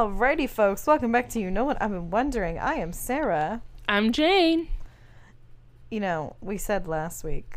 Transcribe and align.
Alrighty, 0.00 0.48
folks, 0.48 0.86
welcome 0.86 1.12
back 1.12 1.28
to 1.28 1.40
You 1.40 1.50
Know 1.50 1.66
What 1.66 1.76
I've 1.78 1.90
Been 1.90 2.08
Wondering. 2.08 2.58
I 2.58 2.76
am 2.76 2.90
Sarah. 2.90 3.60
I'm 3.86 4.12
Jane. 4.12 4.68
You 5.90 6.00
know, 6.00 6.36
we 6.40 6.56
said 6.56 6.88
last 6.88 7.22
week 7.22 7.56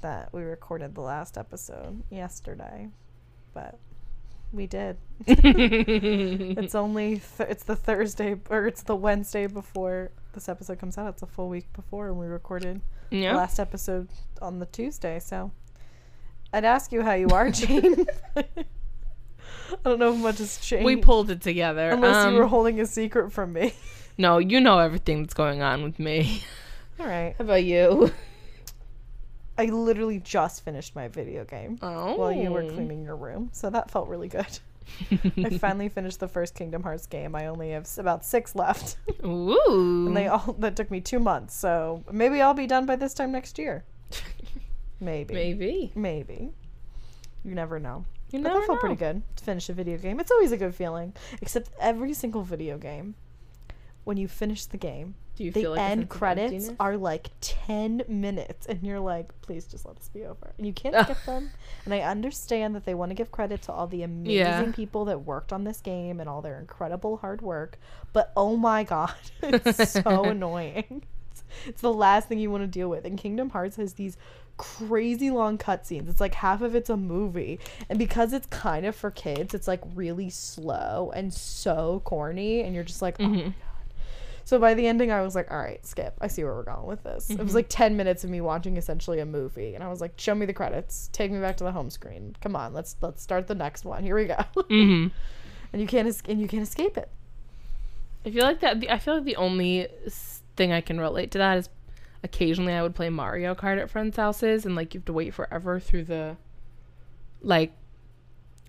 that 0.00 0.32
we 0.32 0.40
recorded 0.40 0.94
the 0.94 1.02
last 1.02 1.36
episode 1.36 2.04
yesterday, 2.08 2.88
but 3.52 3.78
we 4.50 4.66
did. 4.66 4.96
it's 5.26 6.74
only 6.74 7.20
th- 7.36 7.50
it's 7.50 7.64
the 7.64 7.76
Thursday 7.76 8.40
or 8.48 8.66
it's 8.66 8.84
the 8.84 8.96
Wednesday 8.96 9.46
before 9.46 10.10
this 10.32 10.48
episode 10.48 10.78
comes 10.78 10.96
out. 10.96 11.08
It's 11.08 11.22
a 11.22 11.26
full 11.26 11.50
week 11.50 11.70
before, 11.74 12.08
and 12.08 12.18
we 12.18 12.28
recorded 12.28 12.80
the 13.10 13.30
last 13.30 13.60
episode 13.60 14.08
on 14.40 14.58
the 14.58 14.64
Tuesday. 14.64 15.18
So 15.18 15.52
I'd 16.50 16.64
ask 16.64 16.92
you 16.92 17.02
how 17.02 17.12
you 17.12 17.28
are, 17.28 17.50
Jane. 17.50 18.06
I 19.72 19.76
don't 19.88 19.98
know 19.98 20.12
if 20.12 20.18
much 20.18 20.38
has 20.38 20.58
changed. 20.58 20.84
We 20.84 20.96
pulled 20.96 21.30
it 21.30 21.40
together. 21.40 21.90
Unless 21.90 22.26
Um, 22.26 22.34
you 22.34 22.38
were 22.40 22.46
holding 22.46 22.80
a 22.80 22.86
secret 22.86 23.32
from 23.32 23.52
me. 23.52 23.74
no, 24.18 24.38
you 24.38 24.60
know 24.60 24.78
everything 24.78 25.22
that's 25.22 25.34
going 25.34 25.62
on 25.62 25.82
with 25.82 25.98
me. 25.98 26.42
All 27.00 27.06
right. 27.06 27.34
How 27.38 27.44
about 27.44 27.64
you? 27.64 28.12
I 29.58 29.66
literally 29.66 30.18
just 30.18 30.64
finished 30.64 30.96
my 30.96 31.08
video 31.08 31.44
game 31.44 31.78
Oh. 31.82 32.16
while 32.16 32.32
you 32.32 32.50
were 32.50 32.62
cleaning 32.64 33.04
your 33.04 33.16
room, 33.16 33.50
so 33.52 33.68
that 33.70 33.90
felt 33.90 34.08
really 34.08 34.28
good. 34.28 34.58
I 35.36 35.50
finally 35.58 35.88
finished 35.88 36.20
the 36.20 36.28
first 36.28 36.54
Kingdom 36.54 36.82
Hearts 36.82 37.06
game. 37.06 37.34
I 37.34 37.46
only 37.46 37.70
have 37.70 37.88
about 37.98 38.24
six 38.24 38.54
left, 38.56 38.96
Ooh. 39.24 40.06
and 40.08 40.16
they 40.16 40.26
all 40.26 40.56
that 40.58 40.74
took 40.74 40.90
me 40.90 41.00
two 41.00 41.18
months. 41.20 41.54
So 41.54 42.02
maybe 42.10 42.40
I'll 42.40 42.54
be 42.54 42.66
done 42.66 42.86
by 42.86 42.96
this 42.96 43.14
time 43.14 43.30
next 43.30 43.58
year. 43.58 43.84
Maybe. 45.00 45.34
Maybe. 45.34 45.92
Maybe. 45.94 46.50
You 47.44 47.54
never 47.54 47.78
know. 47.78 48.04
You 48.32 48.40
But 48.42 48.54
that 48.54 48.66
felt 48.66 48.68
know. 48.68 48.76
pretty 48.80 48.96
good 48.96 49.22
to 49.36 49.44
finish 49.44 49.68
a 49.68 49.72
video 49.72 49.98
game. 49.98 50.18
It's 50.18 50.30
always 50.30 50.52
a 50.52 50.56
good 50.56 50.74
feeling. 50.74 51.12
Except 51.40 51.70
every 51.80 52.14
single 52.14 52.42
video 52.42 52.78
game, 52.78 53.14
when 54.04 54.16
you 54.16 54.26
finish 54.26 54.64
the 54.64 54.78
game, 54.78 55.14
Do 55.36 55.44
you 55.44 55.50
the 55.52 55.60
feel 55.60 55.70
like 55.72 55.80
end 55.80 56.08
credits 56.08 56.52
emptiness? 56.52 56.76
are 56.80 56.96
like 56.96 57.30
10 57.40 58.02
minutes 58.08 58.66
and 58.66 58.82
you're 58.82 59.00
like 59.00 59.32
please 59.42 59.64
just 59.66 59.86
let 59.86 59.96
this 59.96 60.08
be 60.08 60.24
over 60.24 60.52
and 60.58 60.66
you 60.66 60.72
can't 60.74 60.94
skip 61.04 61.24
them 61.24 61.50
and 61.84 61.94
i 61.94 62.00
understand 62.00 62.74
that 62.74 62.84
they 62.84 62.94
want 62.94 63.10
to 63.10 63.14
give 63.14 63.30
credit 63.32 63.62
to 63.62 63.72
all 63.72 63.86
the 63.86 64.02
amazing 64.02 64.34
Yeah. 64.36 64.72
people 64.72 65.04
that 65.06 65.24
worked 65.24 65.50
on 65.52 65.64
this 65.64 65.80
game 65.80 66.20
and 66.20 66.28
all 66.28 66.42
their 66.42 66.58
incredible 66.58 67.16
hard 67.18 67.40
work 67.40 67.78
but 68.12 68.30
oh 68.36 68.56
my 68.56 68.82
god 68.94 69.14
it's 69.42 69.92
so 69.92 70.24
annoying 70.34 71.02
it's, 71.30 71.44
it's 71.66 71.80
the 71.80 71.92
last 71.92 72.28
thing 72.28 72.38
you 72.38 72.50
want 72.50 72.62
to 72.64 72.66
deal 72.68 72.88
with 72.90 73.04
and 73.06 73.16
kingdom 73.16 73.50
hearts 73.50 73.76
has 73.76 73.94
these 73.94 74.16
crazy 74.56 75.30
long 75.30 75.58
cutscenes 75.58 76.08
it's 76.08 76.20
like 76.20 76.34
half 76.34 76.60
of 76.62 76.74
it's 76.74 76.90
a 76.90 76.96
movie 76.96 77.58
and 77.88 77.98
because 77.98 78.32
it's 78.32 78.46
kind 78.46 78.86
of 78.86 78.94
for 78.94 79.10
kids 79.10 79.54
it's 79.54 79.66
like 79.66 79.80
really 79.94 80.30
slow 80.30 81.10
and 81.14 81.32
so 81.34 82.00
corny 82.04 82.62
and 82.62 82.74
you're 82.74 82.84
just 82.84 83.02
like 83.02 83.16
oh 83.18 83.24
Mhm. 83.24 83.54
so 84.44 84.58
by 84.58 84.74
the 84.74 84.86
ending, 84.86 85.10
I 85.12 85.22
was 85.22 85.34
like, 85.36 85.50
all 85.52 85.56
right, 85.58 85.84
skip. 85.86 86.14
I 86.20 86.26
see 86.26 86.42
where 86.42 86.52
we're 86.52 86.64
going 86.64 86.86
with 86.86 87.04
this. 87.04 87.30
It 87.30 87.38
was 87.38 87.54
like 87.54 87.66
10 87.68 87.96
minutes 87.96 88.24
of 88.24 88.30
me 88.30 88.40
watching 88.40 88.76
essentially 88.76 89.20
a 89.20 89.24
movie. 89.24 89.74
And 89.76 89.84
I 89.84 89.88
was 89.88 90.00
like, 90.00 90.14
show 90.18 90.34
me 90.34 90.46
the 90.46 90.52
credits. 90.52 91.08
Take 91.12 91.30
me 91.30 91.38
back 91.38 91.56
to 91.58 91.64
the 91.64 91.70
home 91.70 91.90
screen. 91.90 92.34
Come 92.42 92.56
on, 92.56 92.74
let's 92.74 92.96
let's 93.00 93.22
start 93.22 93.46
the 93.46 93.54
next 93.54 93.84
one. 93.84 94.02
Here 94.02 94.16
we 94.16 94.24
go. 94.26 94.36
Mhm. 94.68 95.12
and 95.72 95.80
you 95.80 95.86
can't 95.86 96.08
es- 96.08 96.22
and 96.28 96.40
you 96.40 96.48
can't 96.48 96.64
escape 96.64 96.96
it. 96.98 97.08
I 98.26 98.30
feel 98.30 98.44
like 98.44 98.60
that. 98.60 98.84
I 98.90 98.98
feel 98.98 99.14
like 99.14 99.24
the 99.24 99.36
only 99.36 99.86
thing 100.56 100.72
I 100.72 100.80
can 100.80 100.98
relate 101.00 101.30
to 101.32 101.38
that 101.38 101.56
is 101.58 101.68
occasionally 102.22 102.72
I 102.72 102.82
would 102.82 102.94
play 102.94 103.08
Mario 103.10 103.54
Kart 103.54 103.80
at 103.80 103.90
friends' 103.90 104.16
houses, 104.16 104.66
and 104.66 104.74
like 104.74 104.94
you 104.94 105.00
have 105.00 105.06
to 105.06 105.12
wait 105.12 105.34
forever 105.34 105.80
through 105.80 106.04
the 106.04 106.36
like 107.42 107.72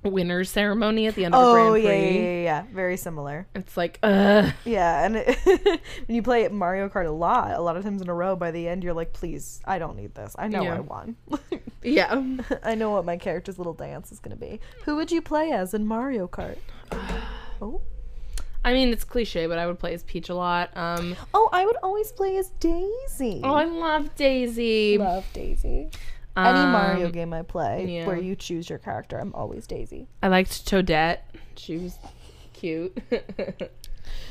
winners 0.03 0.49
ceremony 0.49 1.07
at 1.07 1.15
the 1.15 1.25
end 1.25 1.33
of 1.33 1.41
Oh 1.41 1.71
Grand 1.71 1.83
yeah, 1.83 1.91
yeah, 1.91 2.21
yeah, 2.21 2.43
yeah. 2.43 2.63
Very 2.73 2.97
similar. 2.97 3.47
It's 3.55 3.77
like, 3.77 3.99
uh, 4.03 4.51
Yeah, 4.65 5.05
and 5.05 5.15
it, 5.17 5.37
when 6.07 6.15
you 6.15 6.21
play 6.21 6.47
Mario 6.49 6.89
Kart 6.89 7.07
a 7.07 7.11
lot, 7.11 7.51
a 7.51 7.61
lot 7.61 7.77
of 7.77 7.83
times 7.83 8.01
in 8.01 8.09
a 8.09 8.13
row, 8.13 8.35
by 8.35 8.51
the 8.51 8.67
end, 8.67 8.83
you're 8.83 8.93
like, 8.93 9.13
please, 9.13 9.61
I 9.65 9.79
don't 9.79 9.95
need 9.95 10.13
this. 10.15 10.35
I 10.37 10.47
know 10.47 10.63
Yeah. 10.63 10.75
I 10.75 10.79
won. 10.81 11.15
yeah. 11.83 12.35
I 12.63 12.75
know 12.75 12.91
what 12.91 13.05
my 13.05 13.17
character's 13.17 13.57
little 13.57 13.73
dance 13.73 14.11
is 14.11 14.19
gonna 14.19 14.35
be. 14.35 14.59
Who 14.85 14.95
would 14.97 15.11
you 15.11 15.21
play 15.21 15.51
as 15.51 15.73
in 15.73 15.85
Mario 15.85 16.27
Kart? 16.27 16.57
oh. 17.61 17.81
I 18.65 18.73
mean, 18.73 18.89
it's 18.89 19.03
cliche, 19.03 19.45
but 19.47 19.57
I 19.59 19.67
would 19.67 19.77
play 19.79 19.93
as 19.93 20.03
Peach 20.03 20.29
a 20.29 20.35
lot. 20.35 20.69
Um, 20.75 21.15
Oh, 21.33 21.49
I 21.51 21.65
would 21.65 21.75
always 21.83 22.11
play 22.11 22.37
as 22.37 22.49
Daisy. 22.59 23.41
oh, 23.43 23.53
I 23.53 23.65
love 23.65 24.15
Daisy. 24.15 24.97
love 24.97 25.25
Daisy. 25.33 25.89
Any 26.35 26.59
Mario 26.59 27.07
Um, 27.07 27.11
game 27.11 27.33
I 27.33 27.43
play 27.43 27.85
yeah. 27.97 28.07
where 28.07 28.17
you 28.17 28.35
choose 28.35 28.67
your 28.69 28.79
character, 28.79 29.19
I'm 29.19 29.33
always 29.35 29.67
Daisy. 29.67 30.07
I 30.23 30.29
liked 30.29 30.65
Toadette. 30.65 31.19
She 31.55 31.77
was 31.77 31.97
cute. 32.53 32.97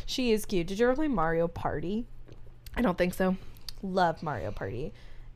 She 0.04 0.32
is 0.32 0.44
cute. 0.44 0.66
Did 0.66 0.78
you 0.78 0.86
ever 0.86 0.94
play 0.96 1.08
Mario 1.08 1.48
Party? 1.48 2.06
I 2.76 2.82
don't 2.82 2.98
think 2.98 3.14
so. 3.14 3.36
Love 3.82 4.22
Mario 4.22 4.50
Party. 4.50 4.92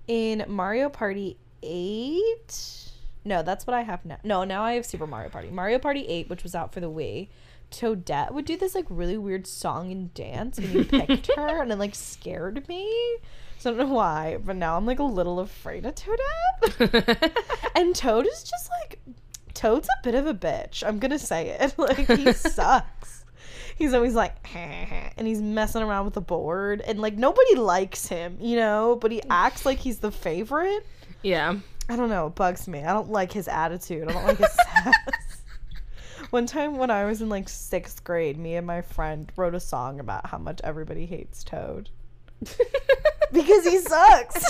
In 0.08 0.44
Mario 0.48 0.88
Party 0.88 1.38
8, 1.62 2.90
no, 3.24 3.42
that's 3.42 3.66
what 3.66 3.74
I 3.74 3.82
have 3.82 4.04
now. 4.04 4.18
No, 4.24 4.44
now 4.44 4.62
I 4.62 4.72
have 4.74 4.84
Super 4.86 5.06
Mario 5.06 5.30
Party. 5.30 5.50
Mario 5.50 5.78
Party 5.78 6.06
8, 6.06 6.28
which 6.28 6.42
was 6.42 6.54
out 6.54 6.72
for 6.74 6.80
the 6.80 6.90
Wii. 6.90 7.28
Toadette 7.70 8.32
would 8.32 8.44
do 8.44 8.56
this 8.56 8.74
like 8.74 8.86
really 8.88 9.18
weird 9.18 9.46
song 9.46 9.90
and 9.92 10.12
dance 10.14 10.58
when 10.58 10.72
you 10.72 10.84
picked 10.84 11.30
her, 11.34 11.62
and 11.62 11.72
it 11.72 11.78
like 11.78 11.94
scared 11.94 12.66
me. 12.68 12.88
So 13.58 13.70
I 13.70 13.76
don't 13.76 13.88
know 13.88 13.94
why, 13.94 14.38
but 14.44 14.56
now 14.56 14.76
I'm 14.76 14.86
like 14.86 14.98
a 14.98 15.02
little 15.04 15.40
afraid 15.40 15.84
of 15.86 15.94
Toadette. 15.94 17.32
And 17.74 17.94
Toad 17.94 18.26
is 18.26 18.42
just 18.42 18.70
like 18.80 19.00
Toad's 19.54 19.88
a 19.88 20.02
bit 20.02 20.14
of 20.14 20.26
a 20.26 20.34
bitch. 20.34 20.82
I'm 20.86 20.98
gonna 20.98 21.18
say 21.18 21.48
it. 21.50 21.74
Like 21.78 22.06
he 22.06 22.32
sucks. 22.34 23.24
He's 23.76 23.92
always 23.92 24.14
like 24.14 24.34
and 24.54 25.26
he's 25.26 25.42
messing 25.42 25.82
around 25.82 26.06
with 26.06 26.14
the 26.14 26.20
board 26.22 26.80
and 26.80 26.98
like 27.00 27.14
nobody 27.14 27.56
likes 27.56 28.06
him, 28.06 28.38
you 28.40 28.56
know, 28.56 28.96
but 29.00 29.10
he 29.12 29.22
acts 29.28 29.66
like 29.66 29.78
he's 29.78 29.98
the 29.98 30.10
favorite. 30.10 30.86
yeah. 31.22 31.56
I 31.88 31.94
don't 31.94 32.08
know, 32.08 32.26
it 32.26 32.34
bugs 32.34 32.66
me. 32.66 32.82
I 32.82 32.92
don't 32.92 33.10
like 33.10 33.30
his 33.32 33.46
attitude. 33.46 34.08
I 34.08 34.12
don't 34.12 34.24
like 34.24 34.38
his 34.38 34.50
sass. 34.52 34.94
One 36.30 36.46
time 36.46 36.76
when 36.76 36.90
I 36.90 37.04
was 37.04 37.22
in 37.22 37.28
like 37.28 37.48
sixth 37.48 38.02
grade, 38.04 38.38
me 38.38 38.56
and 38.56 38.66
my 38.66 38.82
friend 38.82 39.30
wrote 39.36 39.54
a 39.54 39.60
song 39.60 40.00
about 40.00 40.26
how 40.26 40.38
much 40.38 40.60
everybody 40.64 41.06
hates 41.06 41.44
Toad. 41.44 41.90
Because 43.32 43.64
he 43.64 43.78
sucks. 43.78 44.44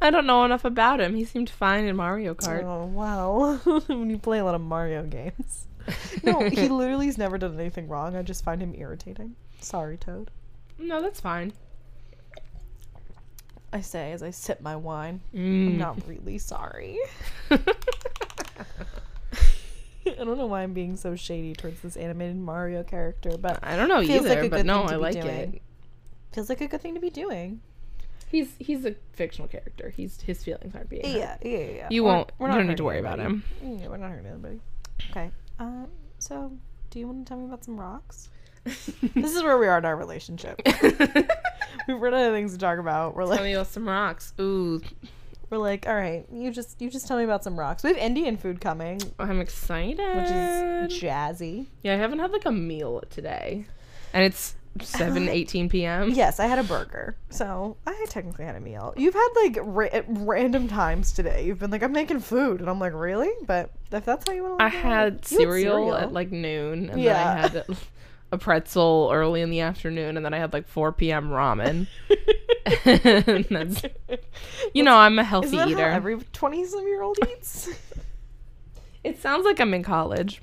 I 0.00 0.10
don't 0.10 0.26
know 0.26 0.44
enough 0.44 0.64
about 0.64 1.00
him. 1.00 1.14
He 1.14 1.24
seemed 1.24 1.50
fine 1.50 1.84
in 1.84 1.96
Mario 1.96 2.34
Kart. 2.34 2.62
Oh 2.62 2.84
wow! 2.86 3.56
when 3.86 4.10
you 4.10 4.18
play 4.18 4.38
a 4.38 4.44
lot 4.44 4.54
of 4.54 4.60
Mario 4.60 5.04
games, 5.04 5.66
no, 6.22 6.48
he 6.48 6.68
literally 6.68 7.06
has 7.06 7.18
never 7.18 7.36
done 7.36 7.58
anything 7.58 7.88
wrong. 7.88 8.16
I 8.16 8.22
just 8.22 8.44
find 8.44 8.62
him 8.62 8.74
irritating. 8.76 9.34
Sorry, 9.60 9.96
Toad. 9.96 10.30
No, 10.78 11.02
that's 11.02 11.20
fine. 11.20 11.52
I 13.72 13.80
say 13.80 14.12
as 14.12 14.22
I 14.22 14.30
sip 14.30 14.60
my 14.60 14.76
wine. 14.76 15.20
Mm. 15.34 15.66
I'm 15.66 15.78
not 15.78 16.06
really 16.06 16.38
sorry. 16.38 16.98
I 20.06 20.24
don't 20.24 20.38
know 20.38 20.46
why 20.46 20.62
I'm 20.62 20.72
being 20.72 20.96
so 20.96 21.14
shady 21.16 21.54
towards 21.54 21.80
this 21.80 21.96
animated 21.96 22.36
Mario 22.36 22.82
character, 22.82 23.36
but 23.38 23.58
I 23.62 23.76
don't 23.76 23.88
know 23.88 24.00
Feels 24.04 24.26
either, 24.26 24.28
like 24.36 24.44
a 24.44 24.48
but 24.48 24.56
good 24.58 24.66
no, 24.66 24.78
thing 24.80 24.88
to 24.88 24.94
I 24.94 24.96
be 24.96 25.02
like 25.02 25.14
doing. 25.14 25.26
it. 25.54 25.62
feels 26.32 26.48
like 26.48 26.60
a 26.60 26.66
good 26.68 26.80
thing 26.80 26.94
to 26.94 27.00
be 27.00 27.10
doing. 27.10 27.60
He's 28.28 28.48
he's 28.58 28.84
a 28.86 28.94
fictional 29.12 29.48
character. 29.48 29.90
He's 29.90 30.20
his 30.22 30.42
feelings 30.42 30.74
aren't 30.74 30.88
being 30.88 31.04
hurt. 31.04 31.12
Yeah, 31.12 31.36
yeah, 31.42 31.58
yeah. 31.58 31.70
yeah. 31.70 31.88
You 31.90 32.04
We're- 32.04 32.16
won't. 32.16 32.32
we're 32.38 32.48
you 32.48 32.54
don't 32.54 32.66
need 32.68 32.76
to 32.78 32.84
hurting 32.84 32.86
worry 32.86 32.98
about 32.98 33.18
him. 33.18 33.44
Yeah, 33.62 33.88
we're 33.88 33.96
not 33.98 34.10
hurting 34.10 34.26
anybody. 34.26 34.60
Okay. 35.10 35.30
Um. 35.58 35.88
So, 36.18 36.52
do 36.90 36.98
you 36.98 37.06
want 37.06 37.26
to 37.26 37.28
tell 37.30 37.38
me 37.38 37.44
about 37.46 37.64
some 37.64 37.78
rocks? 37.78 38.30
this 38.64 39.34
is 39.34 39.42
where 39.42 39.58
we 39.58 39.66
are 39.66 39.78
in 39.78 39.84
our 39.84 39.96
relationship. 39.96 40.62
We've 40.82 42.00
run 42.00 42.14
out 42.14 42.28
of 42.28 42.32
things 42.32 42.52
to 42.52 42.58
talk 42.58 42.78
about. 42.78 43.14
We're 43.16 43.22
Tell 43.22 43.30
like, 43.30 43.42
me 43.42 43.52
about 43.54 43.66
some 43.66 43.88
rocks. 43.88 44.32
Ooh, 44.40 44.80
we're 45.52 45.58
like, 45.58 45.86
all 45.86 45.94
right, 45.94 46.24
you 46.32 46.50
just 46.50 46.80
you 46.80 46.88
just 46.90 47.06
tell 47.06 47.18
me 47.18 47.24
about 47.24 47.44
some 47.44 47.58
rocks. 47.58 47.84
We 47.84 47.90
have 47.90 47.98
Indian 47.98 48.36
food 48.38 48.60
coming, 48.60 49.00
oh, 49.20 49.24
I'm 49.24 49.40
excited. 49.40 49.98
which 49.98 50.30
is 50.30 51.02
jazzy. 51.02 51.66
yeah, 51.82 51.92
I 51.92 51.96
haven't 51.98 52.18
had 52.20 52.32
like 52.32 52.46
a 52.46 52.50
meal 52.52 53.02
today, 53.10 53.66
and 54.14 54.24
it's 54.24 54.54
seven 54.80 55.28
eighteen 55.38 55.68
p.m. 55.68 56.08
Yes, 56.10 56.40
I 56.40 56.46
had 56.46 56.58
a 56.58 56.62
burger, 56.64 57.16
so 57.28 57.76
I 57.86 58.06
technically 58.08 58.46
had 58.46 58.56
a 58.56 58.60
meal. 58.60 58.94
You've 58.96 59.12
had 59.14 59.28
like 59.42 59.58
ra- 59.60 59.88
at 59.92 60.06
random 60.08 60.68
times 60.68 61.12
today. 61.12 61.44
You've 61.44 61.58
been 61.58 61.70
like, 61.70 61.82
I'm 61.82 61.92
making 61.92 62.20
food, 62.20 62.60
and 62.60 62.70
I'm 62.70 62.78
like, 62.80 62.94
really? 62.94 63.30
But 63.46 63.70
if 63.92 64.06
that's 64.06 64.26
how 64.26 64.34
you 64.34 64.42
want 64.44 64.58
to, 64.60 64.64
I 64.64 64.68
had 64.68 65.24
cereal, 65.26 65.94
at 65.94 66.12
like 66.14 66.32
noon, 66.32 66.88
and 66.88 67.00
Yeah. 67.00 67.12
then 67.12 67.26
I 67.26 67.40
had 67.40 67.76
a 68.32 68.38
pretzel 68.38 69.10
early 69.12 69.42
in 69.42 69.50
the 69.50 69.60
afternoon, 69.60 70.16
and 70.16 70.26
then 70.26 70.34
I 70.34 70.38
had 70.38 70.52
like 70.52 70.66
4 70.66 70.92
p.m. 70.92 71.28
ramen. 71.30 71.86
And 72.84 73.44
that's, 73.50 73.82
you 74.72 74.82
know, 74.82 74.96
I'm 74.96 75.18
a 75.18 75.24
healthy 75.24 75.56
eater. 75.56 75.84
every 75.84 76.18
twenty 76.32 76.64
some 76.64 76.86
year 76.86 77.02
old 77.02 77.18
eats? 77.30 77.68
it 79.04 79.20
sounds 79.20 79.44
like 79.44 79.60
I'm 79.60 79.74
in 79.74 79.82
college. 79.82 80.40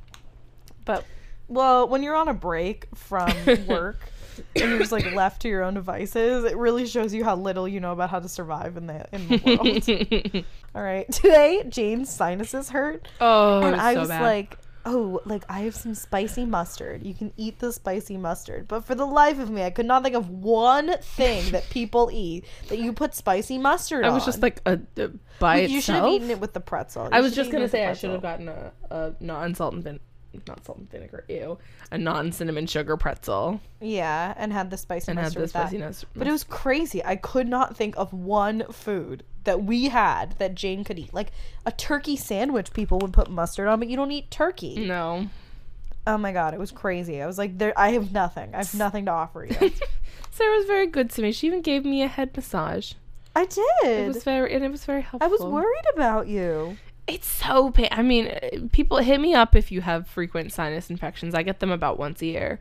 but 0.85 1.05
well, 1.47 1.87
when 1.87 2.03
you're 2.03 2.15
on 2.15 2.27
a 2.27 2.33
break 2.33 2.87
from 2.93 3.31
work 3.67 3.99
and 4.55 4.69
you're 4.69 4.79
just 4.79 4.91
like 4.91 5.11
left 5.13 5.41
to 5.43 5.47
your 5.47 5.63
own 5.63 5.73
devices, 5.73 6.43
it 6.43 6.57
really 6.57 6.85
shows 6.85 7.13
you 7.13 7.23
how 7.23 7.35
little 7.35 7.67
you 7.67 7.79
know 7.79 7.93
about 7.93 8.09
how 8.09 8.19
to 8.19 8.29
survive 8.29 8.77
in 8.77 8.87
the 8.87 9.05
in 9.13 9.27
the 9.27 10.35
world. 10.35 10.45
All 10.75 10.83
right, 10.83 11.09
today 11.11 11.63
Jane's 11.69 12.09
sinuses 12.09 12.69
hurt, 12.69 13.07
oh, 13.21 13.61
and 13.63 13.75
I 13.75 13.93
so 13.93 14.01
was 14.01 14.09
bad. 14.09 14.21
like, 14.21 14.57
oh, 14.85 15.21
like 15.25 15.43
I 15.49 15.61
have 15.61 15.75
some 15.75 15.93
spicy 15.95 16.45
mustard. 16.45 17.03
You 17.05 17.13
can 17.13 17.31
eat 17.37 17.59
the 17.59 17.71
spicy 17.73 18.17
mustard. 18.17 18.67
But 18.67 18.85
for 18.85 18.95
the 18.95 19.05
life 19.05 19.39
of 19.39 19.49
me, 19.49 19.63
I 19.63 19.69
could 19.69 19.85
not 19.85 20.03
think 20.03 20.15
of 20.15 20.29
one 20.29 20.97
thing 21.01 21.51
that 21.51 21.69
people 21.69 22.09
eat 22.11 22.45
that 22.69 22.79
you 22.79 22.93
put 22.93 23.13
spicy 23.15 23.57
mustard 23.57 23.99
on. 24.03 24.05
I 24.05 24.07
on. 24.09 24.15
was 24.15 24.25
just 24.25 24.41
like 24.41 24.61
a, 24.65 24.79
a 24.97 25.09
by 25.39 25.61
you 25.61 25.81
should 25.81 25.95
have 25.95 26.03
itself. 26.05 26.13
eaten 26.15 26.29
it 26.31 26.39
with 26.39 26.53
the 26.53 26.59
pretzel. 26.59 27.03
You 27.05 27.09
I 27.13 27.21
was 27.21 27.35
just 27.35 27.51
gonna 27.51 27.69
say 27.69 27.85
I 27.85 27.93
should 27.93 28.11
have 28.11 28.21
gotten 28.21 28.47
a, 28.47 28.71
a 28.89 29.13
non-salt 29.19 29.73
and 29.75 29.83
vin- 29.83 29.99
not 30.47 30.63
salt 30.65 30.77
and 30.77 30.89
vinegar. 30.91 31.25
Ew, 31.27 31.57
a 31.91 31.97
non-cinnamon 31.97 32.67
sugar 32.67 32.95
pretzel 32.97 33.59
Yeah, 33.81 34.33
and 34.37 34.53
had 34.53 34.69
the 34.69 34.77
spicy 34.77 35.11
and 35.11 35.17
had 35.19 35.25
mustard 35.25 35.39
the 35.39 35.43
with 35.43 35.53
that. 35.53 35.67
spiciness. 35.69 36.05
But 36.15 36.27
it 36.27 36.31
was 36.31 36.43
crazy. 36.43 37.03
I 37.03 37.15
could 37.15 37.47
not 37.47 37.75
think 37.75 37.97
of 37.97 38.13
one 38.13 38.63
food 38.71 39.23
that 39.49 39.63
we 39.63 39.85
had 39.85 40.33
that 40.37 40.53
Jane 40.53 40.83
could 40.83 40.99
eat. 40.99 41.11
Like 41.11 41.31
a 41.65 41.71
turkey 41.71 42.15
sandwich, 42.15 42.71
people 42.71 42.99
would 42.99 43.11
put 43.11 43.31
mustard 43.31 43.67
on, 43.67 43.79
but 43.79 43.87
you 43.89 43.97
don't 43.97 44.11
eat 44.11 44.29
turkey. 44.29 44.85
no. 44.85 45.27
Oh 46.05 46.17
my 46.17 46.31
god, 46.31 46.53
it 46.53 46.59
was 46.59 46.71
crazy. 46.71 47.19
I 47.21 47.25
was 47.27 47.37
like, 47.39 47.57
there. 47.57 47.73
I 47.77 47.89
have 47.89 48.11
nothing. 48.11 48.53
I 48.53 48.59
have 48.59 48.73
nothing 48.75 49.05
to 49.05 49.11
offer 49.11 49.45
you. 49.45 49.55
Sarah 50.31 50.57
was 50.57 50.65
very 50.65 50.85
good 50.87 51.09
to 51.11 51.21
me. 51.23 51.31
She 51.31 51.47
even 51.47 51.61
gave 51.61 51.83
me 51.83 52.03
a 52.03 52.07
head 52.07 52.35
massage. 52.35 52.93
I 53.35 53.45
did. 53.45 53.65
It 53.83 54.07
was 54.07 54.23
very 54.23 54.53
and 54.53 54.63
it 54.63 54.69
was 54.69 54.85
very 54.85 55.01
helpful. 55.01 55.27
I 55.27 55.27
was 55.27 55.41
worried 55.41 55.85
about 55.95 56.27
you. 56.27 56.77
It's 57.07 57.27
so 57.27 57.71
pain. 57.71 57.89
I 57.91 58.03
mean, 58.03 58.27
uh, 58.27 58.67
people 58.71 58.97
hit 58.97 59.19
me 59.19 59.33
up 59.33 59.55
if 59.55 59.71
you 59.71 59.81
have 59.81 60.07
frequent 60.07 60.53
sinus 60.53 60.89
infections. 60.91 61.33
I 61.33 61.41
get 61.41 61.59
them 61.59 61.71
about 61.71 61.97
once 61.97 62.21
a 62.21 62.27
year, 62.27 62.59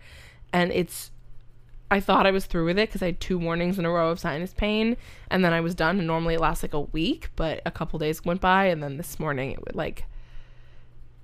and 0.53 0.73
it's. 0.73 1.11
I 1.91 2.01
thought 2.01 2.27
I 2.27 2.31
was 2.31 2.47
through 2.47 2.67
with 2.67 2.79
it 2.79 2.89
because 2.89 3.03
I 3.03 3.07
had 3.07 3.21
two 3.21 3.41
mornings 3.41 3.79
in 3.79 3.85
a 3.85 3.91
row 3.91 4.11
of 4.11 4.21
sinus 4.21 4.53
pain, 4.53 4.97
and 5.31 5.45
then 5.45 5.53
I 5.53 5.61
was 5.61 5.75
done. 5.75 5.99
And 5.99 6.07
normally 6.07 6.35
it 6.35 6.41
lasts 6.41 6.63
like 6.63 6.75
a 6.75 6.81
week, 6.81 7.31
but 7.37 7.63
a 7.65 7.71
couple 7.71 7.99
days 7.99 8.25
went 8.25 8.41
by, 8.41 8.67
and 8.67 8.83
then 8.83 8.97
this 8.97 9.19
morning 9.19 9.53
it 9.53 9.65
would 9.65 9.75
like. 9.75 10.05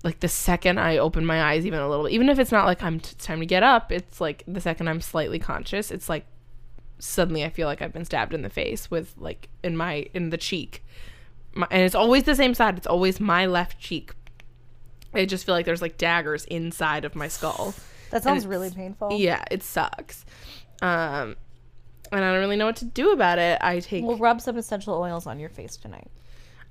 Like 0.03 0.21
the 0.21 0.29
second 0.29 0.79
I 0.79 0.99
open 0.99 1.25
my 1.25 1.43
eyes, 1.43 1.65
even 1.65 1.81
a 1.81 1.89
little, 1.89 2.11
even 2.11 2.29
if 2.29 2.39
it's 2.39 2.53
not 2.53 2.67
like 2.67 2.83
I'm 2.83 2.97
it's 2.97 3.15
time 3.15 3.41
to 3.41 3.47
get 3.47 3.63
up, 3.63 3.91
it's 3.91 4.21
like 4.21 4.45
the 4.47 4.61
second 4.61 4.89
I'm 4.89 5.01
slightly 5.01 5.39
conscious, 5.39 5.91
it's 5.91 6.11
like 6.11 6.27
suddenly 6.99 7.43
I 7.43 7.49
feel 7.49 7.67
like 7.67 7.81
I've 7.81 7.93
been 7.95 8.05
stabbed 8.05 8.35
in 8.35 8.43
the 8.43 8.51
face 8.51 8.91
with 8.91 9.15
like 9.17 9.49
in 9.63 9.79
my 9.79 10.07
in 10.13 10.29
the 10.29 10.37
cheek 10.37 10.85
my, 11.55 11.67
and 11.71 11.83
it's 11.83 11.95
always 11.95 12.25
the 12.25 12.35
same 12.35 12.55
side. 12.55 12.77
It's 12.77 12.87
always 12.87 13.21
my 13.21 13.47
left 13.47 13.79
cheek. 13.79 14.13
I 15.13 15.25
just 15.25 15.47
feel 15.47 15.55
like 15.55 15.67
there's 15.67 15.83
like 15.83 15.97
daggers 15.97 16.45
inside 16.47 17.05
of 17.05 17.15
my 17.15 17.29
skull. 17.29 17.75
That 18.15 18.23
sounds 18.23 18.47
really 18.47 18.71
painful. 18.71 19.11
Yeah, 19.13 19.43
it 19.51 19.63
sucks. 19.63 20.25
Um, 20.81 21.37
and 22.13 22.25
I 22.25 22.31
don't 22.31 22.39
really 22.41 22.57
know 22.57 22.67
what 22.67 22.77
to 22.77 22.85
do 22.85 23.13
about 23.13 23.39
it. 23.39 23.59
I 23.61 23.81
take 23.81 24.05
We'll 24.05 24.17
rub 24.19 24.41
some 24.41 24.57
essential 24.57 24.95
oils 24.95 25.27
on 25.27 25.39
your 25.41 25.49
face 25.49 25.77
tonight. 25.77 26.11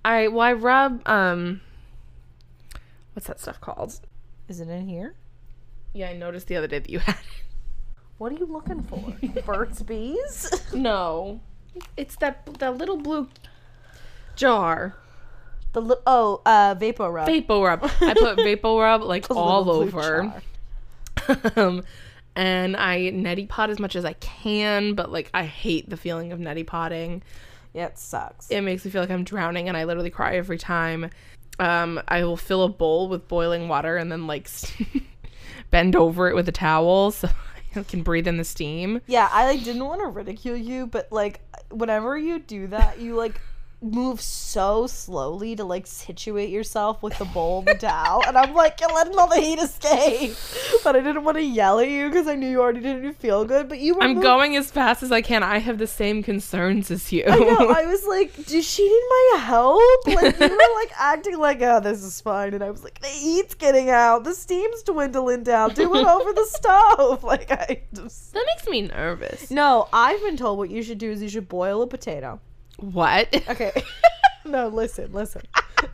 I 0.06 0.30
well 0.30 0.42
I 0.42 0.54
rub 0.54 1.08
um, 1.08 1.62
what's 3.14 3.28
that 3.28 3.40
stuff 3.40 3.60
called? 3.62 4.00
Is 4.48 4.60
it 4.60 4.70
in 4.70 4.88
here? 4.88 5.16
Yeah, 5.94 6.10
I 6.10 6.14
noticed 6.14 6.48
the 6.48 6.56
other 6.56 6.68
day 6.68 6.80
that 6.80 6.90
you 6.90 7.00
had. 7.08 7.18
What 8.18 8.32
are 8.32 8.36
you 8.36 8.46
looking 8.46 8.84
for? 8.84 9.14
Burt's 9.46 9.82
Bees? 9.82 10.50
No, 10.74 11.40
it's 11.98 12.16
that 12.18 12.46
that 12.60 12.78
little 12.78 12.98
blue 12.98 13.28
jar. 14.36 14.96
The 15.74 15.82
li- 15.82 15.96
oh, 16.06 16.42
uh, 16.46 16.76
Vapor 16.80 17.12
Rub. 17.12 17.26
Vapor 17.26 17.60
rub. 17.60 17.84
I 18.02 18.14
put 18.14 18.36
vapor 18.38 18.76
rub 18.76 19.02
like 19.02 19.28
The 19.28 19.34
all 19.34 19.66
little 19.66 19.82
blue 19.82 20.00
over. 20.00 20.22
jar. 20.24 20.42
Um, 21.56 21.84
and 22.36 22.76
I 22.76 23.12
neti 23.12 23.48
pot 23.48 23.70
as 23.70 23.80
much 23.80 23.96
as 23.96 24.06
I 24.06 24.14
can, 24.14 24.94
but 24.96 25.12
like 25.12 25.30
I 25.34 25.44
hate 25.44 25.90
the 25.90 25.98
feeling 25.98 26.32
of 26.32 26.40
neti 26.40 26.66
potting. 26.66 27.22
Yeah, 27.74 27.88
it 27.88 27.98
sucks. 27.98 28.50
It 28.50 28.62
makes 28.62 28.86
me 28.86 28.92
feel 28.92 29.02
like 29.02 29.10
I'm 29.10 29.24
drowning, 29.24 29.68
and 29.68 29.76
I 29.76 29.84
literally 29.86 30.10
cry 30.10 30.36
every 30.36 30.58
time. 30.58 31.10
Um, 31.60 32.02
I 32.08 32.24
will 32.24 32.38
fill 32.38 32.64
a 32.64 32.70
bowl 32.70 33.10
with 33.10 33.28
boiling 33.28 33.68
water 33.68 33.98
and 33.98 34.12
then 34.12 34.26
like 34.26 34.50
bend 35.72 35.96
over 35.96 36.28
it 36.28 36.36
with 36.36 36.50
a 36.50 36.52
towel 36.52 37.12
so 37.12 37.30
I 37.76 37.84
can 37.84 38.02
breathe 38.04 38.28
in 38.28 38.38
the 38.38 38.44
steam. 38.44 39.02
yeah, 39.08 39.30
I 39.32 39.46
like 39.46 39.64
didn't 39.64 39.86
want 39.86 40.02
to 40.02 40.08
ridicule 40.08 40.56
you, 40.58 40.88
but 40.88 41.12
like 41.12 41.42
whenever 41.70 42.18
you 42.18 42.40
do 42.40 42.68
that, 42.68 43.00
you 43.00 43.16
like 43.16 43.40
move 43.84 44.22
so 44.22 44.88
slowly 44.88 45.56
to 45.56 45.64
like 45.64 45.86
situate 45.86 46.50
yourself 46.50 47.04
with 47.04 47.18
the 47.18 47.26
bowl 47.26 47.60
of 47.60 47.66
the 47.66 47.76
towel, 47.76 48.24
and 48.26 48.38
I'm 48.38 48.54
like, 48.54 48.80
you're 48.80 48.94
letting 48.94 49.18
all 49.18 49.28
the 49.28 49.40
heat 49.42 49.60
escape. 49.60 50.36
But 50.84 50.96
I 50.96 51.02
didn't 51.02 51.24
want 51.24 51.38
to 51.38 51.44
yell 51.44 51.80
at 51.80 51.90
you 51.90 52.10
because 52.10 52.28
I 52.28 52.36
knew 52.36 52.48
you 52.50 52.62
already 52.62 52.80
didn't 52.82 53.14
feel 53.14 53.46
good. 53.46 53.70
But 53.70 53.80
you 53.80 53.96
were 53.96 54.04
I'm 54.04 54.16
mov- 54.18 54.22
going 54.22 54.56
as 54.56 54.72
fast 54.72 55.04
as 55.04 55.12
I 55.12 55.22
can. 55.22 55.44
I 55.44 55.58
have 55.60 55.78
the 55.78 55.88
same 55.88 56.24
concerns 56.24 56.90
as 56.92 57.12
you. 57.12 57.24
I 57.28 57.38
know. 57.38 57.70
I 57.70 57.86
was 57.88 58.06
like, 58.08 58.34
"Does 58.46 58.66
she 58.68 58.84
need 58.84 59.04
my 59.10 59.40
help?" 59.42 59.82
Like 60.08 60.40
you 60.40 60.48
were 60.50 60.76
like 60.80 60.92
acting 60.98 61.38
like, 61.38 61.62
"Oh, 61.62 61.80
this 61.80 62.04
is 62.04 62.22
fine," 62.22 62.54
and 62.54 62.64
I 62.64 62.72
was 62.72 62.84
like, 62.84 63.00
"The 63.02 63.08
heat's 63.08 63.54
getting 63.56 63.90
out. 63.90 64.24
The 64.24 64.34
steam's 64.34 64.82
dwindling 64.84 65.44
down. 65.44 65.74
Do 65.74 65.94
it 65.96 66.06
over 66.06 66.32
the 66.34 66.46
stove." 66.50 67.24
Like 67.24 67.52
I 67.52 67.84
just. 67.94 68.34
that 68.34 68.46
makes 68.56 68.68
me 68.68 68.84
nervous. 68.84 69.52
No, 69.52 69.88
I've 69.92 70.22
been 70.22 70.38
told 70.38 70.58
what 70.58 70.70
you 70.70 70.84
should 70.84 70.98
do 70.98 71.12
is 71.12 71.22
you 71.22 71.30
should 71.30 71.50
boil 71.50 71.82
a 71.82 71.88
potato. 71.88 72.40
What? 72.78 73.34
Okay. 73.50 73.72
no, 74.46 74.68
listen, 74.68 75.12
listen. 75.14 75.42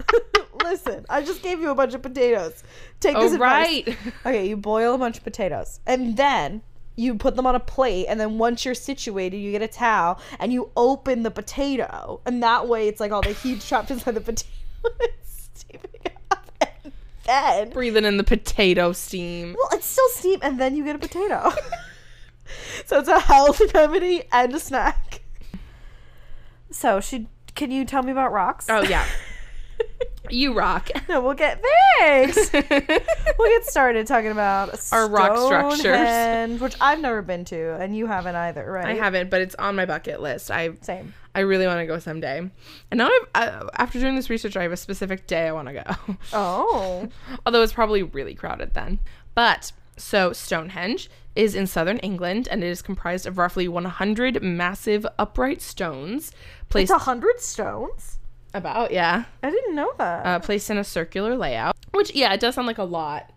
listen. 0.64 1.06
I 1.10 1.22
just 1.22 1.42
gave 1.44 1.60
you 1.60 1.70
a 1.70 1.76
bunch 1.76 1.94
of 1.94 2.02
potatoes. 2.02 2.64
Take 3.00 3.16
this 3.16 3.32
Oh 3.32 3.36
advice. 3.36 3.86
right. 3.88 3.98
Okay, 4.26 4.48
you 4.50 4.58
boil 4.58 4.96
a 4.96 4.98
bunch 4.98 5.18
of 5.18 5.24
potatoes. 5.24 5.80
And 5.86 6.18
then 6.18 6.62
you 6.96 7.16
put 7.16 7.36
them 7.36 7.46
on 7.48 7.56
a 7.56 7.60
plate 7.60 8.08
and 8.10 8.20
then 8.20 8.38
once 8.38 8.66
you're 8.66 8.74
situated, 8.76 9.38
you 9.38 9.52
get 9.52 9.62
a 9.62 9.68
towel 9.68 10.20
and 10.40 10.52
you 10.52 10.70
open 10.76 11.24
the 11.24 11.32
potato. 11.32 12.20
And 12.26 12.42
that 12.44 12.68
way 12.68 12.88
it's 12.88 13.00
like 13.00 13.12
all 13.12 13.22
the 13.22 13.34
heat 13.34 13.62
trapped 13.62 13.90
inside 13.92 14.16
the 14.16 14.22
potato 14.22 14.50
is 15.02 15.50
steaming 15.54 15.86
up. 16.32 16.46
And 16.62 17.68
then 17.68 17.70
Breathing 17.70 18.04
in 18.06 18.18
the 18.18 18.24
potato 18.24 18.92
steam. 18.92 19.56
well, 19.58 19.70
it's 19.74 19.86
still 19.86 20.10
steam 20.10 20.40
and 20.42 20.60
then 20.60 20.76
you 20.76 20.84
get 20.84 20.96
a 20.96 21.00
potato. 21.00 21.52
so 22.86 23.00
it's 23.00 23.08
a 23.08 23.20
health 23.20 23.62
remedy 23.74 24.24
and 24.32 24.54
a 24.56 24.60
snack. 24.60 25.22
So, 26.72 27.00
should 27.00 27.28
can 27.56 27.72
you 27.72 27.86
tell 27.86 28.04
me 28.04 28.12
about 28.12 28.32
rocks? 28.32 28.68
Oh 28.70 28.82
yeah. 28.82 29.06
You 30.30 30.54
rock. 30.54 30.90
No, 31.08 31.22
we'll 31.22 31.34
get 31.34 31.64
thanks. 31.98 32.52
we'll 32.54 33.50
get 33.50 33.66
started 33.66 34.06
talking 34.06 34.30
about 34.30 34.80
Our 34.92 35.10
rock 35.10 35.36
structures. 35.38 36.62
Which 36.62 36.76
I've 36.80 37.00
never 37.00 37.22
been 37.22 37.46
to, 37.46 37.76
and 37.80 37.96
you 37.96 38.06
haven't 38.06 38.36
either, 38.36 38.70
right? 38.70 38.86
I 38.86 38.94
haven't, 38.94 39.32
but 39.32 39.42
it's 39.42 39.56
on 39.56 39.76
my 39.76 39.86
bucket 39.86 40.22
list. 40.22 40.52
I 40.52 40.76
Same. 40.82 41.14
I 41.34 41.40
really 41.42 41.66
want 41.66 41.80
to 41.80 41.86
go 41.86 42.00
someday. 42.00 42.38
And 42.92 42.98
now 42.98 43.10
I've, 43.34 43.50
uh, 43.64 43.70
after 43.76 44.00
doing 44.00 44.16
this 44.16 44.30
research, 44.30 44.58
I 44.58 44.64
have 44.64 44.72
a 44.72 44.78
specific 44.78 45.26
day 45.26 45.48
I 45.48 45.52
want 45.52 45.68
to 45.70 45.74
go. 45.74 46.16
Oh, 46.34 47.08
Although 47.46 47.62
it's 47.62 47.74
probably 47.74 48.04
really 48.04 48.36
crowded 48.36 48.74
then. 48.74 49.00
But 49.36 49.72
so 50.00 50.34
Stonehenge 50.34 51.10
is 51.36 51.56
in 51.56 51.68
southern 51.68 52.00
England 52.00 52.48
and 52.50 52.64
it 52.64 52.68
is 52.68 52.82
comprised 52.82 53.26
of 53.26 53.38
roughly 53.38 53.68
100 53.68 54.42
massive 54.42 55.06
upright 55.18 55.62
stones 55.62 56.32
placed 56.70 56.92
it's 56.92 57.02
a 57.02 57.04
hundred 57.04 57.40
stones. 57.40 58.20
about 58.54 58.92
yeah, 58.92 59.26
I 59.44 59.50
didn't 59.50 59.76
know 59.76 59.92
that. 59.98 60.26
uh, 60.26 60.40
placed 60.40 60.70
in 60.70 60.78
a 60.78 60.84
circular 60.84 61.36
layout. 61.38 61.76
Which 61.92 62.14
yeah, 62.14 62.34
it 62.34 62.40
does 62.40 62.56
sound 62.56 62.68
like 62.68 62.78
a 62.78 62.84
lot. 62.84 63.32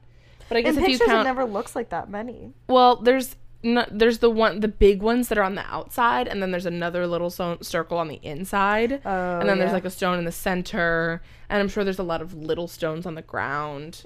But 0.48 0.58
I 0.58 0.62
guess 0.62 0.76
In 0.76 0.84
if 0.84 0.90
you 0.90 0.98
count 0.98 1.20
it 1.20 1.24
never 1.24 1.44
looks 1.44 1.74
like 1.74 1.90
that 1.90 2.10
many. 2.10 2.52
Well, 2.68 2.96
there's 2.96 3.36
no, 3.62 3.86
there's 3.90 4.18
the 4.18 4.30
one 4.30 4.60
the 4.60 4.68
big 4.68 5.02
ones 5.02 5.28
that 5.28 5.38
are 5.38 5.42
on 5.44 5.54
the 5.54 5.64
outside, 5.66 6.26
and 6.28 6.42
then 6.42 6.50
there's 6.50 6.66
another 6.66 7.06
little 7.06 7.30
so- 7.30 7.58
circle 7.62 7.98
on 7.98 8.08
the 8.08 8.18
inside, 8.22 9.00
Oh, 9.04 9.38
and 9.40 9.48
then 9.48 9.58
there's 9.58 9.72
like 9.72 9.84
a 9.84 9.90
stone 9.90 10.18
in 10.18 10.24
the 10.24 10.32
center, 10.32 11.22
and 11.48 11.60
I'm 11.60 11.68
sure 11.68 11.84
there's 11.84 11.98
a 11.98 12.02
lot 12.02 12.20
of 12.22 12.34
little 12.34 12.66
stones 12.68 13.06
on 13.06 13.14
the 13.14 13.22
ground 13.22 14.02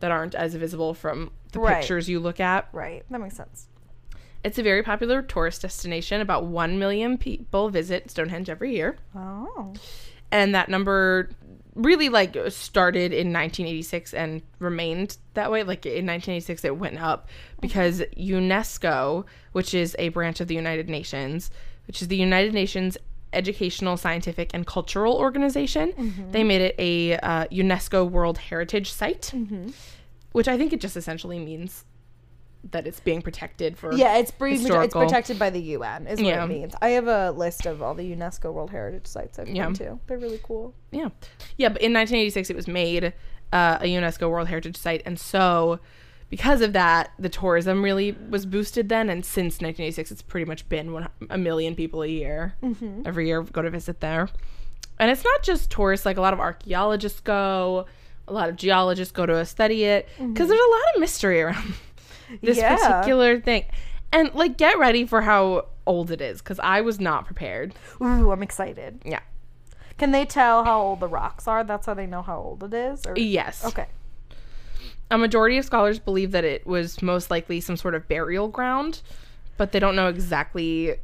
that 0.00 0.10
aren't 0.10 0.34
as 0.34 0.54
visible 0.54 0.94
from 0.94 1.30
the 1.52 1.58
Mm-hmm. 1.58 1.66
Right. 1.68 1.80
pictures 1.80 2.08
you 2.08 2.18
look 2.18 2.40
at. 2.40 2.68
Right, 2.72 3.04
that 3.10 3.20
makes 3.20 3.36
sense. 3.36 3.68
It's 4.42 4.58
a 4.58 4.62
very 4.62 4.82
popular 4.82 5.22
tourist 5.22 5.62
destination. 5.62 6.20
About 6.20 6.44
one 6.46 6.78
million 6.78 7.16
people 7.16 7.70
visit 7.70 8.10
Stonehenge 8.10 8.50
every 8.50 8.74
year, 8.74 8.96
Oh, 9.14 9.72
and 10.32 10.54
that 10.54 10.68
number 10.68 11.30
really 11.74 12.08
like 12.08 12.36
started 12.50 13.12
in 13.12 13.32
1986 13.32 14.14
and 14.14 14.42
remained 14.58 15.16
that 15.34 15.50
way. 15.50 15.62
Like 15.62 15.84
in 15.86 16.06
1986 16.06 16.64
it 16.64 16.76
went 16.76 17.00
up 17.00 17.28
because 17.60 18.00
UNESCO 18.16 19.24
which 19.52 19.74
is 19.74 19.96
a 19.98 20.08
branch 20.10 20.40
of 20.40 20.48
the 20.48 20.54
United 20.54 20.88
Nations 20.88 21.50
which 21.86 22.00
is 22.02 22.08
the 22.08 22.16
United 22.16 22.54
Nations 22.54 22.96
educational 23.32 23.96
scientific 23.96 24.50
and 24.54 24.64
cultural 24.66 25.14
organization 25.16 25.92
they 26.30 26.44
made 26.44 26.60
it 26.60 26.74
a 26.78 27.16
uh, 27.18 27.46
UNESCO 27.46 28.08
World 28.08 28.38
Heritage 28.38 28.92
Site 28.92 29.32
which 30.32 30.46
I 30.46 30.56
think 30.56 30.72
it 30.72 30.80
just 30.80 30.96
essentially 30.96 31.38
means 31.40 31.84
that 32.70 32.86
it's 32.86 33.00
being 33.00 33.20
protected 33.22 33.76
for 33.76 33.92
yeah, 33.94 34.16
it's, 34.16 34.32
it's 34.40 34.92
protected 34.94 35.38
by 35.38 35.50
the 35.50 35.60
UN, 35.60 36.06
is 36.06 36.18
what 36.18 36.26
Yeah. 36.26 36.44
it 36.44 36.48
means. 36.48 36.74
I 36.80 36.90
have 36.90 37.06
a 37.08 37.30
list 37.32 37.66
of 37.66 37.82
all 37.82 37.94
the 37.94 38.10
UNESCO 38.14 38.52
World 38.52 38.70
Heritage 38.70 39.06
sites 39.06 39.38
I've 39.38 39.48
Yeah. 39.48 39.66
been 39.66 39.74
to. 39.74 39.98
They're 40.06 40.18
really 40.18 40.40
cool. 40.42 40.74
Yeah. 40.90 41.08
Yeah, 41.58 41.68
but 41.68 41.82
in 41.82 41.92
1986 41.92 42.50
it 42.50 42.56
was 42.56 42.66
made 42.66 43.12
uh, 43.52 43.78
a 43.80 43.84
UNESCO 43.86 44.30
World 44.30 44.48
Heritage 44.48 44.76
Site 44.76 45.02
and 45.04 45.18
so 45.20 45.78
because 46.30 46.62
of 46.62 46.72
that 46.72 47.10
the 47.18 47.28
tourism 47.28 47.84
really 47.84 48.12
was 48.30 48.46
boosted 48.46 48.88
then 48.88 49.08
and 49.10 49.24
since 49.24 49.54
1986 49.60 50.10
it's 50.10 50.22
pretty 50.22 50.46
much 50.46 50.68
been 50.68 50.92
one, 50.92 51.08
a 51.30 51.38
million 51.38 51.74
people 51.76 52.02
a 52.02 52.06
year 52.08 52.54
Mm-hmm. 52.62 53.02
every 53.04 53.26
year 53.28 53.42
go 53.42 53.62
to 53.62 53.70
visit 53.70 54.00
there. 54.00 54.28
And 54.98 55.10
it's 55.10 55.22
not 55.24 55.42
just 55.42 55.70
tourists 55.70 56.06
like 56.06 56.16
a 56.16 56.20
lot 56.20 56.32
of 56.32 56.40
archaeologists 56.40 57.20
go 57.20 57.86
A 58.26 58.32
lot 58.32 58.48
of 58.48 58.56
geologists 58.56 59.12
go 59.12 59.26
to 59.26 59.44
study 59.44 59.84
it 59.84 60.08
because 60.16 60.48
there's 60.48 60.60
a 60.60 60.70
lot 60.70 60.94
of 60.94 61.00
mystery 61.00 61.42
around 61.42 61.74
this 62.42 62.58
Yeah. 62.58 62.76
particular 62.76 63.40
thing. 63.40 63.64
And 64.12 64.32
like, 64.34 64.56
get 64.56 64.78
ready 64.78 65.06
for 65.06 65.22
how 65.22 65.66
old 65.86 66.10
it 66.10 66.20
is 66.20 66.40
because 66.40 66.60
I 66.60 66.80
was 66.80 67.00
not 67.00 67.26
prepared. 67.26 67.74
Ooh, 68.00 68.30
I'm 68.30 68.42
excited. 68.42 69.00
Yeah. 69.04 69.20
Can 69.98 70.12
they 70.12 70.24
tell 70.24 70.64
how 70.64 70.80
old 70.80 71.00
the 71.00 71.08
rocks 71.08 71.46
are? 71.46 71.62
That's 71.64 71.86
how 71.86 71.94
they 71.94 72.06
know 72.06 72.22
how 72.22 72.38
old 72.38 72.62
it 72.64 72.74
is? 72.74 73.06
Or 73.06 73.14
Yes. 73.16 73.64
Okay. 73.64 73.86
A 75.10 75.18
majority 75.18 75.58
of 75.58 75.64
scholars 75.64 75.98
believe 75.98 76.30
that 76.32 76.44
it 76.44 76.66
was 76.66 77.02
most 77.02 77.30
likely 77.30 77.60
some 77.60 77.76
sort 77.76 77.94
of 77.94 78.08
burial 78.08 78.48
ground, 78.48 79.02
but 79.56 79.72
they 79.72 79.78
don't 79.78 79.94
know 79.94 80.08
exactly 80.08 80.96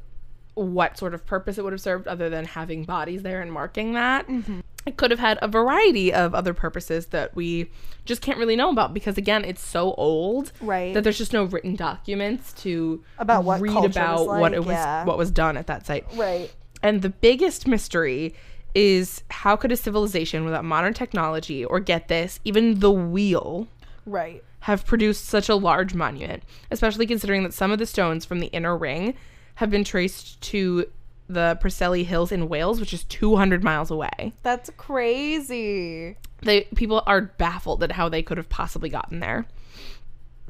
what 0.54 0.98
sort 0.98 1.14
of 1.14 1.24
purpose 1.26 1.58
it 1.58 1.64
would 1.64 1.72
have 1.72 1.80
served 1.80 2.08
other 2.08 2.28
than 2.28 2.44
having 2.44 2.84
bodies 2.84 3.22
there 3.22 3.40
and 3.40 3.52
marking 3.52 3.92
that. 3.94 4.26
Mm-hmm. 4.26 4.60
It 4.90 4.96
could 4.96 5.12
have 5.12 5.20
had 5.20 5.38
a 5.40 5.46
variety 5.46 6.12
of 6.12 6.34
other 6.34 6.52
purposes 6.52 7.06
that 7.06 7.36
we 7.36 7.70
just 8.04 8.22
can't 8.22 8.38
really 8.38 8.56
know 8.56 8.70
about 8.70 8.92
because 8.92 9.16
again, 9.16 9.44
it's 9.44 9.62
so 9.64 9.94
old 9.94 10.50
Right. 10.60 10.92
that 10.94 11.04
there's 11.04 11.16
just 11.18 11.32
no 11.32 11.44
written 11.44 11.76
documents 11.76 12.52
to 12.64 13.04
About 13.18 13.44
what 13.44 13.60
read 13.60 13.84
about 13.84 14.26
what 14.26 14.52
it 14.52 14.64
was 14.64 14.74
yeah. 14.74 15.04
what 15.04 15.16
was 15.16 15.30
done 15.30 15.56
at 15.56 15.68
that 15.68 15.86
site. 15.86 16.04
Right. 16.16 16.52
And 16.82 17.02
the 17.02 17.08
biggest 17.10 17.68
mystery 17.68 18.34
is 18.74 19.22
how 19.30 19.54
could 19.54 19.70
a 19.70 19.76
civilization 19.76 20.44
without 20.44 20.64
modern 20.64 20.92
technology 20.94 21.64
or 21.64 21.78
get 21.78 22.08
this, 22.08 22.40
even 22.44 22.80
the 22.80 22.90
wheel 22.90 23.68
Right. 24.06 24.42
have 24.60 24.84
produced 24.86 25.26
such 25.26 25.48
a 25.48 25.54
large 25.54 25.94
monument, 25.94 26.42
especially 26.72 27.06
considering 27.06 27.44
that 27.44 27.54
some 27.54 27.70
of 27.70 27.78
the 27.78 27.86
stones 27.86 28.24
from 28.24 28.40
the 28.40 28.48
inner 28.48 28.76
ring 28.76 29.14
have 29.56 29.70
been 29.70 29.84
traced 29.84 30.40
to 30.40 30.86
the 31.32 31.58
Preseli 31.62 32.04
Hills 32.04 32.32
in 32.32 32.48
Wales, 32.48 32.80
which 32.80 32.92
is 32.92 33.04
200 33.04 33.62
miles 33.62 33.90
away. 33.90 34.32
That's 34.42 34.70
crazy. 34.76 36.16
They 36.42 36.62
people 36.74 37.02
are 37.06 37.20
baffled 37.22 37.82
at 37.82 37.92
how 37.92 38.08
they 38.08 38.22
could 38.22 38.36
have 38.38 38.48
possibly 38.48 38.88
gotten 38.88 39.20
there. 39.20 39.46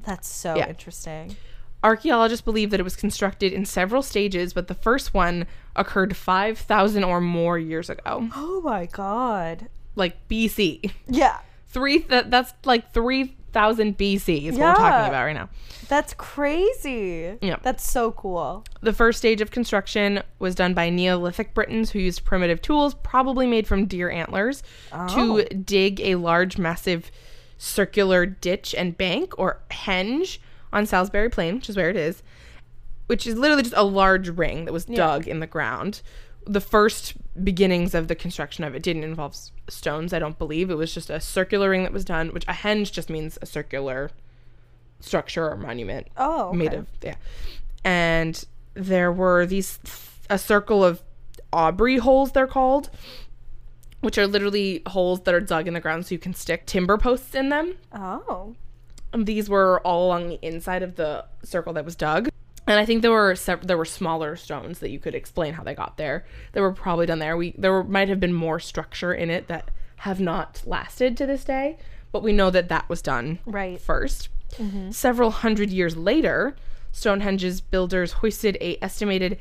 That's 0.03 0.29
so 0.29 0.57
Yeah. 0.57 0.69
interesting. 0.69 1.37
Archaeologists 1.83 2.45
believe 2.45 2.71
that 2.71 2.81
it 2.81 2.85
was 2.85 2.97
constructed 2.97 3.53
in 3.53 3.65
several 3.65 4.03
stages, 4.03 4.53
but 4.53 4.69
the 4.69 4.75
first 4.75 5.15
one 5.15 5.47
occurred 5.77 6.15
5,000 6.17 7.05
or 7.05 7.21
more 7.21 7.59
years 7.59 7.89
ago, 7.89 8.29
Oh 8.35 8.61
my 8.63 8.87
god. 8.87 9.69
like 9.97 10.29
BC. 10.29 10.93
Yeah. 11.09 11.39
Three 11.67 11.99
that 11.99 12.31
that's 12.31 12.53
like 12.65 12.93
3,000 13.53 13.99
BC 13.99 14.47
is 14.47 14.59
what 14.59 14.69
we're 14.69 14.75
talking 14.75 15.09
about 15.09 15.25
right 15.25 15.33
now. 15.35 15.49
That's 15.89 16.15
crazy. 16.15 17.37
Yeah. 17.41 17.57
That's 17.63 17.89
so 17.89 18.13
cool. 18.13 18.65
The 18.81 18.93
first 18.93 19.19
stage 19.19 19.41
of 19.41 19.51
construction 19.51 20.23
was 20.39 20.55
done 20.55 20.73
by 20.73 20.89
Neolithic 20.89 21.53
Britons 21.53 21.91
who 21.91 21.99
used 21.99 22.25
primitive 22.25 22.63
tools, 22.63 22.95
probably 23.03 23.47
made 23.49 23.67
from 23.67 23.87
deer 23.87 24.09
antlers, 24.09 24.63
Oh. 24.93 25.39
to 25.43 25.55
dig 25.55 26.01
a 26.01 26.15
large, 26.15 26.59
massive 26.59 27.11
circular 27.59 28.25
ditch 28.25 28.75
and 28.75 28.97
bank 28.97 29.35
or 29.37 29.61
henge 29.71 30.39
on 30.73 30.87
Salisbury 30.87 31.29
Plain, 31.29 31.57
which 31.57 31.69
is 31.69 31.77
where 31.77 31.91
it 31.91 31.97
is, 31.97 32.23
which 33.07 33.27
is 33.27 33.37
literally 33.37 33.65
just 33.65 33.75
a 33.77 33.83
large 33.83 34.29
ring 34.29 34.65
that 34.67 34.73
was 34.73 34.85
dug 34.85 35.27
in 35.27 35.41
the 35.41 35.47
ground. 35.47 36.03
The 36.47 36.61
first 36.61 37.15
beginnings 37.45 37.95
of 37.95 38.09
the 38.09 38.15
construction 38.15 38.65
of 38.65 38.75
it 38.75 38.83
didn't 38.83 39.05
involve 39.05 39.33
s- 39.33 39.53
stones, 39.69 40.13
I 40.13 40.19
don't 40.19 40.39
believe. 40.39 40.71
It 40.71 40.75
was 40.77 40.93
just 40.93 41.11
a 41.11 41.21
circular 41.21 41.71
ring 41.71 41.83
that 41.85 41.93
was 41.93 42.05
done, 42.05 42.29
which 42.31 42.45
a 42.49 42.53
henge 42.53 42.91
just 42.93 43.09
means 43.11 43.39
a 43.43 43.47
circular 43.47 44.11
structure 45.01 45.49
or 45.49 45.57
monument 45.57 46.09
Oh. 46.19 46.53
made 46.53 46.75
of 46.75 46.87
yeah 47.03 47.15
and 47.85 48.45
there 48.75 49.11
were 49.11 49.47
these 49.47 49.79
a 50.29 50.37
circle 50.37 50.85
of 50.85 51.01
aubrey 51.55 51.97
holes 51.97 52.33
they're 52.33 52.47
called 52.47 52.91
which 54.01 54.19
are 54.19 54.27
literally 54.27 54.83
holes 54.87 55.23
that 55.23 55.33
are 55.35 55.41
dug 55.41 55.67
in 55.67 55.73
the 55.73 55.81
ground 55.81 56.05
so 56.05 56.15
you 56.15 56.19
can 56.19 56.35
stick 56.35 56.67
timber 56.67 56.99
posts 56.99 57.35
in 57.35 57.49
them 57.49 57.77
Oh. 57.95 58.55
and 59.15 59.25
these 59.25 59.49
were 59.49 59.81
all 59.87 60.09
along 60.09 60.29
the 60.29 60.39
inside 60.47 60.83
of 60.83 60.97
the 60.97 61.25
circle 61.45 61.73
that 61.73 61.87
was 61.87 61.97
dug 61.97 62.29
and 62.71 62.79
I 62.79 62.87
think 62.87 63.03
there 63.03 63.11
were 63.11 63.35
sev- 63.35 63.67
there 63.67 63.77
were 63.77 63.85
smaller 63.85 64.37
stones 64.37 64.79
that 64.79 64.91
you 64.91 65.01
could 65.01 65.15
explain 65.15 65.55
how 65.55 65.65
they 65.65 65.75
got 65.75 65.97
there. 65.97 66.25
They 66.53 66.61
were 66.61 66.73
probably 66.73 67.05
done 67.05 67.19
there. 67.19 67.37
We 67.37 67.53
there 67.59 67.73
were, 67.73 67.83
might 67.83 68.09
have 68.09 68.21
been 68.21 68.33
more 68.33 68.61
structure 68.61 69.13
in 69.13 69.29
it 69.29 69.49
that 69.49 69.71
have 69.97 70.21
not 70.21 70.63
lasted 70.65 71.17
to 71.17 71.27
this 71.27 71.45
day, 71.45 71.79
but 72.13 72.23
we 72.23 72.33
know 72.33 72.49
that 72.51 72.69
that 72.69 72.89
was 72.89 73.03
done 73.03 73.41
Right. 73.45 73.79
1st 73.79 74.29
mm-hmm. 74.53 74.91
Several 74.93 75.33
hundred 75.33 75.71
years 75.71 75.97
later, 75.97 76.55
Stonehenge's 76.93 77.61
builders 77.61 78.13
hoisted 78.13 78.57
a 78.61 78.79
estimated 78.81 79.39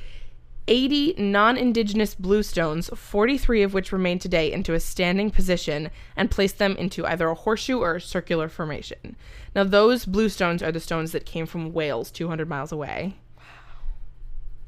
80 0.69 1.15
non-indigenous 1.17 2.15
bluestones, 2.15 2.95
43 2.95 3.63
of 3.63 3.73
which 3.73 3.91
remain 3.91 4.19
today, 4.19 4.51
into 4.51 4.73
a 4.73 4.79
standing 4.79 5.31
position 5.31 5.89
and 6.15 6.31
placed 6.31 6.59
them 6.59 6.77
into 6.77 7.05
either 7.05 7.27
a 7.27 7.35
horseshoe 7.35 7.79
or 7.79 7.95
a 7.95 8.01
circular 8.01 8.47
formation. 8.47 9.15
Now, 9.55 9.63
those 9.63 10.05
bluestones 10.05 10.61
are 10.61 10.71
the 10.71 10.79
stones 10.79 11.11
that 11.11 11.25
came 11.25 11.47
from 11.47 11.73
Wales, 11.73 12.11
200 12.11 12.47
miles 12.47 12.71
away, 12.71 13.15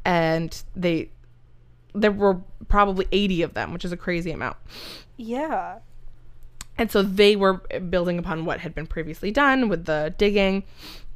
and 0.03 0.63
they 0.75 1.11
there 1.93 2.11
were 2.11 2.39
probably 2.67 3.07
80 3.11 3.41
of 3.43 3.53
them, 3.53 3.73
which 3.73 3.85
is 3.85 3.91
a 3.91 3.97
crazy 3.97 4.31
amount. 4.31 4.57
Yeah. 5.17 5.79
And 6.77 6.89
so 6.89 7.03
they 7.03 7.35
were 7.35 7.55
building 7.89 8.17
upon 8.17 8.45
what 8.45 8.61
had 8.61 8.73
been 8.73 8.87
previously 8.87 9.29
done 9.29 9.67
with 9.69 9.85
the 9.85 10.15
digging. 10.17 10.63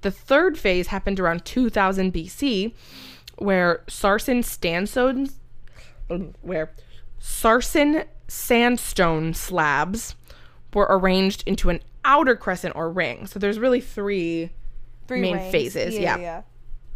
The 0.02 0.12
third 0.12 0.58
phase 0.58 0.88
happened 0.88 1.20
around 1.20 1.46
2000 1.46 2.14
BC, 2.14 2.74
where 3.38 3.84
Sarsen 3.88 4.44
sandstones, 4.44 5.40
um, 6.10 6.34
where 6.42 6.72
Sarsen 7.20 8.06
sandstone 8.28 9.34
slabs 9.34 10.16
were 10.74 10.88
arranged 10.90 11.44
into 11.46 11.70
an 11.70 11.80
outer 12.04 12.36
crescent 12.36 12.76
or 12.76 12.90
ring. 12.92 13.28
So 13.28 13.40
there's 13.40 13.60
really 13.60 13.82
three. 13.82 14.52
Three 15.08 15.22
Main 15.22 15.36
rings. 15.36 15.52
phases, 15.52 15.98
yeah. 16.00 16.18
yeah. 16.18 16.42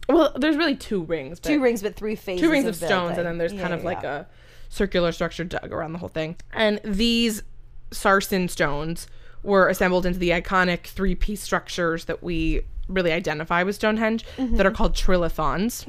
Well, 0.07 0.33
there's 0.35 0.57
really 0.57 0.75
two 0.75 1.03
rings. 1.03 1.39
But 1.39 1.49
Two 1.49 1.61
rings, 1.61 1.83
but 1.83 1.95
three 1.95 2.15
phases. 2.15 2.41
two 2.41 2.49
rings 2.49 2.65
of 2.65 2.79
building. 2.79 2.87
stones, 2.97 3.17
and 3.19 3.27
then 3.27 3.37
there's 3.37 3.51
kind 3.51 3.69
Yeah, 3.69 3.75
of 3.75 3.83
like 3.83 4.01
yeah. 4.01 4.15
a 4.21 4.25
circular 4.69 5.11
structure 5.11 5.43
dug 5.43 5.71
around 5.71 5.93
the 5.93 5.99
whole 5.99 6.09
thing. 6.09 6.35
And 6.51 6.79
these 6.83 7.43
sarsen 7.91 8.49
stones 8.49 9.07
were 9.43 9.69
assembled 9.69 10.07
into 10.07 10.17
the 10.17 10.31
iconic 10.31 10.85
three 10.87 11.13
piece 11.13 11.41
structures 11.43 12.05
that 12.05 12.23
we 12.23 12.63
really 12.89 13.11
identify 13.13 13.63
with 13.63 13.75
Stonehenge 13.75 14.25
Mm-hmm. 14.37 14.57
that 14.57 14.65
are 14.65 14.71
called 14.71 14.93
trilithons. 14.95 15.85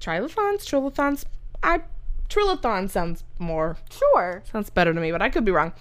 Trilithons, 0.00 0.64
trilithons. 0.64 1.24
I 1.62 1.80
trilithon 2.28 2.88
sounds 2.88 3.24
more 3.38 3.76
Sure. 3.90 4.42
sounds 4.50 4.70
better 4.70 4.94
to 4.94 5.00
me, 5.00 5.10
but 5.12 5.20
I 5.22 5.28
could 5.28 5.44
be 5.44 5.50
wrong. 5.52 5.72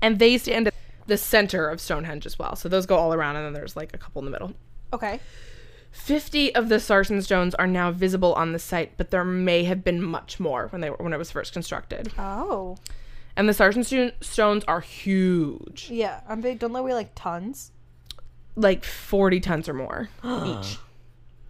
And 0.00 0.18
they 0.18 0.38
stand 0.38 0.68
at 0.68 0.74
the 1.06 1.16
center 1.16 1.68
of 1.68 1.80
Stonehenge 1.80 2.24
as 2.26 2.38
well. 2.38 2.56
So 2.56 2.68
those 2.68 2.86
go 2.86 2.96
all 2.96 3.12
around, 3.14 3.36
and 3.36 3.44
then 3.46 3.52
there's 3.52 3.76
like 3.76 3.94
a 3.94 3.98
couple 3.98 4.20
in 4.20 4.24
the 4.24 4.30
middle. 4.30 4.52
Okay. 4.92 5.20
50 5.90 6.54
of 6.54 6.68
the 6.68 6.76
sarsen 6.76 7.22
stones 7.22 7.54
are 7.54 7.66
now 7.66 7.90
visible 7.90 8.34
on 8.34 8.52
the 8.52 8.58
site, 8.58 8.92
but 8.96 9.10
there 9.10 9.24
may 9.24 9.64
have 9.64 9.82
been 9.84 10.02
much 10.02 10.38
more 10.38 10.68
when 10.68 10.80
they 10.80 10.90
were 10.90 10.96
when 10.96 11.12
it 11.12 11.18
was 11.18 11.30
first 11.30 11.52
constructed. 11.52 12.12
Oh. 12.18 12.76
And 13.36 13.48
the 13.48 13.52
sarsen 13.54 14.12
stones 14.22 14.64
are 14.66 14.80
huge, 14.80 15.88
Yeah. 15.90 16.20
I'm 16.28 16.40
big. 16.40 16.58
Don't 16.58 16.72
they 16.72 16.80
weigh 16.80 16.94
like 16.94 17.14
tons? 17.14 17.70
Like 18.56 18.84
40 18.84 19.40
tons 19.40 19.68
or 19.68 19.74
more 19.74 20.08
each. 20.24 20.78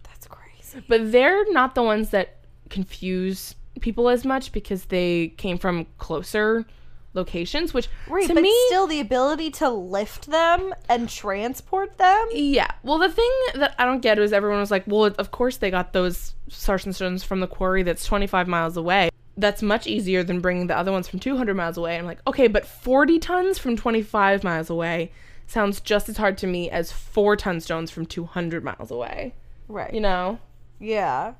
That's 0.03 0.27
crazy. 0.27 0.83
But 0.87 1.11
they're 1.11 1.51
not 1.51 1.75
the 1.75 1.83
ones 1.83 2.09
that 2.11 2.37
confuse 2.69 3.55
people 3.81 4.09
as 4.09 4.25
much 4.25 4.51
because 4.51 4.85
they 4.85 5.33
came 5.37 5.57
from 5.57 5.87
closer 5.97 6.65
locations, 7.13 7.73
which 7.73 7.87
Right, 8.07 8.27
to 8.27 8.33
but 8.33 8.43
me 8.43 8.55
still 8.67 8.87
the 8.87 8.99
ability 8.99 9.49
to 9.51 9.69
lift 9.69 10.27
them 10.27 10.73
and 10.87 11.09
transport 11.09 11.97
them. 11.97 12.27
Yeah. 12.31 12.69
Well, 12.83 12.99
the 12.99 13.09
thing 13.09 13.31
that 13.55 13.75
I 13.79 13.85
don't 13.85 14.01
get 14.01 14.19
is 14.19 14.31
everyone 14.31 14.59
was 14.59 14.71
like, 14.71 14.83
well, 14.85 15.05
of 15.05 15.31
course 15.31 15.57
they 15.57 15.71
got 15.71 15.93
those 15.93 16.35
sarsen 16.49 16.93
stones 16.93 17.23
from 17.23 17.39
the 17.39 17.47
quarry 17.47 17.83
that's 17.83 18.05
25 18.05 18.47
miles 18.47 18.77
away. 18.77 19.09
That's 19.37 19.61
much 19.61 19.87
easier 19.87 20.23
than 20.23 20.41
bringing 20.41 20.67
the 20.67 20.77
other 20.77 20.91
ones 20.91 21.07
from 21.07 21.19
200 21.19 21.55
miles 21.55 21.77
away. 21.77 21.97
I'm 21.97 22.05
like, 22.05 22.19
okay, 22.27 22.47
but 22.47 22.65
40 22.65 23.19
tons 23.19 23.57
from 23.57 23.77
25 23.77 24.43
miles 24.43 24.69
away 24.69 25.11
sounds 25.49 25.81
just 25.81 26.07
as 26.09 26.17
hard 26.17 26.37
to 26.39 26.47
me 26.47 26.69
as 26.69 26.91
4 26.91 27.35
ton 27.35 27.59
stones 27.59 27.91
from 27.91 28.05
200 28.05 28.63
miles 28.63 28.91
away. 28.91 29.33
Right. 29.67 29.93
You 29.93 30.01
know? 30.01 30.39
Yeah. 30.79 31.33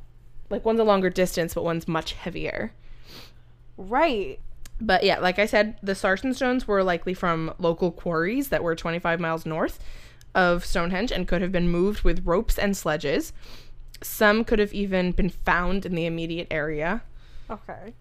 Like 0.49 0.65
one's 0.65 0.79
a 0.79 0.83
longer 0.83 1.09
distance, 1.09 1.53
but 1.53 1.63
one's 1.63 1.87
much 1.87 2.13
heavier. 2.13 2.73
Right. 3.77 4.39
But 4.81 5.03
yeah, 5.03 5.19
like 5.19 5.39
I 5.39 5.45
said, 5.45 5.77
the 5.83 5.93
sarsen 5.93 6.33
stones 6.33 6.67
were 6.67 6.83
likely 6.83 7.13
from 7.13 7.53
local 7.59 7.91
quarries 7.91 8.49
that 8.49 8.63
were 8.63 8.75
25 8.75 9.19
miles 9.19 9.45
north 9.45 9.79
of 10.33 10.65
Stonehenge 10.65 11.11
and 11.11 11.27
could 11.27 11.41
have 11.41 11.51
been 11.51 11.69
moved 11.69 12.03
with 12.03 12.25
ropes 12.25 12.57
and 12.57 12.75
sledges. 12.75 13.33
Some 14.01 14.43
could 14.43 14.59
have 14.59 14.73
even 14.73 15.11
been 15.11 15.29
found 15.29 15.85
in 15.85 15.95
the 15.95 16.05
immediate 16.05 16.47
area. 16.49 17.03
Okay. 17.49 17.93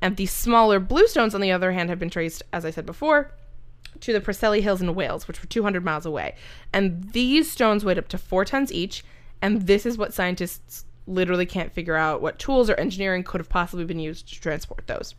And 0.00 0.16
the 0.16 0.26
smaller 0.26 0.80
blue 0.80 1.06
stones, 1.06 1.34
on 1.34 1.40
the 1.40 1.52
other 1.52 1.72
hand, 1.72 1.90
have 1.90 1.98
been 1.98 2.10
traced, 2.10 2.42
as 2.52 2.64
I 2.64 2.70
said 2.70 2.86
before, 2.86 3.32
to 4.00 4.12
the 4.12 4.20
Preseli 4.20 4.60
Hills 4.60 4.82
in 4.82 4.94
Wales, 4.94 5.28
which 5.28 5.40
were 5.40 5.48
200 5.48 5.84
miles 5.84 6.06
away. 6.06 6.34
And 6.72 7.12
these 7.12 7.50
stones 7.50 7.84
weighed 7.84 7.98
up 7.98 8.08
to 8.08 8.18
four 8.18 8.44
tons 8.44 8.72
each. 8.72 9.04
And 9.40 9.66
this 9.66 9.86
is 9.86 9.98
what 9.98 10.14
scientists 10.14 10.84
literally 11.06 11.46
can't 11.46 11.72
figure 11.72 11.96
out 11.96 12.20
what 12.20 12.38
tools 12.38 12.68
or 12.68 12.74
engineering 12.74 13.24
could 13.24 13.40
have 13.40 13.48
possibly 13.48 13.84
been 13.84 13.98
used 13.98 14.28
to 14.28 14.40
transport 14.40 14.86
those. 14.86 15.14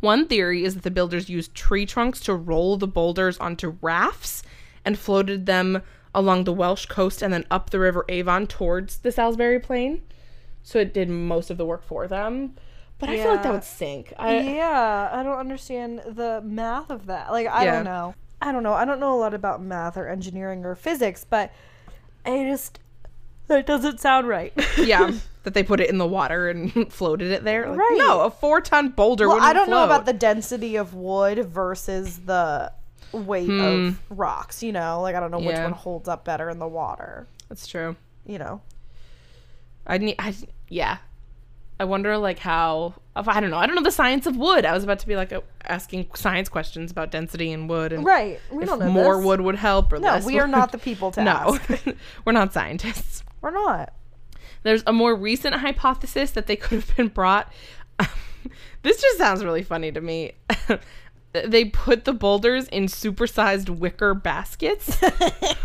One 0.00 0.26
theory 0.26 0.64
is 0.64 0.74
that 0.74 0.82
the 0.82 0.90
builders 0.90 1.28
used 1.28 1.54
tree 1.54 1.86
trunks 1.86 2.20
to 2.20 2.34
roll 2.34 2.76
the 2.76 2.86
boulders 2.86 3.38
onto 3.38 3.76
rafts 3.80 4.42
and 4.84 4.98
floated 4.98 5.46
them 5.46 5.82
along 6.14 6.44
the 6.44 6.52
Welsh 6.52 6.86
coast 6.86 7.22
and 7.22 7.32
then 7.32 7.44
up 7.50 7.70
the 7.70 7.78
River 7.78 8.04
Avon 8.08 8.46
towards 8.46 8.98
the 8.98 9.12
Salisbury 9.12 9.60
Plain. 9.60 10.02
So 10.62 10.78
it 10.78 10.94
did 10.94 11.08
most 11.08 11.50
of 11.50 11.58
the 11.58 11.66
work 11.66 11.84
for 11.84 12.06
them. 12.06 12.54
But 12.98 13.10
I 13.10 13.16
feel 13.16 13.30
like 13.32 13.42
that 13.44 13.52
would 13.52 13.64
sink. 13.64 14.12
I, 14.18 14.40
yeah, 14.40 15.10
I 15.12 15.22
don't 15.22 15.38
understand 15.38 16.00
the 16.06 16.42
math 16.44 16.90
of 16.90 17.06
that. 17.06 17.30
Like, 17.30 17.46
I 17.46 17.64
Yeah. 17.64 17.74
don't 17.76 17.84
know. 17.84 18.14
I 18.42 18.50
don't 18.52 18.62
know. 18.62 18.72
I 18.74 18.84
don't 18.84 19.00
know 19.00 19.14
a 19.14 19.20
lot 19.20 19.34
about 19.34 19.62
math 19.62 19.96
or 19.96 20.08
engineering 20.08 20.64
or 20.64 20.74
physics, 20.74 21.24
but 21.28 21.52
I 22.26 22.44
just 22.44 22.78
that 23.46 23.66
doesn't 23.66 23.98
sound 24.00 24.28
right. 24.28 24.52
yeah, 24.76 25.10
that 25.44 25.54
they 25.54 25.62
put 25.62 25.80
it 25.80 25.88
in 25.90 25.98
the 25.98 26.06
water 26.06 26.48
and 26.50 26.92
floated 26.92 27.30
it 27.32 27.44
there. 27.44 27.68
Like, 27.68 27.78
Right. 27.78 27.96
No, 27.98 28.20
a 28.22 28.30
four 28.30 28.60
ton 28.60 28.90
boulder 28.90 29.28
well, 29.28 29.40
I 29.40 29.52
don't 29.52 29.70
know 29.70 29.84
about 29.84 30.04
the 30.06 30.12
density 30.12 30.76
of 30.76 30.92
wood 30.94 31.44
versus 31.46 32.18
the 32.26 32.72
weight 33.12 33.48
of 33.50 33.98
rocks. 34.10 34.62
You 34.62 34.72
know, 34.72 35.00
like 35.02 35.14
I 35.14 35.20
don't 35.20 35.30
know 35.30 35.38
which 35.38 35.56
Hmm. 35.56 35.62
One 35.64 35.72
holds 35.72 36.08
up 36.08 36.24
better 36.24 36.50
in 36.50 36.58
the 36.58 36.68
water. 36.68 37.26
That's 37.48 37.66
true. 37.66 37.96
You 38.26 38.38
know. 38.38 38.60
I 39.86 39.98
need. 39.98 40.16
I 40.18 40.34
yeah. 40.68 40.98
I 41.80 41.84
wonder 41.84 42.16
like 42.18 42.38
how. 42.38 42.94
I 43.16 43.40
don't 43.40 43.50
know. 43.50 43.56
I 43.58 43.66
don't 43.66 43.74
know 43.74 43.82
the 43.82 43.90
science 43.90 44.26
of 44.26 44.36
wood. 44.36 44.64
I 44.64 44.72
was 44.72 44.84
about 44.84 45.00
to 45.00 45.06
be 45.06 45.16
like 45.16 45.32
uh, 45.32 45.40
asking 45.66 46.08
science 46.14 46.48
questions 46.48 46.92
about 46.92 47.10
density 47.10 47.50
and 47.50 47.68
wood 47.68 47.92
and 47.92 48.04
Right. 48.04 48.38
We 48.50 48.64
don't 48.64 48.78
know 48.78 48.90
more 48.90 49.16
this. 49.16 49.24
wood 49.26 49.40
would 49.40 49.56
help 49.56 49.92
or 49.92 49.98
No, 49.98 50.06
less. 50.08 50.22
No, 50.22 50.26
we 50.28 50.38
are 50.38 50.44
wood. 50.44 50.52
not 50.52 50.70
the 50.72 50.78
people 50.78 51.10
to 51.12 51.24
no, 51.24 51.58
we're 52.24 52.32
not 52.32 52.52
scientists. 52.52 53.24
We're 53.40 53.50
not. 53.50 53.92
There's 54.62 54.82
a 54.86 54.92
more 54.92 55.14
recent 55.16 55.56
hypothesis 55.56 56.30
that 56.32 56.46
they 56.46 56.54
could 56.56 56.80
have 56.80 56.96
been 56.96 57.08
brought. 57.08 57.52
this 58.82 59.00
just 59.00 59.18
sounds 59.18 59.44
really 59.44 59.62
funny 59.62 59.90
to 59.92 60.00
me. 60.00 60.32
they 61.32 61.64
put 61.66 62.04
the 62.04 62.12
boulders 62.12 62.68
in 62.68 62.86
supersized 62.86 63.68
wicker 63.68 64.14
baskets, 64.14 65.00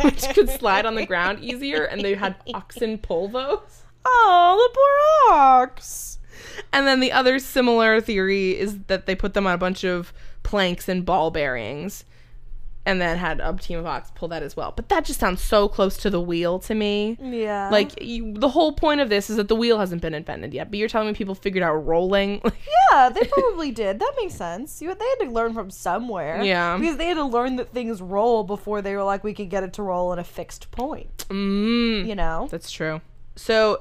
which 0.01 0.27
could 0.34 0.50
slide 0.50 0.86
on 0.86 0.96
the 0.96 1.05
ground 1.05 1.39
easier, 1.43 1.84
and 1.84 2.01
they 2.01 2.15
had 2.15 2.36
oxen 2.53 2.98
pull 2.98 3.27
those. 3.27 3.84
Oh, 4.05 4.69
the 4.69 5.29
poor 5.29 5.38
ox. 5.38 6.19
And 6.72 6.86
then 6.88 7.00
the 7.00 7.12
other 7.12 7.39
similar 7.39 8.01
theory 8.01 8.57
is 8.57 8.79
that 8.88 9.05
they 9.05 9.15
put 9.15 9.33
them 9.33 9.48
on 9.48 9.53
a 9.53 9.57
bunch 9.57 9.83
of 9.83 10.13
planks 10.43 10.88
and 10.89 11.05
ball 11.05 11.31
bearings 11.31 12.05
and 12.86 13.00
then 13.00 13.17
had 13.17 13.39
a 13.39 13.53
team 13.53 13.79
of 13.79 13.86
ox 13.86 14.12
pull 14.13 14.27
that 14.27 14.43
as 14.43 14.57
well. 14.57 14.74
But 14.75 14.89
that 14.89 15.05
just 15.05 15.19
sounds 15.19 15.41
so 15.41 15.69
close 15.69 15.95
to 15.98 16.10
the 16.10 16.19
wheel 16.19 16.60
to 16.60 16.75
me. 16.75 17.17
Yeah. 17.22 17.69
Like 17.72 18.01
you, 18.03 18.33
the 18.33 18.50
whole 18.50 18.74
point 18.74 19.00
of 19.00 19.07
this 19.10 19.29
is 19.29 19.38
that 19.38 19.48
the 19.48 19.55
wheel 19.55 19.79
hasn't 19.79 20.01
been 20.01 20.13
invented 20.13 20.53
yet, 20.53 20.69
but 20.69 20.77
you're 20.77 20.89
telling 20.89 21.07
me 21.07 21.13
people 21.13 21.33
figured 21.33 21.63
out 21.63 21.75
rolling. 21.75 22.41
Yeah, 22.91 23.10
they 23.10 23.22
probably 23.31 23.72
did. 23.72 24.00
That 24.00 24.13
makes 24.17 24.36
sense. 24.36 24.79
You, 24.81 24.93
they 24.93 25.05
had 25.19 25.25
to 25.25 25.31
learn 25.31 25.53
from 25.55 25.72
somewhere. 25.72 26.43
Yeah. 26.43 26.77
Because 26.77 26.98
they 26.98 27.07
had 27.07 27.15
to 27.15 27.24
learn 27.24 27.55
that 27.55 27.72
things 27.72 28.01
roll 28.03 28.43
before 28.43 28.83
they 28.83 28.95
were 28.95 29.03
like, 29.03 29.24
we 29.24 29.33
could 29.33 29.50
get 29.50 29.63
it 29.63 29.74
to 29.74 29.83
roll 29.83 30.12
at 30.13 30.19
a 30.19 30.24
fixed 30.24 30.69
point. 30.69 31.25
mm, 31.29 32.05
You 32.05 32.13
know? 32.13 32.48
That's 32.51 32.69
true. 32.69 33.01
So 33.36 33.79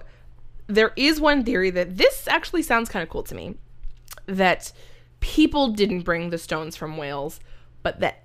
there 0.66 0.92
is 0.97 1.21
one 1.21 1.45
theory 1.45 1.71
that 1.71 1.97
this 1.97 2.26
actually 2.28 2.62
sounds 2.62 2.88
kind 2.88 3.02
of 3.02 3.09
cool 3.09 3.23
to 3.25 3.35
me 3.35 3.57
that 4.26 4.73
people 5.21 5.69
didn't 5.69 6.02
bring 6.02 6.31
the 6.31 6.38
stones 6.38 6.76
from 6.76 6.97
Wales, 6.97 7.40
but 7.83 8.00
that 8.00 8.25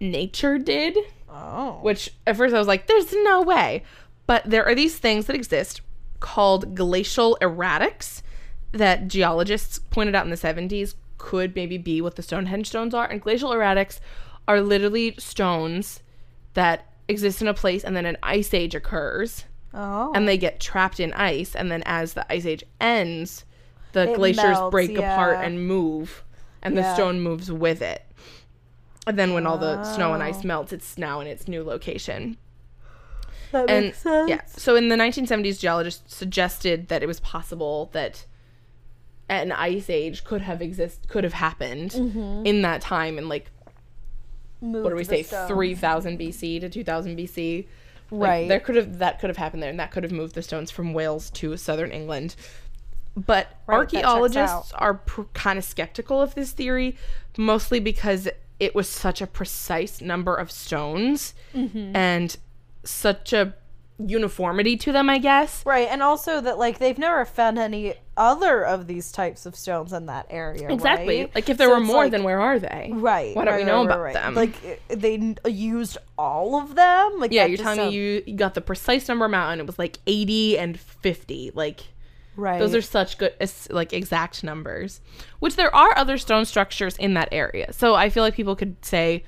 nature 0.00 0.58
did. 0.58 0.96
Oh. 1.36 1.80
which 1.82 2.10
at 2.28 2.36
first 2.36 2.54
I 2.54 2.58
was 2.58 2.68
like, 2.68 2.86
there's 2.86 3.12
no 3.12 3.42
way. 3.42 3.82
But 4.26 4.48
there 4.48 4.64
are 4.64 4.74
these 4.74 4.96
things 4.98 5.26
that 5.26 5.34
exist 5.34 5.80
called 6.20 6.76
glacial 6.76 7.36
erratics 7.42 8.22
that 8.70 9.08
geologists 9.08 9.78
pointed 9.78 10.14
out 10.14 10.24
in 10.24 10.30
the 10.30 10.36
70s 10.36 10.94
could 11.18 11.56
maybe 11.56 11.76
be 11.76 12.00
what 12.00 12.14
the 12.14 12.22
Stonehenge 12.22 12.68
stones 12.68 12.94
are. 12.94 13.10
And 13.10 13.20
glacial 13.20 13.50
erratics 13.50 13.98
are 14.46 14.60
literally 14.60 15.14
stones 15.18 16.02
that 16.54 16.86
exist 17.08 17.42
in 17.42 17.48
a 17.48 17.54
place 17.54 17.82
and 17.82 17.96
then 17.96 18.06
an 18.06 18.16
ice 18.22 18.54
age 18.54 18.74
occurs 18.74 19.44
Oh. 19.74 20.12
and 20.14 20.28
they 20.28 20.38
get 20.38 20.60
trapped 20.60 21.00
in 21.00 21.12
ice. 21.14 21.54
And 21.56 21.70
then 21.70 21.82
as 21.84 22.12
the 22.14 22.30
ice 22.32 22.46
age 22.46 22.62
ends, 22.80 23.44
the 23.92 24.10
It 24.12 24.16
glaciers 24.16 24.44
melts, 24.44 24.70
break 24.70 24.96
apart 24.96 25.38
and 25.44 25.66
move, 25.66 26.22
and 26.62 26.76
the 26.76 26.94
stone 26.94 27.20
moves 27.20 27.50
with 27.50 27.82
it. 27.82 28.04
And 29.06 29.18
then 29.18 29.34
when 29.34 29.46
all 29.46 29.58
the 29.58 29.82
snow 29.84 30.14
and 30.14 30.22
ice 30.22 30.44
melts, 30.44 30.72
it's 30.72 30.96
now 30.96 31.20
in 31.20 31.26
its 31.26 31.46
new 31.48 31.62
location. 31.62 32.38
that 33.52 33.68
And 33.68 33.86
makes 33.86 33.98
sense. 33.98 34.30
yeah, 34.30 34.40
so 34.46 34.74
in 34.76 34.88
the 34.88 34.96
1970s, 34.96 35.60
geologists 35.60 36.14
suggested 36.14 36.88
that 36.88 37.02
it 37.02 37.06
was 37.06 37.20
possible 37.20 37.90
that 37.92 38.24
an 39.28 39.52
ice 39.52 39.88
age 39.90 40.22
could 40.24 40.42
have 40.42 40.60
exist 40.62 41.08
could 41.08 41.24
have 41.24 41.32
happened 41.34 41.90
Mm-hmm. 41.92 42.44
in 42.46 42.62
that 42.62 42.80
time 42.80 43.16
in 43.18 43.28
like 43.28 43.50
Moved 44.60 44.84
what 44.84 44.90
do 44.90 44.96
we 44.96 45.04
say 45.04 45.22
3000 45.22 46.18
BC 46.18 46.60
to 46.60 46.68
2000 46.70 47.16
BC. 47.18 47.66
Like, 48.10 48.28
Right. 48.28 48.48
there 48.48 48.60
could 48.60 48.76
have 48.76 48.98
that 48.98 49.18
could 49.20 49.30
have 49.30 49.36
happened 49.36 49.62
there 49.62 49.70
and 49.70 49.80
that 49.80 49.90
could 49.90 50.02
have 50.02 50.12
moved 50.12 50.34
the 50.34 50.42
stones 50.42 50.70
from 50.70 50.92
Wales 50.92 51.30
to 51.30 51.56
southern 51.56 51.90
England. 51.90 52.36
But 53.16 53.48
Right, 53.66 53.76
archaeologists 53.76 54.72
are 54.72 54.94
pr- 54.94 55.22
kind 55.34 55.58
of 55.58 55.64
skeptical 55.64 56.20
of 56.20 56.34
this 56.34 56.52
theory 56.52 56.96
mostly 57.38 57.80
because 57.80 58.28
it 58.60 58.74
was 58.74 58.88
such 58.88 59.20
a 59.20 59.26
precise 59.26 60.00
number 60.00 60.34
of 60.34 60.50
stones 60.50 61.34
Mm-hmm. 61.54 61.94
and 61.96 62.36
such 62.84 63.32
a 63.32 63.54
uniformity 63.98 64.76
to 64.76 64.92
them, 64.92 65.08
I 65.08 65.18
guess. 65.18 65.64
Right, 65.64 65.88
and 65.88 66.02
also 66.02 66.40
that 66.40 66.58
like 66.58 66.78
they've 66.78 66.98
never 66.98 67.24
found 67.24 67.58
any 67.58 67.94
other 68.16 68.64
of 68.64 68.86
these 68.86 69.12
types 69.12 69.46
of 69.46 69.56
stones 69.56 69.92
in 69.92 70.06
that 70.06 70.26
area. 70.30 70.68
Exactly. 70.68 71.20
right? 71.20 71.34
Like 71.34 71.48
if 71.48 71.56
there 71.58 71.68
So 71.68 71.74
were 71.74 71.80
more, 71.80 71.96
like- 72.04 72.12
then 72.12 72.24
where 72.24 72.40
are 72.40 72.58
they? 72.58 72.90
Right. 72.92 73.34
What 73.34 73.44
don't 73.44 73.54
right, 73.54 73.60
we 73.60 73.66
know 73.66 73.78
right, 73.78 73.84
about 73.86 74.00
right. 74.00 74.14
them? 74.14 74.34
Like 74.34 74.64
eh, 74.64 74.94
they 74.94 75.34
used 75.50 75.98
all 76.18 76.56
of 76.60 76.74
them. 76.74 77.18
Like 77.18 77.32
yeah, 77.32 77.46
you're 77.46 77.58
telling 77.58 77.78
sound- 77.78 77.90
me 77.90 77.96
you, 77.96 78.22
you 78.26 78.36
got 78.36 78.54
the 78.54 78.60
precise 78.60 79.08
number 79.08 79.24
amount 79.24 79.52
and 79.52 79.60
it 79.60 79.66
was 79.66 79.78
like 79.78 79.98
80 80.06 80.58
and 80.58 80.78
50. 80.78 81.52
Like 81.54 81.80
right. 82.36 82.58
those 82.58 82.74
are 82.74 82.82
such 82.82 83.18
good 83.18 83.32
like 83.70 83.92
exact 83.92 84.42
numbers. 84.44 85.00
Which 85.38 85.56
there 85.56 85.74
are 85.74 85.96
other 85.96 86.18
stone 86.18 86.44
structures 86.44 86.96
in 86.96 87.14
that 87.14 87.28
area. 87.32 87.72
So 87.72 87.94
I 87.94 88.10
feel 88.10 88.22
like 88.22 88.34
people 88.34 88.56
could 88.56 88.84
say, 88.84 89.24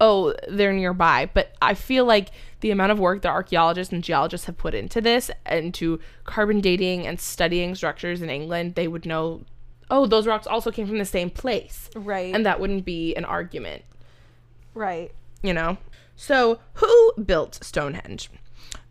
"Oh, 0.00 0.34
they're 0.48 0.72
nearby." 0.72 1.30
But 1.32 1.52
I 1.60 1.74
feel 1.74 2.04
like 2.04 2.30
the 2.60 2.70
amount 2.70 2.92
of 2.92 2.98
work 2.98 3.22
that 3.22 3.30
archaeologists 3.30 3.92
and 3.92 4.02
geologists 4.02 4.46
have 4.46 4.58
put 4.58 4.74
into 4.74 5.00
this 5.00 5.30
into 5.50 6.00
carbon 6.24 6.60
dating 6.60 7.06
and 7.06 7.20
studying 7.20 7.74
structures 7.74 8.20
in 8.22 8.30
England, 8.30 8.74
they 8.74 8.88
would 8.88 9.06
know, 9.06 9.42
"Oh, 9.90 10.06
those 10.06 10.26
rocks 10.26 10.46
also 10.46 10.70
came 10.70 10.86
from 10.86 10.98
the 10.98 11.04
same 11.04 11.30
place." 11.30 11.90
right. 11.94 12.34
And 12.34 12.44
that 12.46 12.60
wouldn't 12.60 12.84
be 12.84 13.14
an 13.14 13.24
argument. 13.24 13.84
right. 14.74 15.12
you 15.42 15.52
know. 15.54 15.78
So, 16.16 16.58
who 16.74 17.12
built 17.24 17.58
Stonehenge? 17.62 18.28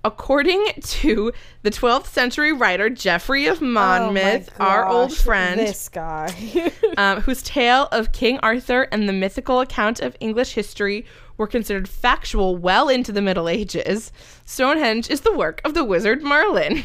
According 0.03 0.65
to 0.79 1.33
the 1.63 1.71
12th 1.71 2.07
century 2.07 2.53
writer 2.53 2.89
Geoffrey 2.89 3.47
of 3.47 3.61
Monmouth, 3.61 4.49
Oh 4.59 4.63
our 4.63 4.87
old 4.87 5.13
friend, 5.13 5.59
This 5.59 5.89
guy. 5.89 6.71
um, 6.97 7.21
whose 7.21 7.41
tale 7.41 7.89
of 7.91 8.11
King 8.11 8.39
Arthur 8.41 8.83
and 8.83 9.09
the 9.09 9.13
mythical 9.13 9.59
account 9.59 9.99
of 9.99 10.15
English 10.19 10.53
history 10.53 11.05
were 11.37 11.47
considered 11.47 11.89
factual 11.89 12.55
well 12.57 12.89
into 12.89 13.11
the 13.11 13.21
Middle 13.21 13.49
Ages, 13.49 14.11
Stonehenge 14.45 15.09
is 15.09 15.21
the 15.21 15.33
work 15.33 15.61
of 15.63 15.73
the 15.73 15.83
wizard 15.83 16.23
Merlin. 16.23 16.83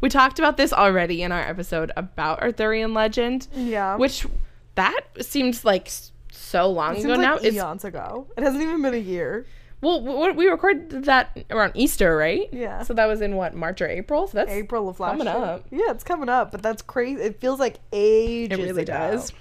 We 0.00 0.08
talked 0.08 0.38
about 0.38 0.56
this 0.56 0.72
already 0.72 1.22
in 1.22 1.32
our 1.32 1.40
episode 1.40 1.90
about 1.96 2.42
Arthurian 2.42 2.92
legend, 2.92 3.48
yeah. 3.54 3.96
which 3.96 4.26
that 4.74 5.00
seems 5.20 5.64
like 5.64 5.90
so 6.30 6.70
long 6.70 6.96
ago 6.96 7.10
like 7.10 7.20
now. 7.20 7.36
It's 7.36 7.56
eons 7.56 7.84
ago. 7.84 8.26
It 8.36 8.42
hasn't 8.42 8.62
even 8.62 8.82
been 8.82 8.94
a 8.94 8.98
year. 8.98 9.46
Well, 9.82 10.34
we 10.34 10.48
recorded 10.48 11.04
that 11.04 11.44
around 11.50 11.72
Easter, 11.74 12.16
right? 12.16 12.48
Yeah. 12.50 12.82
So 12.82 12.94
that 12.94 13.06
was 13.06 13.20
in 13.20 13.36
what 13.36 13.54
March 13.54 13.80
or 13.82 13.88
April. 13.88 14.26
So 14.26 14.38
that's 14.38 14.50
April 14.50 14.88
of 14.88 14.98
last 14.98 15.12
coming 15.18 15.26
year. 15.26 15.36
up. 15.36 15.66
Yeah, 15.70 15.90
it's 15.90 16.02
coming 16.02 16.28
up, 16.28 16.50
but 16.50 16.62
that's 16.62 16.80
crazy. 16.82 17.20
It 17.22 17.40
feels 17.40 17.60
like 17.60 17.76
ages. 17.92 18.58
It 18.58 18.62
really 18.62 18.82
ago. 18.82 18.92
does. 18.92 19.32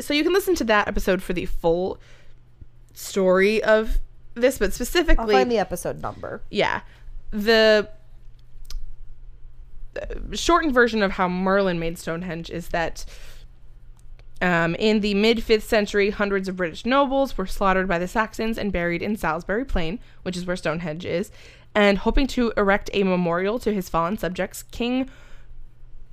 So 0.00 0.14
you 0.14 0.24
can 0.24 0.32
listen 0.32 0.56
to 0.56 0.64
that 0.64 0.88
episode 0.88 1.22
for 1.22 1.32
the 1.32 1.46
full 1.46 2.00
story 2.92 3.62
of 3.62 3.98
this, 4.34 4.58
but 4.58 4.66
I'll 4.66 4.72
specifically, 4.72 5.34
find 5.34 5.50
the 5.50 5.58
episode 5.58 6.02
number. 6.02 6.42
yeah, 6.50 6.80
the 7.30 7.88
shortened 10.32 10.74
version 10.74 11.02
of 11.02 11.12
how 11.12 11.28
Merlin 11.28 11.78
made 11.78 11.98
Stonehenge 11.98 12.50
is 12.50 12.68
that. 12.68 13.04
Um, 14.40 14.74
in 14.76 15.00
the 15.00 15.14
mid 15.14 15.38
5th 15.38 15.62
century, 15.62 16.10
hundreds 16.10 16.48
of 16.48 16.56
British 16.56 16.86
nobles 16.86 17.36
were 17.36 17.46
slaughtered 17.46 17.88
by 17.88 17.98
the 17.98 18.08
Saxons 18.08 18.56
and 18.58 18.72
buried 18.72 19.02
in 19.02 19.16
Salisbury 19.16 19.64
Plain, 19.64 19.98
which 20.22 20.36
is 20.36 20.46
where 20.46 20.56
Stonehenge 20.56 21.04
is. 21.04 21.30
And 21.74 21.98
hoping 21.98 22.26
to 22.28 22.52
erect 22.56 22.90
a 22.92 23.02
memorial 23.02 23.58
to 23.60 23.72
his 23.72 23.88
fallen 23.88 24.16
subjects, 24.16 24.62
King 24.62 25.10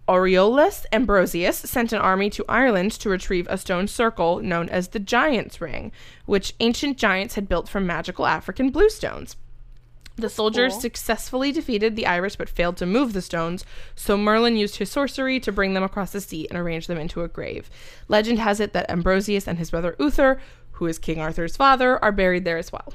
Aurelius 0.08 0.86
Ambrosius 0.92 1.58
sent 1.58 1.92
an 1.92 2.00
army 2.00 2.30
to 2.32 2.46
Ireland 2.48 2.92
to 2.94 3.10
retrieve 3.10 3.48
a 3.50 3.58
stone 3.58 3.88
circle 3.88 4.40
known 4.40 4.70
as 4.70 4.90
the 4.90 5.00
Giant's 5.00 5.60
Ring, 5.60 5.92
which 6.26 6.54
ancient 6.60 6.98
giants 6.98 7.36
had 7.36 7.50
built 7.50 7.68
from 7.68 7.88
magical 7.88 8.28
African 8.28 8.70
bluestones. 8.70 9.36
The 10.18 10.30
soldiers 10.30 10.74
cool. 10.74 10.82
successfully 10.82 11.52
defeated 11.52 11.96
the 11.98 12.06
Irish 12.08 12.38
but 12.38 12.48
failed 12.48 12.78
to 12.78 12.86
move 12.86 13.12
the 13.12 13.22
stones, 13.22 13.66
so 13.96 14.16
Merlin 14.16 14.56
used 14.56 14.78
his 14.78 14.90
sorcery 14.90 15.40
to 15.42 15.52
bring 15.52 15.74
them 15.74 15.84
across 15.84 16.12
the 16.14 16.22
sea 16.22 16.48
and 16.50 16.58
arrange 16.58 16.88
them 16.88 16.98
into 16.98 17.22
a 17.24 17.28
grave. 17.28 17.70
Legend 18.08 18.40
has 18.40 18.60
it 18.62 18.72
that 18.74 18.90
Ambrosius 18.90 19.46
and 19.48 19.58
his 19.58 19.72
brother 19.72 19.94
Uther, 20.00 20.40
who 20.74 20.86
is 20.86 20.98
King 21.00 21.20
Arthur's 21.20 21.58
father, 21.58 22.02
are 22.04 22.14
buried 22.14 22.46
there 22.46 22.58
as 22.58 22.72
well. 22.72 22.94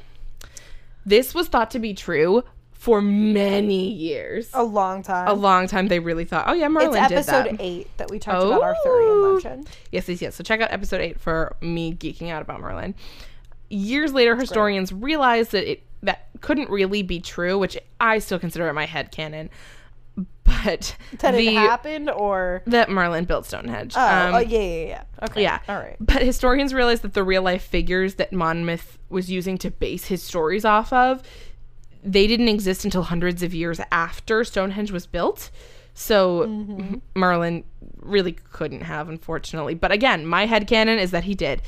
This 1.05 1.35
was 1.35 1.49
thought 1.49 1.71
to 1.73 1.79
be 1.79 1.95
true 1.95 2.43
for 2.73 3.03
many 3.03 3.91
years. 3.91 4.49
A 4.55 4.63
long 4.63 5.03
time. 5.03 5.29
A 5.29 5.35
long 5.35 5.67
time 5.67 5.89
they 5.89 5.99
really 5.99 6.25
thought, 6.25 6.45
oh 6.49 6.55
yeah, 6.55 6.69
Merlin 6.69 6.95
it's 7.03 7.09
did 7.09 7.19
episode 7.19 7.57
eight 7.61 7.95
that 7.99 8.11
we 8.11 8.19
talked 8.19 8.43
about 8.47 8.63
Arthurian 8.63 9.09
Oh. 9.11 9.33
legend. 9.35 9.69
Yes, 9.93 10.09
yes, 10.09 10.23
yes. 10.23 10.35
So 10.35 10.43
check 10.45 10.61
out 10.63 10.73
episode 10.73 11.01
eight 11.03 11.21
for 11.21 11.55
me 11.61 11.93
geeking 11.95 12.31
out 12.31 12.41
about 12.41 12.61
Merlin. 12.61 12.95
Years 13.69 14.13
later, 14.15 14.35
historians 14.37 14.93
realized 14.93 15.53
that 15.53 15.71
it 15.71 15.83
that 16.03 16.29
couldn't 16.41 16.71
really 16.71 17.03
be 17.03 17.21
true, 17.21 17.59
which 17.59 17.77
I 18.01 18.19
still 18.19 18.39
consider 18.39 18.69
it 18.69 18.73
my 18.75 18.87
head 18.87 19.11
canon. 19.13 19.51
But 20.45 20.97
That 21.21 21.33
the 21.33 21.49
it 21.49 21.55
happened, 21.55 22.11
or 22.11 22.63
that 22.67 22.91
Merlin 22.91 23.25
built 23.25 23.47
Stonehenge. 23.47 23.95
oh, 23.97 24.01
Um, 24.29 24.35
oh 24.35 24.39
yeah, 24.39 24.59
yeah, 24.59 24.85
yeah. 24.87 25.03
Okay, 25.23 25.43
yeah. 25.43 25.61
all 25.69 25.77
right. 25.77 25.97
But 26.01 26.23
historians 26.23 26.75
realized 26.75 27.03
that 27.03 27.15
the 27.15 27.23
real 27.23 27.43
life 27.43 27.63
figures 27.63 28.17
that 28.17 28.33
Monmouth 28.33 28.99
was 29.09 29.31
using 29.31 29.57
to 29.59 29.71
base 29.71 30.07
his 30.07 30.23
stories 30.23 30.65
off 30.65 30.93
of, 30.93 31.23
they 32.03 32.27
didn't 32.27 32.49
exist 32.49 32.85
until 32.85 33.05
hundreds 33.05 33.43
of 33.43 33.55
years 33.55 33.81
after 33.93 34.43
Stonehenge 34.45 34.91
was 34.91 35.07
built. 35.07 35.51
So 35.95 36.43
M- 36.43 37.03
Merlin 37.15 37.65
really 37.97 38.33
couldn't 38.33 38.83
have, 38.83 39.09
unfortunately. 39.09 39.75
But 39.75 39.93
again, 39.93 40.27
my 40.27 40.47
headcanon 40.47 40.99
is 40.99 41.11
that 41.13 41.25
he 41.25 41.35
did. 41.35 41.63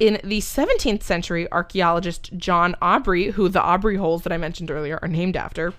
In 0.00 0.18
the 0.24 0.40
17th 0.40 1.02
century, 1.02 1.46
archaeologist 1.52 2.30
John 2.36 2.74
Aubrey, 2.80 3.30
who 3.30 3.48
the 3.48 3.62
Aubrey 3.62 3.96
holes 3.96 4.22
that 4.22 4.32
I 4.32 4.38
mentioned 4.38 4.70
earlier 4.70 4.98
are 5.02 5.08
named 5.08 5.36
after, 5.36 5.74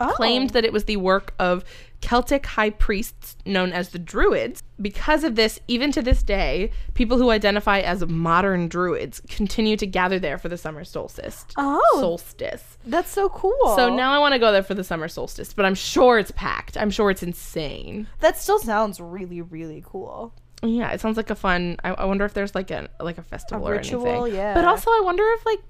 Oh. 0.00 0.12
claimed 0.14 0.50
that 0.50 0.64
it 0.64 0.72
was 0.72 0.84
the 0.84 0.96
work 0.96 1.34
of 1.40 1.64
Celtic 2.00 2.46
high 2.46 2.70
priests 2.70 3.36
known 3.44 3.72
as 3.72 3.88
the 3.88 3.98
Druids. 3.98 4.62
Because 4.80 5.24
of 5.24 5.34
this, 5.34 5.58
even 5.66 5.90
to 5.90 6.00
this 6.02 6.22
day, 6.22 6.70
people 6.94 7.18
who 7.18 7.30
identify 7.30 7.80
as 7.80 8.06
modern 8.06 8.68
Druids 8.68 9.20
continue 9.28 9.76
to 9.76 9.86
gather 9.88 10.20
there 10.20 10.38
for 10.38 10.48
the 10.48 10.56
summer 10.56 10.84
solstice. 10.84 11.44
Oh. 11.56 11.80
Solstice. 12.00 12.78
That's 12.86 13.10
so 13.10 13.28
cool. 13.28 13.74
So 13.74 13.92
now 13.94 14.12
I 14.14 14.20
want 14.20 14.34
to 14.34 14.38
go 14.38 14.52
there 14.52 14.62
for 14.62 14.74
the 14.74 14.84
summer 14.84 15.08
solstice, 15.08 15.52
but 15.52 15.64
I'm 15.66 15.74
sure 15.74 16.18
it's 16.20 16.30
packed. 16.30 16.76
I'm 16.78 16.90
sure 16.90 17.10
it's 17.10 17.24
insane. 17.24 18.06
that 18.20 18.38
still 18.38 18.60
sounds 18.60 19.00
really, 19.00 19.42
really 19.42 19.82
cool. 19.84 20.32
Yeah, 20.62 20.90
it 20.90 21.00
sounds 21.00 21.16
like 21.16 21.30
a 21.30 21.34
fun. 21.34 21.76
I, 21.84 21.90
I 21.90 22.04
wonder 22.04 22.24
if 22.24 22.34
there's 22.34 22.54
like 22.54 22.70
a 22.70 22.88
like 23.00 23.18
a 23.18 23.22
festival 23.22 23.68
or 23.68 23.72
ritual, 23.72 24.06
anything. 24.06 24.34
yeah. 24.36 24.54
But 24.54 24.64
also, 24.64 24.90
I 24.90 25.02
wonder 25.04 25.24
if 25.34 25.46
like 25.46 25.60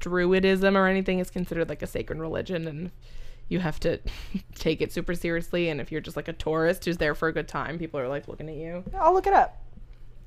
Druidism 0.00 0.74
or 0.74 0.86
anything 0.86 1.18
is 1.18 1.30
considered 1.30 1.68
like 1.68 1.82
a 1.82 1.86
sacred 1.86 2.18
religion, 2.18 2.66
and 2.66 2.90
you 3.48 3.60
have 3.60 3.78
to 3.80 4.00
take 4.54 4.80
it 4.80 4.92
super 4.92 5.14
seriously. 5.14 5.68
And 5.68 5.80
if 5.80 5.92
you're 5.92 6.00
just 6.00 6.16
like 6.16 6.28
a 6.28 6.32
tourist 6.32 6.84
who's 6.84 6.96
there 6.98 7.14
for 7.14 7.28
a 7.28 7.32
good 7.32 7.48
time, 7.48 7.78
people 7.78 8.00
are 8.00 8.08
like 8.08 8.26
looking 8.28 8.48
at 8.48 8.56
you. 8.56 8.84
I'll 8.98 9.14
look 9.14 9.26
it 9.26 9.32
up. 9.32 9.62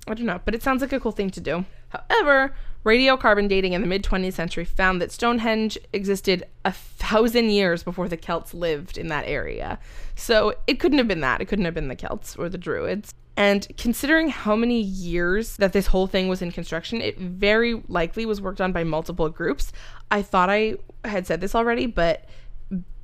I 0.08 0.16
don't 0.16 0.26
know, 0.26 0.42
but 0.44 0.56
it 0.56 0.64
sounds 0.64 0.82
like 0.82 0.94
a 0.94 1.00
cool 1.00 1.12
thing 1.12 1.30
to 1.30 1.40
do. 1.40 1.64
However, 1.90 2.56
radiocarbon 2.84 3.48
dating 3.48 3.74
in 3.74 3.82
the 3.82 3.88
mid 3.88 4.04
20th 4.04 4.34
century 4.34 4.66
found 4.66 5.00
that 5.00 5.12
Stonehenge 5.12 5.78
existed 5.94 6.46
a 6.66 6.72
thousand 6.72 7.52
years 7.52 7.84
before 7.84 8.08
the 8.10 8.18
Celts 8.18 8.54
lived 8.54 8.98
in 8.98 9.10
that 9.10 9.26
area. 9.28 9.78
So 10.16 10.56
it 10.66 10.80
couldn't 10.80 10.98
have 10.98 11.08
been 11.08 11.22
that. 11.22 11.40
It 11.40 11.46
couldn't 11.46 11.66
have 11.66 11.76
been 11.76 11.88
the 11.88 11.96
Celts 11.96 12.36
or 12.36 12.50
the 12.50 12.58
Druids. 12.58 13.14
And 13.42 13.68
considering 13.76 14.30
how 14.30 14.56
many 14.56 14.80
years 14.80 15.58
that 15.58 15.74
this 15.74 15.88
whole 15.88 16.06
thing 16.06 16.28
was 16.28 16.44
in 16.44 16.52
construction, 16.52 17.02
it 17.02 17.18
very 17.18 17.82
likely 17.88 18.24
was 18.24 18.40
worked 18.40 18.62
on 18.62 18.72
by 18.72 18.84
multiple 18.84 19.30
groups. 19.30 19.72
I 20.12 20.22
thought 20.22 20.52
I 20.52 20.76
had 21.06 21.26
said 21.26 21.42
this 21.42 21.56
already, 21.56 21.88
but 21.88 22.26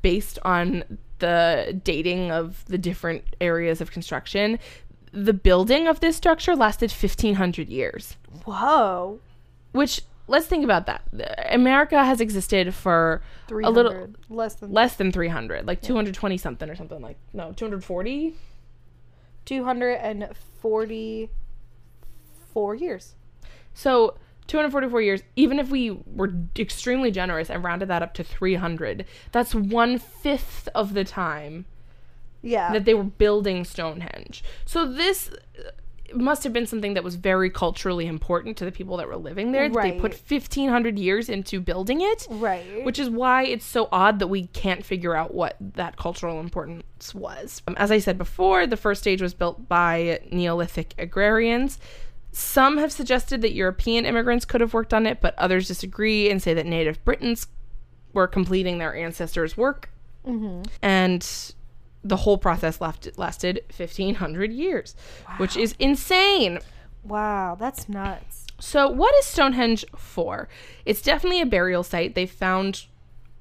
based 0.03 0.37
on 0.43 0.99
the 1.17 1.81
dating 1.83 2.31
of 2.31 2.63
the 2.65 2.77
different 2.77 3.23
areas 3.41 3.81
of 3.81 3.89
construction, 3.89 4.59
the 5.11 5.33
building 5.33 5.87
of 5.87 6.01
this 6.01 6.15
structure 6.15 6.55
lasted 6.55 6.91
1500 6.91 7.67
years. 7.67 8.15
Whoa. 8.45 9.19
Which 9.71 10.03
let's 10.27 10.45
think 10.45 10.63
about 10.63 10.85
that. 10.85 11.01
America 11.49 12.05
has 12.05 12.21
existed 12.21 12.75
for 12.75 13.23
a 13.49 13.71
little 13.71 14.09
less 14.29 14.53
than 14.53 14.71
less 14.71 14.97
than 14.97 15.11
300, 15.11 15.65
like 15.65 15.81
220 15.81 16.37
something 16.37 16.69
or 16.69 16.75
something 16.75 17.01
like 17.01 17.17
no, 17.33 17.53
240. 17.53 18.35
Two 19.47 19.63
hundred 19.63 19.93
and 19.95 20.29
forty-four 20.61 22.75
years. 22.75 23.15
So 23.73 24.15
244 24.47 25.01
years, 25.01 25.21
even 25.35 25.59
if 25.59 25.69
we 25.69 25.91
were 26.05 26.31
extremely 26.57 27.11
generous 27.11 27.49
and 27.49 27.63
rounded 27.63 27.89
that 27.89 28.01
up 28.01 28.13
to 28.13 28.23
300, 28.23 29.05
that's 29.33 29.53
one 29.53 29.99
fifth 29.99 30.69
of 30.73 30.93
the 30.93 31.03
time 31.03 31.65
Yeah. 32.41 32.71
that 32.71 32.85
they 32.85 32.93
were 32.93 33.03
building 33.03 33.65
Stonehenge. 33.65 34.43
So 34.65 34.85
this 34.85 35.29
must 36.13 36.43
have 36.43 36.53
been 36.53 36.67
something 36.67 36.93
that 36.93 37.03
was 37.03 37.15
very 37.15 37.49
culturally 37.49 38.07
important 38.07 38.57
to 38.57 38.65
the 38.65 38.71
people 38.71 38.97
that 38.97 39.07
were 39.07 39.17
living 39.17 39.51
there. 39.51 39.69
They 39.69 39.99
put 39.99 40.13
1500 40.13 40.97
years 40.97 41.29
into 41.29 41.59
building 41.59 42.01
it, 42.01 42.27
right. 42.29 42.83
which 42.83 42.99
is 42.99 43.09
why 43.09 43.43
it's 43.43 43.65
so 43.65 43.89
odd 43.91 44.19
that 44.19 44.27
we 44.27 44.47
can't 44.47 44.85
figure 44.85 45.15
out 45.15 45.33
what 45.33 45.57
that 45.59 45.97
cultural 45.97 46.39
importance 46.39 47.13
was. 47.13 47.61
Um, 47.67 47.75
as 47.77 47.91
I 47.91 47.99
said 47.99 48.17
before, 48.17 48.67
the 48.67 48.77
first 48.77 49.01
stage 49.01 49.21
was 49.21 49.33
built 49.33 49.67
by 49.67 50.19
Neolithic 50.31 50.93
agrarians. 50.97 51.79
Some 52.31 52.77
have 52.77 52.91
suggested 52.91 53.41
that 53.41 53.53
European 53.53 54.05
immigrants 54.05 54.45
could 54.45 54.61
have 54.61 54.73
worked 54.73 54.93
on 54.93 55.05
it, 55.05 55.21
but 55.21 55.37
others 55.37 55.67
disagree 55.67 56.29
and 56.29 56.41
say 56.41 56.53
that 56.53 56.65
native 56.65 57.03
Britons 57.03 57.47
were 58.13 58.27
completing 58.27 58.77
their 58.77 58.95
ancestors' 58.95 59.57
work. 59.57 59.89
And 60.81 61.53
the 62.07 62.17
whole 62.17 62.37
process 62.37 62.81
left, 62.81 63.07
lasted 63.17 63.61
1500 63.75 64.51
years, 64.51 64.95
which 65.37 65.57
is 65.57 65.75
insane. 65.79 66.59
wow, 67.03 67.55
that's 67.59 67.87
nuts. 67.89 68.45
So, 68.59 68.89
what 68.89 69.13
is 69.19 69.25
Stonehenge 69.25 69.85
for? 69.95 70.49
It's 70.85 71.01
definitely 71.01 71.41
a 71.41 71.45
burial 71.45 71.83
site. 71.83 72.15
They 72.15 72.25
found 72.25 72.85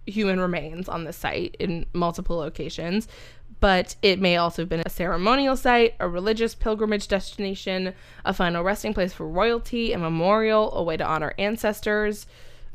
human 0.05 0.39
remains 0.39 0.89
on 0.89 1.05
the 1.05 1.13
site 1.13 1.57
in 1.59 1.87
multiple 1.93 2.37
locations, 2.37 3.09
but 3.61 3.97
it 4.03 4.21
may 4.21 4.37
also 4.37 4.63
have 4.63 4.69
been 4.69 4.83
a 4.85 4.91
ceremonial 4.91 5.57
site, 5.57 5.95
a 5.99 6.09
religious 6.09 6.55
pilgrimage 6.55 7.09
destination, 7.09 7.95
a 8.25 8.35
final 8.35 8.63
resting 8.63 8.93
place 8.93 9.13
for 9.13 9.27
royalty, 9.27 9.93
a 9.93 9.99
memorial, 9.99 10.73
a 10.75 10.83
way 10.83 10.97
to 10.97 11.05
honor 11.05 11.33
ancestors, 11.39 12.27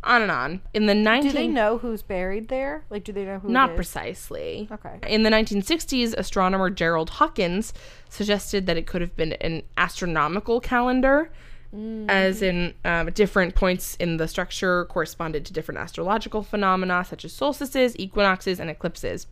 on 0.04 0.22
and 0.22 0.32
on. 0.32 0.62
In 0.74 0.86
the 0.88 0.96
19 0.96 1.32
Do 1.32 1.38
they 1.38 1.48
know 1.48 1.78
who's 1.78 2.02
buried 2.02 2.48
there? 2.48 2.84
Like, 2.90 3.04
do 3.04 3.12
they 3.12 3.26
know 3.26 3.40
who? 3.40 3.50
not 3.50 3.72
is? 3.72 3.76
precisely. 3.76 4.68
Okay. 4.72 5.00
In 5.08 5.24
the 5.24 5.30
1960s, 5.30 6.16
astronomer 6.18 6.70
Gerald 6.70 7.12
Hawkins 7.12 7.74
suggested 8.10 8.66
that 8.66 8.78
it 8.78 8.88
could 8.88 9.02
have 9.02 9.16
been 9.16 9.34
an 9.34 9.64
astronomical 9.78 10.60
calendar, 10.60 11.32
as 12.10 12.42
in 12.42 12.74
um, 12.84 13.10
different 13.12 13.56
points 13.56 13.96
in 13.96 14.18
the 14.18 14.28
structure 14.28 14.84
corresponded 14.86 15.46
to 15.46 15.54
different 15.54 15.80
astrological 15.80 16.44
phenomena, 16.44 17.06
such 17.08 17.24
as 17.24 17.32
solstices, 17.32 17.98
equinoxes, 17.98 18.60
and 18.60 18.70
eclipses. 18.70 19.28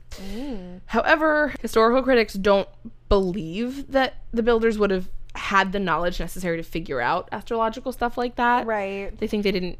However, 0.85 1.53
historical 1.61 2.01
critics 2.01 2.35
don't 2.35 2.69
believe 3.09 3.91
that 3.91 4.23
the 4.31 4.41
builders 4.43 4.77
would 4.77 4.91
have 4.91 5.09
had 5.35 5.73
the 5.73 5.79
knowledge 5.79 6.19
necessary 6.19 6.55
to 6.57 6.63
figure 6.63 7.01
out 7.01 7.27
astrological 7.33 7.91
stuff 7.91 8.17
like 8.17 8.35
that. 8.35 8.65
Right. 8.65 9.17
They 9.17 9.27
think 9.27 9.43
they 9.43 9.51
didn't 9.51 9.77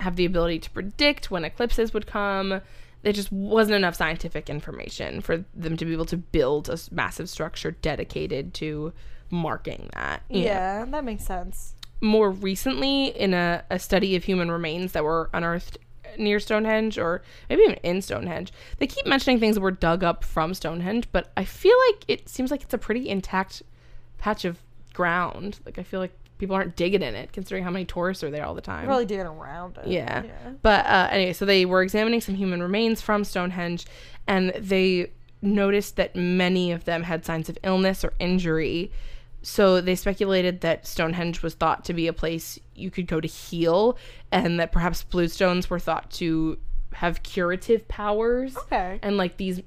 have 0.00 0.16
the 0.16 0.24
ability 0.24 0.58
to 0.60 0.70
predict 0.70 1.30
when 1.30 1.44
eclipses 1.44 1.92
would 1.92 2.06
come. 2.06 2.60
There 3.02 3.12
just 3.12 3.30
wasn't 3.30 3.76
enough 3.76 3.94
scientific 3.94 4.50
information 4.50 5.20
for 5.20 5.44
them 5.54 5.76
to 5.76 5.84
be 5.84 5.92
able 5.92 6.04
to 6.06 6.16
build 6.16 6.68
a 6.68 6.78
massive 6.90 7.28
structure 7.28 7.70
dedicated 7.70 8.54
to 8.54 8.92
marking 9.30 9.90
that. 9.94 10.22
you 10.28 10.40
know. 10.40 10.46
Yeah, 10.46 10.84
that 10.86 11.04
makes 11.04 11.24
sense. 11.24 11.74
More 12.00 12.30
recently, 12.30 13.06
in 13.06 13.34
a, 13.34 13.64
a 13.70 13.78
study 13.78 14.14
of 14.16 14.24
human 14.24 14.50
remains 14.50 14.92
that 14.92 15.04
were 15.04 15.30
unearthed 15.32 15.78
near 16.16 16.40
Stonehenge 16.40 16.98
or 16.98 17.22
maybe 17.48 17.62
even 17.62 17.74
in 17.82 18.02
Stonehenge, 18.02 18.52
they 18.78 18.86
keep 18.86 19.06
mentioning 19.06 19.38
things 19.38 19.56
that 19.56 19.60
were 19.60 19.70
dug 19.70 20.02
up 20.02 20.24
from 20.24 20.54
Stonehenge, 20.54 21.08
but 21.12 21.30
I 21.36 21.44
feel 21.44 21.76
like 21.88 22.04
it 22.08 22.28
seems 22.28 22.50
like 22.50 22.62
it's 22.62 22.74
a 22.74 22.78
pretty 22.78 23.08
intact 23.08 23.62
patch 24.18 24.44
of 24.44 24.58
ground. 24.94 25.60
Like, 25.64 25.78
I 25.78 25.82
feel 25.82 26.00
like 26.00 26.16
people 26.38 26.56
aren't 26.56 26.76
digging 26.76 27.02
in 27.02 27.14
it 27.14 27.32
considering 27.32 27.64
how 27.64 27.70
many 27.70 27.84
tourists 27.84 28.24
are 28.24 28.30
there 28.30 28.44
all 28.44 28.54
the 28.54 28.60
time. 28.60 28.86
Probably 28.86 29.06
digging 29.06 29.26
around 29.26 29.76
it. 29.78 29.88
Yeah. 29.88 30.22
But 30.62 30.86
uh, 30.86 31.08
anyway, 31.10 31.32
so 31.32 31.44
they 31.44 31.64
were 31.64 31.82
examining 31.82 32.20
some 32.20 32.36
human 32.36 32.62
remains 32.62 33.00
from 33.00 33.24
Stonehenge, 33.24 33.86
and 34.26 34.50
they 34.56 35.12
noticed 35.42 35.96
that 35.96 36.16
many 36.16 36.72
of 36.72 36.84
them 36.84 37.02
had 37.02 37.24
signs 37.24 37.48
of 37.48 37.58
illness 37.62 38.04
or 38.04 38.12
injury. 38.18 38.90
So 39.42 39.80
they 39.80 39.94
speculated 39.94 40.62
that 40.62 40.86
Stonehenge 40.86 41.42
was 41.42 41.54
thought 41.54 41.84
to 41.84 41.94
be 41.94 42.06
a 42.06 42.12
place 42.12 42.58
you 42.74 42.90
could 42.90 43.06
go 43.06 43.20
to 43.20 43.28
heal, 43.28 43.96
and 44.32 44.58
that 44.60 44.72
perhaps 44.72 45.04
bluestones 45.04 45.68
were 45.70 45.78
thought 45.78 46.10
to 46.12 46.58
have 46.94 47.22
curative 47.22 47.86
powers. 47.88 48.56
Okay. 48.56 48.98
And 49.02 49.16
like 49.16 49.36
these 49.36 49.60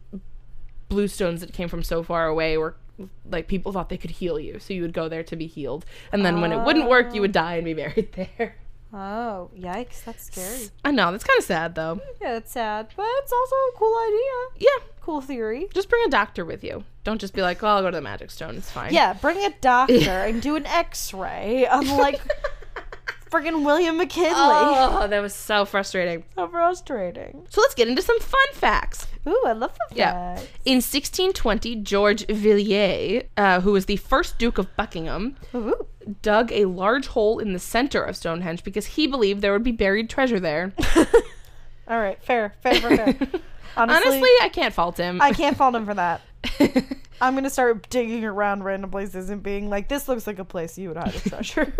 bluestones 0.90 1.40
that 1.40 1.54
came 1.54 1.70
from 1.70 1.84
so 1.84 2.04
far 2.04 2.28
away 2.28 2.58
were 2.58 2.76
like 3.30 3.48
people 3.48 3.72
thought 3.72 3.90
they 3.90 3.98
could 3.98 4.12
heal 4.12 4.40
you, 4.40 4.60
so 4.60 4.74
you 4.74 4.82
would 4.82 4.94
go 4.94 5.08
there 5.10 5.24
to 5.24 5.36
be 5.36 5.48
healed, 5.48 5.86
and 6.12 6.26
then 6.26 6.42
when 6.42 6.52
it 6.52 6.64
wouldn't 6.66 6.90
work, 6.90 7.14
you 7.14 7.22
would 7.22 7.32
die 7.32 7.56
and 7.56 7.66
be 7.66 7.74
buried 7.82 8.12
there. 8.14 8.56
Oh, 8.94 9.50
yikes! 9.58 10.04
That's 10.04 10.26
scary. 10.26 10.70
I 10.84 10.92
know 10.92 11.12
that's 11.12 11.24
kind 11.24 11.38
of 11.40 11.46
sad 11.46 11.76
though. 11.76 12.02
Yeah, 12.22 12.36
it's 12.36 12.52
sad, 12.52 12.88
but 12.98 13.06
it's 13.20 13.32
also 13.32 13.56
a 13.56 13.72
cool 13.78 13.96
idea. 14.08 14.68
Yeah, 14.70 14.86
Cool 15.02 15.22
theory. 15.22 15.68
just 15.74 15.90
bring 15.90 16.04
a 16.06 16.10
doctor 16.10 16.46
with 16.46 16.64
you. 16.64 16.84
Don't 17.04 17.20
just 17.20 17.34
be 17.34 17.42
like, 17.42 17.62
"Well, 17.62 17.78
I'll 17.78 17.82
go 17.82 17.90
to 17.90 17.98
the 17.98 18.02
Magic 18.02 18.30
Stone. 18.30 18.56
It's 18.58 18.70
fine." 18.70 18.94
Yeah, 18.94 19.14
bring 19.14 19.38
a 19.38 19.50
doctor 19.62 19.94
and 20.26 20.42
do 20.42 20.56
an 20.58 20.66
X-ray, 20.68 21.66
unlike 21.72 22.22
friggin' 23.32 23.63
William 23.65 23.98
McKinley. 23.98 24.34
Oh, 24.36 25.08
that 25.10 25.20
was 25.22 25.34
so 25.34 25.65
frustrating. 25.65 26.24
So 26.36 26.48
frustrating. 26.48 27.48
So 27.50 27.62
let's 27.62 27.74
get 27.74 27.88
into 27.88 28.02
some 28.02 28.20
fun 28.20 28.48
facts. 28.54 29.08
Ooh, 29.28 29.44
I 29.46 29.54
love 29.54 29.74
the 29.89 29.96
Yeah. 29.96 30.36
facts. 30.36 30.48
In 30.65 30.82
1620, 30.82 31.76
George 31.78 32.26
Villiers, 32.28 33.24
uh, 33.38 33.62
who 33.62 33.72
was 33.72 33.86
the 33.86 33.96
first 33.98 34.38
Duke 34.38 34.58
of 34.58 34.76
Buckingham, 34.76 35.38
Ooh. 35.56 35.88
dug 36.22 36.52
a 36.52 36.65
large 36.65 37.08
hole 37.08 37.39
in 37.39 37.54
the 37.54 37.60
center 37.60 38.04
of 38.04 38.15
Stonehenge 38.17 38.63
because 38.63 38.86
he 38.86 39.08
believed 39.08 39.41
there 39.41 39.54
would 39.54 39.63
be 39.63 39.72
buried 39.72 40.10
treasure 40.10 40.39
there. 40.39 40.74
All 41.88 42.00
right, 42.00 42.22
fair, 42.24 42.54
fair, 42.62 42.76
fair, 42.76 42.89
fair. 42.98 43.08
Honestly, 43.78 44.08
Honestly, 44.12 44.30
I 44.41 44.50
can't 44.50 44.74
fault 44.74 44.98
him. 44.98 45.22
I 45.22 45.32
can't 45.32 45.56
fault 45.56 45.74
him 45.76 45.86
for 45.86 45.94
that. 45.94 46.22
I'm 47.22 47.36
gonna 47.36 47.50
start 47.50 47.88
digging 47.89 48.26
around 48.26 48.63
random 48.63 48.89
places 48.89 49.30
and 49.30 49.41
being 49.44 49.70
like, 49.70 49.88
"This 49.88 50.08
looks 50.08 50.26
like 50.28 50.39
a 50.39 50.44
place 50.46 50.78
you 50.78 50.89
would 50.89 50.98
hide 50.98 51.15
a 51.15 51.20
treasure," 51.30 51.72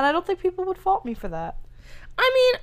and 0.00 0.06
I 0.06 0.12
don't 0.12 0.26
think 0.26 0.40
people 0.40 0.64
would 0.64 0.78
fault 0.78 1.04
me 1.04 1.12
for 1.12 1.28
that. 1.28 1.58
I 2.16 2.30
mean, 2.34 2.62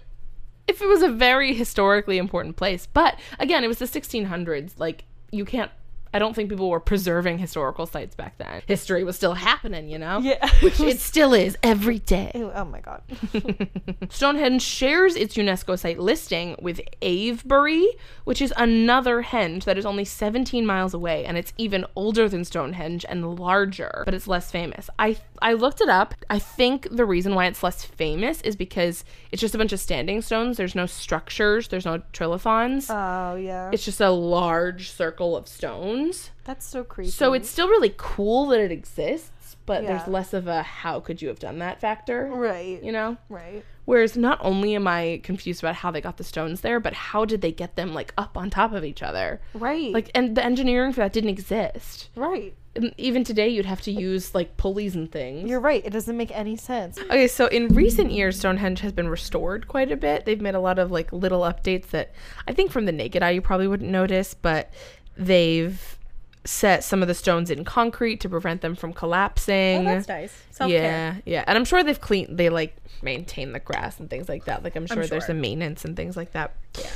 if 0.68 0.82
it 0.82 0.88
was 0.88 1.04
a 1.04 1.08
very 1.08 1.54
historically 1.54 2.18
important 2.18 2.56
place, 2.56 2.88
but 2.88 3.20
again, 3.38 3.64
it 3.64 3.68
was 3.68 3.78
the 3.78 3.86
1600s. 3.86 4.80
Like, 4.80 5.04
you 5.32 5.46
can't. 5.46 5.70
I 6.14 6.20
don't 6.20 6.34
think 6.36 6.50
people 6.50 6.70
were 6.70 6.80
preserving 6.80 7.38
historical 7.40 7.86
sites 7.86 8.16
back 8.16 8.38
then. 8.38 8.62
History 8.68 9.04
was 9.04 9.16
still 9.16 9.34
happening, 9.36 9.90
you 9.90 9.98
know? 9.98 10.20
Yeah. 10.20 10.48
Which 10.62 10.80
it 10.80 11.00
still 11.12 11.34
is 11.34 11.58
every 11.64 12.00
day. 12.00 12.32
Oh 12.36 12.66
my 12.66 12.80
god. 12.82 13.02
Stonehenge 14.10 14.62
shares 14.62 15.16
its 15.16 15.36
UNESCO 15.36 15.78
site 15.78 16.00
listing 16.00 16.56
with 16.62 16.80
Avebury, 17.02 17.88
which 18.24 18.42
is 18.42 18.54
another 18.58 19.24
henge 19.24 19.64
that 19.66 19.78
is 19.78 19.86
only 19.86 20.06
17 20.06 20.66
miles 20.66 20.94
away, 20.94 21.26
and 21.26 21.38
it's 21.38 21.54
even 21.58 21.86
older 21.96 22.30
than 22.30 22.46
Stonehenge 22.46 23.06
and 23.08 23.38
larger, 23.40 24.04
but 24.06 24.14
it's 24.14 24.28
less 24.28 24.52
famous. 24.52 24.90
I 25.00 25.18
I 25.42 25.54
looked 25.54 25.82
it 25.82 25.90
up. 25.90 26.16
I 26.30 26.40
think 26.40 26.88
the 26.90 27.06
reason 27.06 27.36
why 27.36 27.46
it's 27.46 27.62
less 27.64 27.84
famous 27.84 28.42
is 28.42 28.56
because 28.56 29.04
it's 29.32 29.42
just 29.42 29.54
a 29.56 29.58
bunch 29.58 29.74
of 29.74 29.80
standing 29.80 30.22
stones. 30.22 30.58
There's 30.58 30.76
no 30.76 30.86
structures. 30.86 31.68
There's 31.68 31.86
no 31.86 32.02
trilithons. 32.14 32.90
Oh 32.90 33.36
yeah. 33.36 33.70
it's 33.74 33.86
just 33.86 34.02
a 34.02 34.10
large 34.10 34.90
circle 34.92 35.36
of 35.36 35.48
stones. 35.48 35.97
That's 36.44 36.66
so 36.66 36.84
creepy. 36.84 37.12
So 37.12 37.34
it's 37.34 37.50
still 37.50 37.68
really 37.70 37.94
cool 37.98 38.48
that 38.48 38.60
it 38.60 38.72
exists, 38.72 39.58
but 39.66 39.84
there's 39.84 40.08
less 40.08 40.34
of 40.34 40.48
a 40.48 40.64
how 40.64 41.00
could 41.00 41.22
you 41.22 41.28
have 41.28 41.40
done 41.40 41.60
that 41.60 41.80
factor. 41.82 42.26
right. 42.34 42.82
You 42.84 42.92
know? 42.92 43.18
Right. 43.30 43.64
Whereas 43.86 44.18
not 44.18 44.40
only 44.42 44.76
am 44.76 44.86
I 44.88 45.22
confused 45.24 45.64
about 45.64 45.76
how 45.76 45.92
they 45.92 46.02
got 46.02 46.18
the 46.18 46.24
stones 46.24 46.60
there, 46.62 46.80
but 46.80 46.94
how 46.94 47.24
did 47.24 47.42
they 47.42 47.54
get 47.54 47.76
them 47.78 47.94
like 47.94 48.14
up 48.18 48.38
on 48.38 48.50
top 48.50 48.74
of 48.74 48.84
each 48.84 49.02
other? 49.02 49.40
Right. 49.54 49.94
Like, 49.94 50.12
and 50.14 50.36
the 50.36 50.44
engineering 50.44 50.92
for 50.92 51.00
that 51.02 51.14
didn't 51.14 51.30
exist. 51.30 52.10
right. 52.16 52.54
Even 52.98 53.24
today, 53.24 53.50
you'd 53.50 53.66
have 53.66 53.82
to 53.82 53.92
use 53.92 54.36
like 54.36 54.56
pulleys 54.56 54.94
and 54.94 55.12
things. 55.12 55.50
You're 55.50 55.60
right. 55.60 55.84
It 55.84 55.90
doesn't 55.90 56.16
make 56.16 56.30
any 56.38 56.56
sense. 56.56 57.00
Okay, 57.00 57.28
so 57.28 57.48
in 57.48 57.70
recent 57.70 58.12
years, 58.12 58.38
Stonehenge 58.38 58.82
has 58.82 58.92
been 58.92 59.10
restored 59.10 59.68
quite 59.68 59.92
a 59.92 59.98
bit. 59.98 60.26
They've 60.26 60.40
made 60.40 60.54
a 60.54 60.60
lot 60.60 60.78
of 60.78 60.92
like 60.92 61.12
little 61.12 61.42
updates 61.42 61.88
that 61.88 62.14
I 62.48 62.54
think 62.54 62.72
from 62.72 62.86
the 62.86 62.92
naked 62.92 63.24
eye 63.24 63.32
you 63.32 63.42
probably 63.42 63.68
wouldn't 63.68 63.90
notice, 63.90 64.36
but 64.36 64.72
they've 65.18 65.98
set 66.46 66.84
some 66.84 67.02
of 67.02 67.08
the 67.08 67.14
stones 67.14 67.52
in 67.52 67.66
concrete 67.66 68.22
to 68.22 68.30
prevent 68.30 68.62
them 68.62 68.76
from 68.76 68.94
collapsing. 68.94 69.82
Oh, 69.82 69.84
that's 69.96 70.08
nice. 70.08 70.34
Yeah, 70.66 71.16
yeah, 71.26 71.44
and 71.46 71.58
I'm 71.58 71.66
sure 71.66 71.84
they've 71.84 72.00
cleaned. 72.00 72.38
They 72.38 72.50
like 72.50 72.76
maintain 73.02 73.52
the 73.52 73.60
grass 73.60 74.00
and 74.00 74.10
things 74.10 74.30
like 74.30 74.46
that. 74.46 74.64
Like 74.64 74.76
I'm 74.76 74.88
sure, 74.88 74.96
there's 74.98 75.10
sure. 75.10 75.22
some 75.22 75.42
maintenance 75.42 75.86
and 75.86 75.96
things 75.96 76.16
like 76.16 76.32
that. 76.32 76.56
Yeah. 76.78 76.90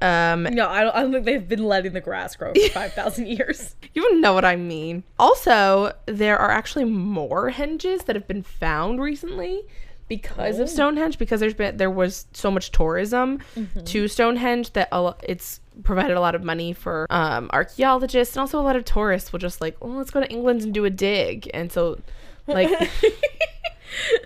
Um, 0.00 0.44
No, 0.44 0.68
I 0.68 0.84
don't, 0.84 0.94
I 0.94 1.02
don't 1.02 1.12
think 1.12 1.24
they've 1.24 1.48
been 1.48 1.64
letting 1.64 1.92
the 1.92 2.00
grass 2.00 2.36
grow 2.36 2.52
for 2.54 2.68
5,000 2.72 3.26
years. 3.26 3.74
you 3.94 4.20
know 4.20 4.32
what 4.32 4.44
I 4.44 4.56
mean. 4.56 5.02
Also, 5.18 5.92
there 6.06 6.38
are 6.38 6.50
actually 6.50 6.84
more 6.84 7.50
henges 7.50 8.04
that 8.04 8.14
have 8.14 8.28
been 8.28 8.44
found 8.44 9.00
recently 9.00 9.62
because 10.06 10.58
of 10.58 10.68
Stonehenge. 10.70 11.18
Because 11.18 11.40
there's 11.40 11.54
been 11.54 11.76
there 11.76 11.90
was 11.90 12.26
so 12.32 12.50
much 12.50 12.70
tourism 12.70 13.40
to 13.84 14.08
Stonehenge 14.08 14.72
that 14.74 14.88
a, 14.92 15.14
it's 15.22 15.60
provided 15.82 16.16
a 16.16 16.20
lot 16.20 16.34
of 16.34 16.42
money 16.42 16.72
for 16.72 17.06
um, 17.10 17.50
archaeologists 17.52 18.34
and 18.36 18.40
also 18.40 18.58
a 18.60 18.62
lot 18.62 18.76
of 18.76 18.84
tourists 18.84 19.32
will 19.32 19.38
just 19.38 19.60
like, 19.60 19.76
oh, 19.82 19.88
let's 19.88 20.10
go 20.10 20.20
to 20.20 20.28
England 20.30 20.62
and 20.62 20.72
do 20.74 20.84
a 20.84 20.90
dig, 20.90 21.50
and 21.54 21.70
so 21.72 22.00
like. 22.46 22.68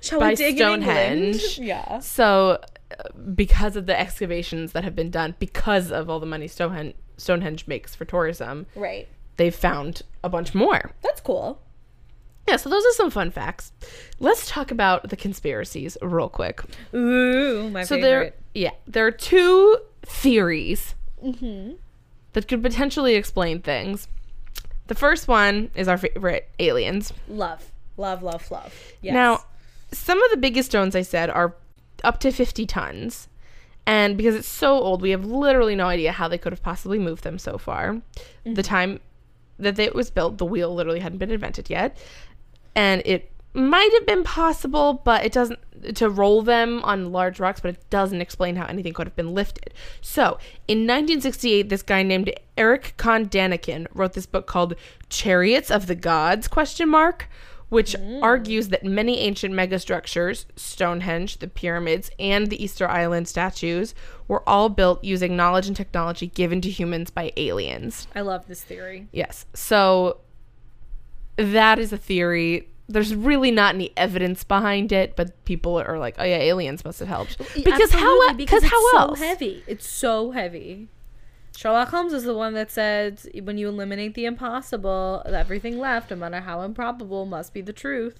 Shall 0.02 0.18
By 0.20 0.30
we 0.30 0.34
dig 0.36 0.56
Stonehenge. 0.56 1.58
Yeah. 1.62 2.00
So, 2.00 2.58
uh, 2.90 3.02
because 3.34 3.76
of 3.76 3.86
the 3.86 3.98
excavations 3.98 4.72
that 4.72 4.82
have 4.84 4.94
been 4.96 5.10
done, 5.10 5.34
because 5.38 5.92
of 5.92 6.10
all 6.10 6.18
the 6.20 6.26
money 6.26 6.48
Stonehenge, 6.48 6.94
Stonehenge 7.16 7.66
makes 7.68 7.94
for 7.94 8.04
tourism, 8.04 8.66
Right. 8.74 9.06
they've 9.36 9.54
found 9.54 10.02
a 10.24 10.28
bunch 10.28 10.54
more. 10.54 10.90
That's 11.02 11.20
cool. 11.20 11.60
Yeah, 12.48 12.56
so 12.56 12.68
those 12.68 12.84
are 12.84 12.92
some 12.92 13.10
fun 13.10 13.30
facts. 13.30 13.72
Let's 14.18 14.48
talk 14.48 14.72
about 14.72 15.08
the 15.10 15.16
conspiracies 15.16 15.96
real 16.02 16.28
quick. 16.28 16.60
Ooh, 16.92 17.70
my 17.70 17.84
So 17.84 18.00
there, 18.00 18.34
yeah, 18.54 18.72
there 18.88 19.06
are 19.06 19.12
two 19.12 19.78
theories 20.02 20.96
Mm-hmm. 21.22 21.72
that 22.32 22.48
could 22.48 22.62
potentially 22.62 23.14
explain 23.14 23.60
things. 23.60 24.08
The 24.88 24.94
first 24.94 25.28
one 25.28 25.70
is 25.74 25.88
our 25.88 25.98
favorite 25.98 26.48
aliens. 26.58 27.12
Love. 27.28 27.70
Love, 27.96 28.22
love, 28.22 28.50
love. 28.50 28.74
Yes. 29.00 29.14
Now, 29.14 29.44
some 29.92 30.22
of 30.22 30.30
the 30.30 30.36
biggest 30.36 30.70
stones 30.70 30.96
I 30.96 31.02
said 31.02 31.30
are 31.30 31.54
up 32.02 32.20
to 32.20 32.30
50 32.32 32.66
tons. 32.66 33.28
And 33.86 34.16
because 34.16 34.34
it's 34.34 34.48
so 34.48 34.78
old, 34.78 35.02
we 35.02 35.10
have 35.10 35.24
literally 35.24 35.74
no 35.74 35.86
idea 35.86 36.12
how 36.12 36.28
they 36.28 36.38
could 36.38 36.52
have 36.52 36.62
possibly 36.62 36.98
moved 36.98 37.24
them 37.24 37.38
so 37.38 37.58
far. 37.58 38.00
The 38.44 38.62
time 38.62 39.00
that 39.58 39.78
it 39.78 39.94
was 39.94 40.10
built, 40.10 40.38
the 40.38 40.44
wheel 40.44 40.72
literally 40.74 41.00
hadn't 41.00 41.18
been 41.18 41.30
invented 41.32 41.68
yet. 41.68 41.96
And 42.74 43.02
it 43.04 43.31
might 43.54 43.90
have 43.92 44.06
been 44.06 44.24
possible, 44.24 45.02
but 45.04 45.24
it 45.24 45.32
doesn't 45.32 45.58
to 45.96 46.08
roll 46.08 46.42
them 46.42 46.80
on 46.84 47.10
large 47.10 47.40
rocks, 47.40 47.60
but 47.60 47.70
it 47.70 47.90
doesn't 47.90 48.20
explain 48.20 48.54
how 48.54 48.66
anything 48.66 48.92
could 48.92 49.06
have 49.06 49.16
been 49.16 49.34
lifted. 49.34 49.74
So, 50.00 50.38
in 50.68 50.86
1968, 50.86 51.68
this 51.68 51.82
guy 51.82 52.04
named 52.04 52.32
Eric 52.56 52.94
von 53.02 53.26
Daniken 53.26 53.88
wrote 53.92 54.12
this 54.12 54.26
book 54.26 54.46
called 54.46 54.74
Chariots 55.08 55.70
of 55.70 55.88
the 55.88 55.96
Gods 55.96 56.46
question 56.46 56.88
mark 56.88 57.28
which 57.72 57.94
mm. 57.94 58.22
argues 58.22 58.68
that 58.68 58.84
many 58.84 59.20
ancient 59.20 59.54
megastructures, 59.54 60.44
Stonehenge, 60.56 61.38
the 61.38 61.48
pyramids, 61.48 62.10
and 62.18 62.48
the 62.48 62.62
Easter 62.62 62.86
Island 62.86 63.28
statues, 63.28 63.94
were 64.28 64.46
all 64.46 64.68
built 64.68 65.02
using 65.02 65.36
knowledge 65.36 65.68
and 65.68 65.74
technology 65.74 66.26
given 66.26 66.60
to 66.60 66.68
humans 66.68 67.10
by 67.10 67.32
aliens. 67.38 68.08
I 68.14 68.20
love 68.20 68.46
this 68.46 68.62
theory. 68.62 69.08
Yes. 69.10 69.46
So 69.54 70.18
that 71.36 71.78
is 71.78 71.94
a 71.94 71.96
theory. 71.96 72.68
There's 72.88 73.14
really 73.14 73.50
not 73.50 73.74
any 73.74 73.92
evidence 73.96 74.44
behind 74.44 74.92
it, 74.92 75.16
but 75.16 75.44
people 75.44 75.80
are 75.80 75.98
like, 75.98 76.16
"Oh 76.18 76.24
yeah, 76.24 76.36
aliens 76.36 76.84
must 76.84 76.98
have 76.98 77.08
helped." 77.08 77.38
Because 77.54 77.92
how? 77.92 78.30
e- 78.30 78.34
Because 78.34 78.64
how 78.64 78.96
else? 78.98 79.12
It's 79.12 79.20
so 79.20 79.26
heavy. 79.26 79.62
It's 79.66 79.88
so 79.88 80.30
heavy. 80.32 80.88
Sherlock 81.56 81.88
Holmes 81.90 82.12
is 82.12 82.24
the 82.24 82.34
one 82.34 82.54
that 82.54 82.70
said 82.70 83.20
when 83.42 83.58
you 83.58 83.68
eliminate 83.68 84.14
the 84.14 84.24
impossible, 84.24 85.22
everything 85.26 85.78
left, 85.78 86.10
no 86.10 86.16
matter 86.16 86.40
how 86.40 86.62
improbable, 86.62 87.26
must 87.26 87.52
be 87.54 87.60
the 87.60 87.72
truth. 87.72 88.18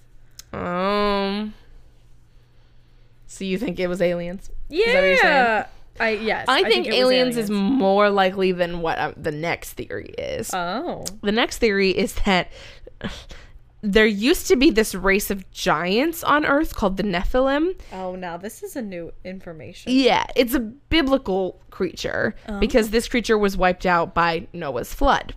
Um. 0.53 1.55
So 3.27 3.45
you 3.45 3.57
think 3.59 3.81
it 3.81 3.89
was 3.89 4.03
aliens? 4.03 4.51
Yeah. 4.69 4.87
that 4.87 4.95
what 4.95 5.07
you're 5.07 5.17
saying? 5.17 5.65
I 6.01 6.11
yes. 6.11 6.47
I, 6.49 6.63
think, 6.65 6.87
it 6.87 6.91
was 6.91 6.99
aliens, 6.99 7.37
is 7.37 7.51
more 7.51 8.11
likely 8.11 8.53
than 8.53 8.81
what 8.81 8.99
um, 8.99 9.15
the 9.17 9.33
next 9.33 9.73
theory 9.73 10.15
is. 10.19 10.51
Oh. 10.53 11.05
the 11.23 11.33
next 11.33 11.59
theory 11.59 11.91
is 11.91 12.15
that 12.27 12.51
there 13.83 14.07
used 14.07 14.47
to 14.47 14.57
be 14.57 14.71
this 14.71 14.95
race 14.95 15.31
of 15.31 15.51
giants 15.51 16.23
on 16.23 16.47
Earth 16.47 16.75
called 16.75 16.97
the 16.97 17.03
Nephilim. 17.03 17.79
Oh, 17.93 18.15
now 18.15 18.37
this 18.37 18.63
is 18.63 18.77
a 18.77 18.83
new 18.83 19.13
information. 19.25 19.93
Yeah, 19.93 20.25
it's 20.37 20.55
a 20.55 20.61
biblical 20.61 21.61
creature 21.71 22.37
oh. 22.49 22.61
because 22.61 22.91
this 22.91 23.09
creature 23.09 23.37
was 23.37 23.57
wiped 23.57 23.85
out 23.85 24.15
by 24.15 24.47
Noah's 24.53 24.95
flood. 24.95 25.35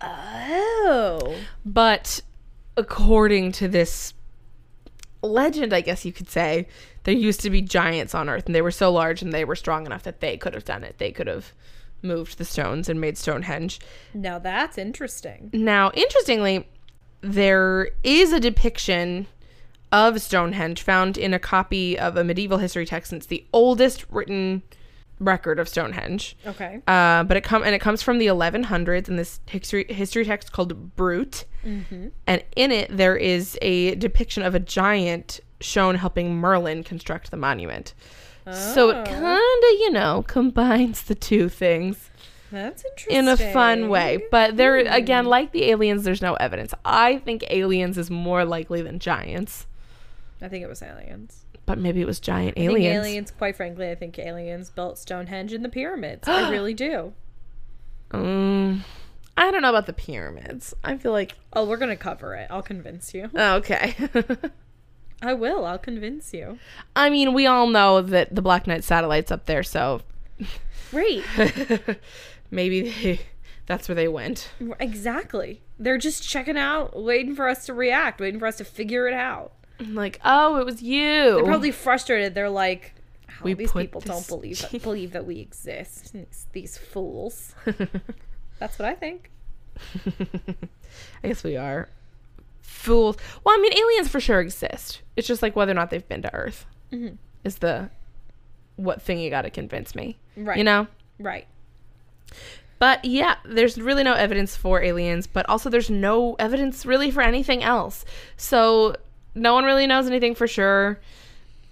Oh. 0.00 1.34
But 1.64 2.20
according 2.76 3.50
to 3.52 3.66
this 3.66 4.14
legend, 5.22 5.72
I 5.72 5.80
guess 5.80 6.04
you 6.04 6.12
could 6.12 6.30
say, 6.30 6.68
there 7.02 7.14
used 7.14 7.40
to 7.40 7.50
be 7.50 7.62
giants 7.62 8.14
on 8.14 8.28
Earth 8.28 8.46
and 8.46 8.54
they 8.54 8.62
were 8.62 8.70
so 8.70 8.92
large 8.92 9.22
and 9.22 9.32
they 9.32 9.44
were 9.44 9.56
strong 9.56 9.86
enough 9.86 10.04
that 10.04 10.20
they 10.20 10.36
could 10.36 10.54
have 10.54 10.64
done 10.64 10.84
it. 10.84 10.98
They 10.98 11.10
could 11.10 11.26
have 11.26 11.52
moved 12.00 12.38
the 12.38 12.44
stones 12.44 12.88
and 12.88 13.00
made 13.00 13.18
Stonehenge. 13.18 13.80
Now 14.14 14.38
that's 14.38 14.78
interesting. 14.78 15.50
Now, 15.52 15.90
interestingly, 15.94 16.68
there 17.32 17.90
is 18.02 18.32
a 18.32 18.40
depiction 18.40 19.26
of 19.92 20.20
Stonehenge 20.20 20.82
found 20.82 21.16
in 21.16 21.32
a 21.32 21.38
copy 21.38 21.98
of 21.98 22.16
a 22.16 22.24
medieval 22.24 22.58
history 22.58 22.84
text. 22.86 23.12
And 23.12 23.20
it's 23.20 23.26
the 23.26 23.44
oldest 23.52 24.04
written 24.10 24.62
record 25.18 25.58
of 25.58 25.68
Stonehenge. 25.68 26.36
Okay. 26.46 26.80
Uh, 26.86 27.24
but 27.24 27.36
it 27.36 27.42
come 27.44 27.62
and 27.62 27.74
it 27.74 27.80
comes 27.80 28.02
from 28.02 28.18
the 28.18 28.26
1100s 28.26 29.08
in 29.08 29.16
this 29.16 29.40
history 29.46 29.86
history 29.88 30.24
text 30.24 30.52
called 30.52 30.94
Brut, 30.96 31.44
and 31.64 32.42
in 32.54 32.70
it 32.70 32.94
there 32.96 33.16
is 33.16 33.58
a 33.62 33.94
depiction 33.96 34.42
of 34.42 34.54
a 34.54 34.60
giant 34.60 35.40
shown 35.60 35.94
helping 35.96 36.36
Merlin 36.36 36.84
construct 36.84 37.30
the 37.30 37.36
monument. 37.36 37.94
So 38.52 38.90
it 38.90 38.96
Oh. 38.98 39.04
kind 39.04 39.24
of, 39.64 39.80
you 39.80 39.90
know, 39.90 40.24
combines 40.28 41.02
the 41.02 41.14
two 41.16 41.48
things 41.48 42.10
That's 42.52 42.84
interesting. 42.84 43.16
in 43.16 43.28
a 43.28 43.36
fun 43.36 43.88
way. 43.88 44.24
But 44.30 44.56
there, 44.56 44.80
Hmm. 44.82 44.92
again, 44.92 45.24
like 45.26 45.52
the 45.52 45.64
aliens, 45.70 46.04
there's 46.04 46.22
no 46.22 46.34
evidence. 46.34 46.72
I 46.84 47.18
think 47.18 47.44
aliens 47.50 47.98
is 47.98 48.10
more 48.10 48.44
likely 48.44 48.82
than 48.82 48.98
giants. 48.98 49.66
I 50.40 50.48
think 50.48 50.62
it 50.62 50.68
was 50.68 50.82
aliens. 50.82 51.44
But 51.64 51.78
maybe 51.78 52.00
it 52.00 52.06
was 52.06 52.20
giant 52.20 52.56
aliens. 52.58 52.94
aliens, 53.06 53.30
quite 53.32 53.56
frankly, 53.56 53.90
I 53.90 53.96
think 53.96 54.18
aliens 54.18 54.70
built 54.70 54.98
Stonehenge 54.98 55.52
and 55.52 55.64
the 55.64 55.68
pyramids. 55.68 56.28
I 56.28 56.48
really 56.50 56.74
do. 56.74 57.12
Um, 58.12 58.84
I 59.36 59.50
don't 59.50 59.62
know 59.62 59.70
about 59.70 59.86
the 59.86 59.92
pyramids. 59.92 60.74
I 60.84 60.96
feel 60.96 61.10
like 61.12 61.34
Oh, 61.52 61.64
we're 61.66 61.76
gonna 61.78 61.96
cover 61.96 62.34
it. 62.36 62.46
I'll 62.50 62.62
convince 62.62 63.12
you. 63.14 63.30
okay. 63.34 63.96
I 65.22 65.32
will. 65.32 65.64
I'll 65.64 65.78
convince 65.78 66.32
you. 66.32 66.58
I 66.94 67.10
mean, 67.10 67.32
we 67.32 67.46
all 67.46 67.66
know 67.66 68.00
that 68.02 68.34
the 68.34 68.42
Black 68.42 68.66
Knight 68.66 68.84
satellite's 68.84 69.32
up 69.32 69.46
there, 69.46 69.62
so 69.64 70.02
Right. 70.92 71.22
maybe 72.50 72.90
they, 72.90 73.20
that's 73.66 73.88
where 73.88 73.94
they 73.94 74.08
went. 74.08 74.50
exactly. 74.80 75.62
They're 75.78 75.98
just 75.98 76.26
checking 76.28 76.56
out, 76.56 77.00
waiting 77.00 77.34
for 77.34 77.48
us 77.48 77.66
to 77.66 77.74
react, 77.74 78.20
waiting 78.20 78.40
for 78.40 78.46
us 78.46 78.56
to 78.58 78.64
figure 78.64 79.06
it 79.08 79.14
out. 79.14 79.52
Like, 79.80 80.20
oh, 80.24 80.56
it 80.56 80.64
was 80.64 80.82
you. 80.82 81.34
They're 81.34 81.44
probably 81.44 81.70
frustrated. 81.70 82.34
They're 82.34 82.48
like, 82.48 82.94
how 83.26 83.44
We 83.44 83.52
these 83.52 83.72
people 83.72 84.00
don't 84.00 84.26
believe 84.26 84.64
believe 84.82 85.12
that 85.12 85.26
we 85.26 85.38
exist. 85.40 86.14
These, 86.14 86.46
these 86.52 86.78
fools. 86.78 87.54
That's 88.58 88.78
what 88.78 88.88
I 88.88 88.94
think. 88.94 89.30
I 91.22 91.28
guess 91.28 91.44
we 91.44 91.56
are 91.56 91.88
fools. 92.62 93.16
Well, 93.44 93.54
I 93.54 93.60
mean, 93.60 93.72
aliens 93.76 94.08
for 94.08 94.20
sure 94.20 94.40
exist. 94.40 95.02
It's 95.16 95.26
just 95.28 95.42
like 95.42 95.54
whether 95.56 95.72
or 95.72 95.74
not 95.74 95.90
they've 95.90 96.08
been 96.08 96.22
to 96.22 96.32
Earth 96.34 96.64
Mhm. 96.92 97.18
is 97.44 97.56
the 97.58 97.90
what 98.76 99.02
thing 99.02 99.18
you 99.18 99.28
got 99.28 99.42
to 99.42 99.50
convince 99.50 99.94
me. 99.94 100.16
Right. 100.36 100.56
You 100.58 100.64
know. 100.64 100.86
Right. 101.18 101.46
But 102.78 103.04
yeah, 103.04 103.36
there's 103.44 103.78
really 103.78 104.02
no 104.02 104.12
evidence 104.12 104.54
for 104.54 104.82
aliens, 104.82 105.26
but 105.26 105.48
also 105.48 105.70
there's 105.70 105.88
no 105.88 106.34
evidence 106.34 106.84
really 106.84 107.10
for 107.10 107.22
anything 107.22 107.62
else. 107.62 108.04
So 108.36 108.96
no 109.34 109.54
one 109.54 109.64
really 109.64 109.86
knows 109.86 110.06
anything 110.06 110.34
for 110.34 110.46
sure. 110.46 111.00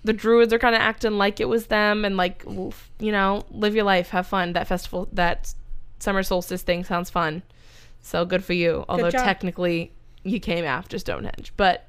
The 0.03 0.13
druids 0.13 0.53
are 0.53 0.59
kind 0.59 0.75
of 0.75 0.81
acting 0.81 1.19
like 1.19 1.41
it 1.41 1.49
was 1.49 1.67
them 1.67 2.05
and 2.05 2.17
like, 2.17 2.45
you 2.47 3.13
know, 3.13 3.45
live 3.51 3.75
your 3.75 3.85
life, 3.85 4.11
have 4.11 4.27
fun. 4.27 4.55
That 4.55 4.67
festival, 4.67 5.09
that 5.13 5.55
summer 5.99 6.23
solstice 6.23 6.63
thing 6.63 6.85
sounds 6.85 7.11
fun. 7.11 7.43
So 8.01 8.25
good 8.25 8.45
for 8.45 8.53
you. 8.53 8.85
Although 8.89 9.11
job. 9.11 9.25
technically 9.25 9.93
you 10.23 10.41
came 10.41 10.65
after 10.65 10.99
Stonehenge, 10.99 11.53
but 11.57 11.89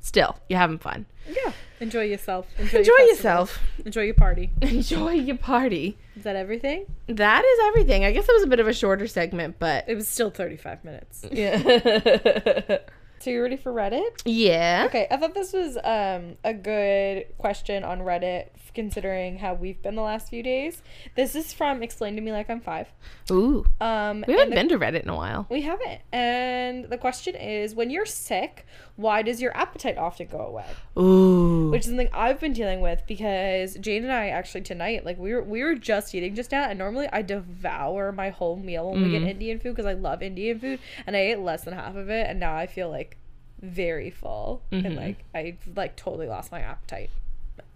still, 0.00 0.36
you're 0.48 0.58
having 0.58 0.78
fun. 0.78 1.06
Yeah. 1.28 1.52
Enjoy 1.80 2.02
yourself. 2.02 2.46
Enjoy, 2.58 2.78
Enjoy 2.78 2.92
your 2.92 3.08
yourself. 3.08 3.58
Enjoy 3.86 4.02
your 4.02 4.14
party. 4.14 4.50
Enjoy 4.60 5.12
your 5.12 5.38
party. 5.38 5.96
Is 6.16 6.24
that 6.24 6.36
everything? 6.36 6.84
That 7.06 7.42
is 7.44 7.58
everything. 7.68 8.04
I 8.04 8.12
guess 8.12 8.28
it 8.28 8.32
was 8.32 8.42
a 8.42 8.46
bit 8.48 8.60
of 8.60 8.68
a 8.68 8.74
shorter 8.74 9.06
segment, 9.06 9.56
but 9.58 9.84
It 9.88 9.94
was 9.94 10.06
still 10.08 10.30
35 10.30 10.84
minutes. 10.84 11.24
yeah. 11.32 12.78
So 13.20 13.28
you 13.28 13.42
ready 13.42 13.56
for 13.58 13.70
Reddit? 13.70 14.22
yeah. 14.24 14.84
Okay, 14.86 15.06
I 15.10 15.18
thought 15.18 15.34
this 15.34 15.52
was 15.52 15.76
um, 15.84 16.36
a 16.42 16.54
good 16.54 17.26
question 17.36 17.84
on 17.84 17.98
Reddit, 18.00 18.46
considering 18.74 19.36
how 19.38 19.52
we've 19.52 19.80
been 19.82 19.94
the 19.94 20.00
last 20.00 20.30
few 20.30 20.42
days. 20.42 20.80
This 21.16 21.34
is 21.36 21.52
from 21.52 21.82
Explain 21.82 22.16
to 22.16 22.22
Me 22.22 22.32
Like 22.32 22.48
I'm 22.48 22.62
Five. 22.62 22.88
Ooh. 23.30 23.66
Um, 23.78 24.24
We 24.26 24.32
haven't 24.32 24.50
the- 24.50 24.56
been 24.56 24.68
to 24.70 24.78
Reddit 24.78 25.02
in 25.02 25.10
a 25.10 25.16
while. 25.16 25.46
We 25.50 25.60
haven't. 25.60 26.00
And 26.12 26.86
the 26.86 26.96
question 26.96 27.34
is, 27.34 27.74
when 27.74 27.90
you're 27.90 28.06
sick, 28.06 28.64
why 29.00 29.22
does 29.22 29.40
your 29.40 29.56
appetite 29.56 29.96
often 29.96 30.26
go 30.26 30.38
away? 30.40 30.66
Ooh. 30.98 31.70
Which 31.70 31.80
is 31.82 31.86
something 31.86 32.08
I've 32.12 32.38
been 32.40 32.52
dealing 32.52 32.80
with 32.80 33.02
because 33.06 33.74
Jane 33.74 34.02
and 34.02 34.12
I 34.12 34.28
actually 34.28 34.60
tonight, 34.62 35.04
like 35.06 35.18
we 35.18 35.32
were 35.32 35.42
we 35.42 35.62
were 35.62 35.74
just 35.74 36.14
eating 36.14 36.34
just 36.34 36.52
now, 36.52 36.64
and 36.64 36.78
normally 36.78 37.08
I 37.12 37.22
devour 37.22 38.12
my 38.12 38.28
whole 38.30 38.56
meal 38.56 38.90
when 38.90 39.02
we 39.02 39.10
get 39.10 39.22
Mhm. 39.22 39.28
Indian 39.30 39.58
food 39.58 39.74
because 39.76 39.86
I 39.86 39.94
love 39.94 40.22
Indian 40.22 40.58
food, 40.60 40.78
and 41.06 41.16
I 41.16 41.20
ate 41.20 41.38
less 41.38 41.64
than 41.64 41.74
half 41.74 41.96
of 41.96 42.10
it, 42.10 42.26
and 42.28 42.38
now 42.38 42.54
I 42.56 42.66
feel 42.66 42.90
like 42.90 43.16
very 43.62 44.10
full 44.10 44.62
Mhm. 44.72 44.84
and 44.86 44.96
like 44.96 45.16
I 45.34 45.56
like 45.76 45.96
totally 45.96 46.26
lost 46.26 46.50
my 46.52 46.60
appetite. 46.60 47.10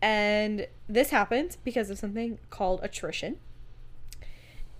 And 0.03 0.67
this 0.89 1.11
happens 1.11 1.57
because 1.57 1.89
of 1.91 1.99
something 1.99 2.39
called 2.51 2.81
attrition. 2.83 3.37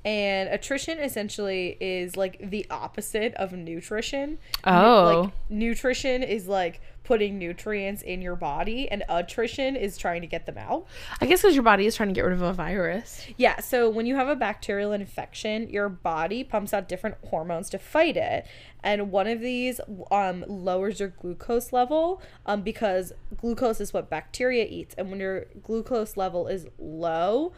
And 0.05 0.51
attrition 0.51 0.99
essentially 0.99 1.79
is 1.81 2.17
like 2.17 2.51
the 2.51 2.67
opposite 2.71 3.35
of 3.35 3.53
nutrition. 3.53 4.39
Oh. 4.65 5.23
Like 5.23 5.33
nutrition 5.51 6.23
is 6.23 6.47
like 6.47 6.81
putting 7.05 7.39
nutrients 7.39 8.03
in 8.03 8.23
your 8.23 8.35
body 8.35 8.89
and 8.89 9.05
attrition 9.09 9.77
is 9.77 9.97
trying 9.97 10.23
to 10.23 10.27
get 10.27 10.47
them 10.47 10.59
out. 10.59 10.87
I 11.21 11.27
guess 11.27 11.43
because 11.43 11.55
your 11.55 11.63
body 11.63 11.87
is 11.87 11.95
trying 11.95 12.09
to 12.09 12.15
get 12.15 12.25
rid 12.25 12.33
of 12.33 12.43
a 12.43 12.53
virus. 12.53 13.27
Yeah, 13.37 13.61
so 13.61 13.89
when 13.89 14.07
you 14.07 14.17
have 14.17 14.29
a 14.29 14.35
bacterial 14.35 14.93
infection, 14.93 15.69
your 15.69 15.89
body 15.89 16.43
pumps 16.43 16.73
out 16.73 16.89
different 16.89 17.17
hormones 17.27 17.69
to 17.71 17.79
fight 17.79 18.17
it. 18.17 18.47
And 18.83 19.11
one 19.11 19.27
of 19.27 19.41
these 19.41 19.81
um, 20.11 20.45
lowers 20.49 21.01
your 21.01 21.11
glucose 21.11 21.73
level 21.73 22.23
um, 22.47 22.63
because 22.63 23.13
glucose 23.37 23.81
is 23.81 23.93
what 23.93 24.11
bacteria 24.11 24.67
eats. 24.67 24.95
And 24.97 25.11
when 25.11 25.21
your 25.21 25.47
glucose 25.63 26.17
level 26.17 26.47
is 26.49 26.67
low, 26.79 27.53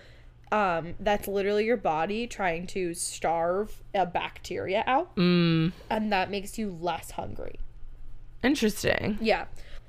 um, 0.53 0.95
that's 1.01 1.27
literally 1.27 1.65
your 1.65 1.77
body 1.77 2.27
trying 2.27 2.67
to 2.69 2.95
starve 2.95 3.83
a 3.95 4.07
bacteria 4.07 4.85
out. 4.87 5.15
Mm. 5.17 5.73
And 5.91 6.13
that 6.13 6.31
makes 6.31 6.59
you 6.59 6.71
less 6.71 7.13
hungry. 7.13 7.59
Interesting. 8.43 9.19
Yeah. 9.21 9.47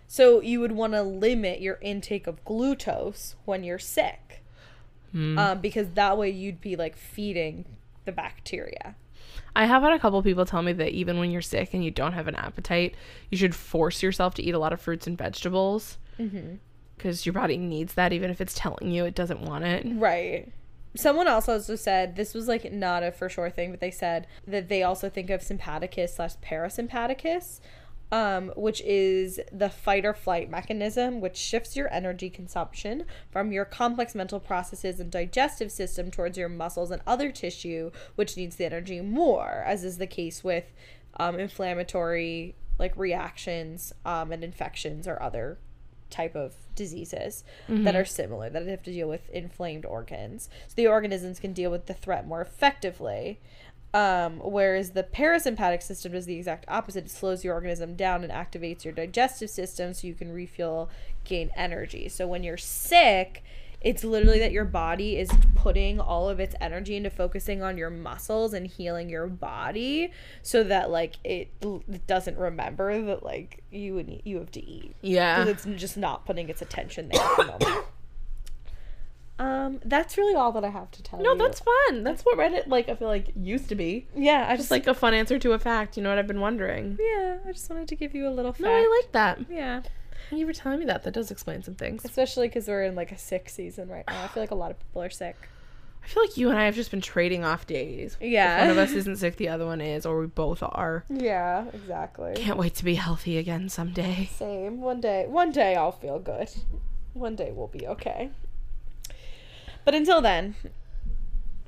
So 0.08 0.42
you 0.42 0.60
would 0.60 0.72
want 0.72 0.94
to 0.94 1.04
limit 1.04 1.62
your 1.62 1.78
intake 1.82 2.28
of 2.28 2.44
glucose 2.46 3.36
when 3.46 3.64
you're 3.64 3.80
sick. 3.80 4.44
Mm. 5.14 5.38
Um, 5.38 5.62
because 5.62 5.90
that 5.92 6.18
way 6.18 6.30
you'd 6.30 6.62
be 6.62 6.76
like 6.76 6.98
feeding 6.98 7.66
the 8.06 8.12
bacteria. 8.12 8.96
I 9.56 9.66
have 9.66 9.82
had 9.82 9.94
a 9.94 10.00
couple 10.00 10.22
people 10.22 10.46
tell 10.46 10.62
me 10.62 10.74
that 10.74 10.92
even 10.92 11.20
when 11.20 11.32
you're 11.32 11.42
sick 11.42 11.74
and 11.74 11.84
you 11.84 11.92
don't 11.92 12.14
have 12.14 12.28
an 12.28 12.36
appetite, 12.36 12.96
you 13.32 13.38
should 13.38 13.56
force 13.56 14.04
yourself 14.04 14.34
to 14.36 14.44
eat 14.44 14.54
a 14.54 14.60
lot 14.60 14.74
of 14.74 14.82
fruits 14.82 15.08
and 15.08 15.18
vegetables 15.18 15.98
Mm-hmm. 16.20 16.56
Because 16.98 17.26
your 17.26 17.34
body 17.34 17.58
needs 17.58 17.94
that, 17.94 18.12
even 18.12 18.30
if 18.30 18.42
it's 18.42 18.54
telling 18.54 18.92
you 18.92 19.06
it 19.06 19.16
doesn't 19.16 19.42
want 19.42 19.64
it. 19.64 19.86
Right. 19.86 20.52
Someone 20.96 21.28
else 21.28 21.48
also 21.48 21.76
said 21.76 22.16
this 22.16 22.34
was 22.34 22.48
like 22.48 22.72
not 22.72 23.04
a 23.04 23.12
for 23.12 23.30
sure 23.30 23.50
thing, 23.50 23.72
but 23.72 23.80
they 23.80 23.92
said 23.92 24.26
that 24.48 24.68
they 24.68 24.84
also 24.84 25.10
think 25.10 25.30
of 25.30 25.42
sympathicus 25.42 26.10
slash 26.10 26.34
parasympathicus, 26.38 27.60
um, 28.12 28.52
which 28.56 28.82
is 28.82 29.40
the 29.52 29.70
fight 29.70 30.06
or 30.06 30.14
flight 30.14 30.50
mechanism, 30.50 31.22
which 31.22 31.38
shifts 31.38 31.76
your 31.76 31.94
energy 31.94 32.32
consumption 32.32 33.06
from 33.30 33.52
your 33.52 33.66
complex 33.66 34.16
mental 34.16 34.40
processes 34.40 35.00
and 35.00 35.12
digestive 35.12 35.72
system 35.72 36.10
towards 36.10 36.38
your 36.38 36.50
muscles 36.50 36.90
and 36.90 37.02
other 37.06 37.32
tissue, 37.32 37.92
which 38.16 38.36
needs 38.36 38.56
the 38.56 38.66
energy 38.66 39.00
more, 39.02 39.64
as 39.68 39.84
is 39.84 40.00
the 40.00 40.08
case 40.08 40.44
with 40.44 40.74
um, 41.20 41.40
inflammatory 41.40 42.56
like 42.80 42.96
reactions 42.96 43.94
um, 44.06 44.32
and 44.32 44.44
infections 44.44 45.08
or 45.08 45.22
other 45.22 45.58
type 46.10 46.36
of 46.36 46.54
diseases 46.76 47.44
that 47.68 47.96
are 47.96 48.06
similar 48.06 48.50
that 48.50 48.66
have 48.68 48.84
to 48.84 48.92
deal 48.92 49.10
with 49.10 49.30
inflamed 49.30 49.86
organs. 49.86 50.50
So 50.68 50.74
the 50.76 50.88
organisms 50.88 51.40
can 51.40 51.54
deal 51.54 51.72
with 51.72 51.88
the 51.88 51.94
threat 51.94 52.28
more 52.28 52.42
effectively. 52.42 53.40
Um, 53.94 54.40
whereas 54.44 54.92
the 54.92 55.04
parasympathetic 55.04 55.82
system 55.82 56.12
does 56.12 56.26
the 56.26 56.36
exact 56.36 56.66
opposite. 56.68 57.06
It 57.06 57.12
slows 57.12 57.44
your 57.44 57.54
organism 57.54 57.96
down 57.96 58.24
and 58.24 58.32
activates 58.32 58.84
your 58.84 58.94
digestive 58.94 59.50
system 59.50 59.94
so 59.94 60.08
you 60.08 60.14
can 60.14 60.32
refuel, 60.32 60.90
gain 61.24 61.50
energy. 61.56 62.10
So 62.10 62.28
when 62.28 62.44
you're 62.44 62.58
sick, 62.58 63.44
it's 63.80 64.04
literally 64.04 64.40
that 64.40 64.52
your 64.52 64.66
body 64.66 65.18
is 65.18 65.30
putting 65.56 66.00
all 66.00 66.28
of 66.30 66.40
its 66.40 66.56
energy 66.60 66.96
into 66.96 67.10
focusing 67.10 67.62
on 67.62 67.78
your 67.78 67.90
muscles 67.92 68.54
and 68.54 68.66
healing 68.68 69.10
your 69.10 69.28
body 69.28 70.12
so 70.42 70.64
that 70.64 70.90
like 70.90 71.16
it, 71.24 71.50
doesn't 72.08 72.38
remember 72.38 73.02
that 73.04 73.24
like 73.24 73.64
you 73.72 73.94
would 73.94 74.08
need, 74.08 74.22
you 74.26 74.38
have 74.40 74.52
to 74.52 74.64
eat 74.66 74.96
Yeah. 75.02 75.46
it's 75.46 75.66
just 75.76 75.96
not 75.98 76.26
putting 76.26 76.50
its 76.50 76.62
attention 76.62 77.10
there 77.14 77.22
at 77.22 77.38
the 77.38 77.46
moment. 77.46 77.86
Um, 79.40 79.80
that's 79.86 80.18
really 80.18 80.34
all 80.34 80.52
that 80.54 80.66
I 80.66 80.70
have 80.70 80.90
to 80.90 81.04
tell 81.04 81.22
No, 81.22 81.34
you. 81.34 81.38
that's 81.38 81.60
fun. 81.60 82.04
That's 82.04 82.24
what 82.24 82.40
Reddit 82.40 82.66
like 82.68 82.90
I 82.90 82.96
feel 82.96 83.08
like 83.08 83.32
used 83.36 83.70
to 83.70 83.76
be. 83.76 84.08
yeah. 84.16 84.48
I 84.50 84.54
Just 84.56 84.62
just 84.64 84.72
like 84.72 84.88
a 84.88 84.96
fun 84.96 85.14
answer 85.14 85.38
to 85.38 85.52
a 85.52 85.60
fact. 85.60 85.96
You 85.96 86.02
know 86.02 86.10
what 86.10 86.18
I've 86.18 86.26
been 86.26 86.40
wondering. 86.42 86.98
yeah. 87.00 87.38
I 87.48 87.52
just 87.52 87.70
wanted 87.70 87.88
to 87.90 87.96
give 87.96 88.16
you 88.16 88.28
a 88.28 88.32
little 88.32 88.52
fact. 88.52 88.62
No, 88.62 88.72
I 88.72 89.00
like 89.04 89.12
that. 89.12 89.40
yeah, 89.48 89.82
You 90.32 90.46
were 90.46 90.54
telling 90.54 90.80
me 90.80 90.86
that. 90.86 91.04
That 91.04 91.14
does 91.14 91.32
explain 91.32 91.64
some 91.64 91.76
things. 91.76 92.04
especially 92.06 92.48
because 92.48 92.68
we're 92.68 92.84
in 92.84 92.96
like 92.96 93.12
a 93.12 93.18
sick 93.18 93.50
season 93.50 93.90
right 93.90 94.04
now. 94.08 94.24
I 94.24 94.28
feel 94.28 94.44
like 94.44 94.52
a 94.52 94.56
lot 94.56 94.72
of 94.72 94.80
people 94.80 95.02
are 95.02 95.10
sick. 95.10 95.36
I 96.04 96.08
feel 96.08 96.24
like 96.24 96.38
you 96.38 96.50
and 96.50 96.58
I 96.58 96.66
have 96.66 96.76
just 96.76 96.90
been 96.92 97.02
trading 97.02 97.44
off 97.44 97.68
days. 97.68 98.18
Yeah. 98.22 98.56
If 98.56 98.62
one 98.62 98.70
of 98.72 98.78
us 98.78 98.92
isn't 98.96 99.18
sick, 99.18 99.36
the 99.38 99.50
other 99.50 99.66
one 99.66 99.82
is, 99.82 100.06
or 100.06 100.20
we 100.20 100.28
both 100.28 100.64
are. 100.64 101.04
Yeah, 101.10 101.66
exactly. 101.74 102.34
Can't 102.36 102.58
wait 102.58 102.76
to 102.76 102.86
be 102.86 102.96
healthy 102.96 103.38
again 103.38 103.68
someday. 103.70 104.30
Same. 104.34 104.80
One 104.82 105.02
day, 105.02 105.26
one 105.28 105.52
day 105.52 105.76
I'll 105.76 105.92
feel 105.92 106.20
good. 106.20 106.50
One 107.14 107.36
day 107.36 107.52
we'll 107.54 107.68
be 107.68 107.88
okay. 107.88 108.30
But 109.84 109.96
until 109.96 110.22
then, 110.22 110.56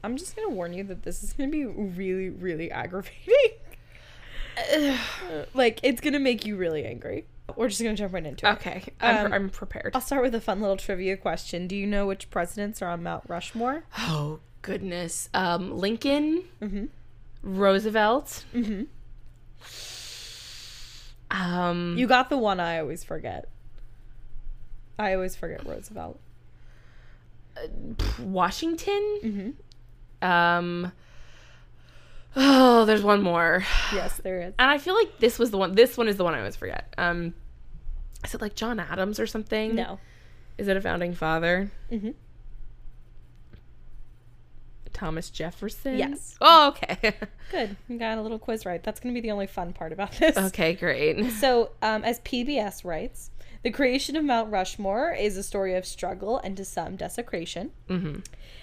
I'm 0.03 0.15
just 0.17 0.35
gonna 0.35 0.49
warn 0.49 0.73
you 0.73 0.83
that 0.85 1.03
this 1.03 1.23
is 1.23 1.33
gonna 1.33 1.49
be 1.49 1.65
really, 1.65 2.29
really 2.29 2.71
aggravating. 2.71 3.57
like 5.53 5.79
it's 5.83 6.01
gonna 6.01 6.19
make 6.19 6.45
you 6.45 6.55
really 6.55 6.85
angry. 6.85 7.25
We're 7.57 7.69
just 7.69 7.81
gonna 7.81 7.95
jump 7.95 8.13
right 8.13 8.25
into 8.25 8.47
it. 8.47 8.51
Okay, 8.53 8.83
I'm, 9.01 9.25
Um, 9.27 9.33
I'm 9.33 9.49
prepared. 9.49 9.91
I'll 9.95 10.01
start 10.01 10.23
with 10.23 10.35
a 10.35 10.41
fun 10.41 10.61
little 10.61 10.77
trivia 10.77 11.17
question. 11.17 11.67
Do 11.67 11.75
you 11.75 11.85
know 11.87 12.05
which 12.07 12.29
presidents 12.29 12.81
are 12.81 12.89
on 12.89 13.03
Mount 13.03 13.23
Rushmore? 13.27 13.83
Oh 13.97 14.39
goodness. 14.61 15.29
Um, 15.33 15.77
Lincoln, 15.77 16.43
Mm-hmm. 16.61 16.85
Roosevelt. 17.43 18.43
Mm-hmm. 18.53 18.83
Um, 21.31 21.95
You 21.97 22.07
got 22.07 22.29
the 22.29 22.37
one 22.37 22.59
I 22.59 22.79
always 22.79 23.03
forget. 23.03 23.49
I 24.97 25.13
always 25.13 25.35
forget 25.35 25.65
Roosevelt. 25.65 26.19
Washington. 28.19 29.19
Mm-hmm. 29.23 30.25
Um. 30.27 30.91
Oh, 32.35 32.85
there's 32.85 33.01
one 33.01 33.23
more, 33.23 33.65
Yes, 33.91 34.17
there 34.23 34.39
is. 34.41 34.53
and 34.59 34.69
I 34.69 34.77
feel 34.77 34.93
like 34.93 35.17
this 35.19 35.39
was 35.39 35.49
the 35.49 35.57
one. 35.57 35.73
This 35.73 35.97
one 35.97 36.07
is 36.07 36.15
the 36.17 36.23
one 36.23 36.35
I 36.35 36.39
always 36.39 36.55
forget. 36.55 36.93
Um, 36.97 37.33
is 38.23 38.33
it 38.33 38.41
like 38.41 38.55
John 38.55 38.79
Adams 38.79 39.19
or 39.19 39.27
something? 39.27 39.75
No. 39.75 39.99
Is 40.57 40.67
it 40.67 40.75
a 40.75 40.81
founding 40.81 41.13
father? 41.13 41.71
Mm-hmm. 41.91 42.11
Thomas 44.91 45.29
Jefferson. 45.29 45.97
Yes. 45.97 46.35
Oh, 46.41 46.69
okay. 46.69 47.13
Good. 47.51 47.77
You 47.87 47.97
got 47.97 48.17
a 48.17 48.21
little 48.21 48.39
quiz 48.39 48.65
right. 48.65 48.83
That's 48.83 48.99
going 48.99 49.15
to 49.15 49.21
be 49.21 49.25
the 49.25 49.31
only 49.31 49.47
fun 49.47 49.71
part 49.71 49.93
about 49.93 50.11
this. 50.13 50.35
okay, 50.37 50.73
great. 50.73 51.31
So, 51.31 51.71
um, 51.81 52.03
as 52.03 52.19
PBS 52.21 52.83
writes, 52.83 53.31
the 53.63 53.71
creation 53.71 54.15
of 54.15 54.23
Mount 54.23 54.51
Rushmore 54.51 55.11
is 55.11 55.35
a 55.35 55.43
story 55.43 55.75
of 55.75 55.85
struggle 55.85 56.37
and 56.37 56.55
to 56.57 56.65
some 56.65 56.95
desecration. 56.95 57.71
Mm-hmm. 57.89 58.19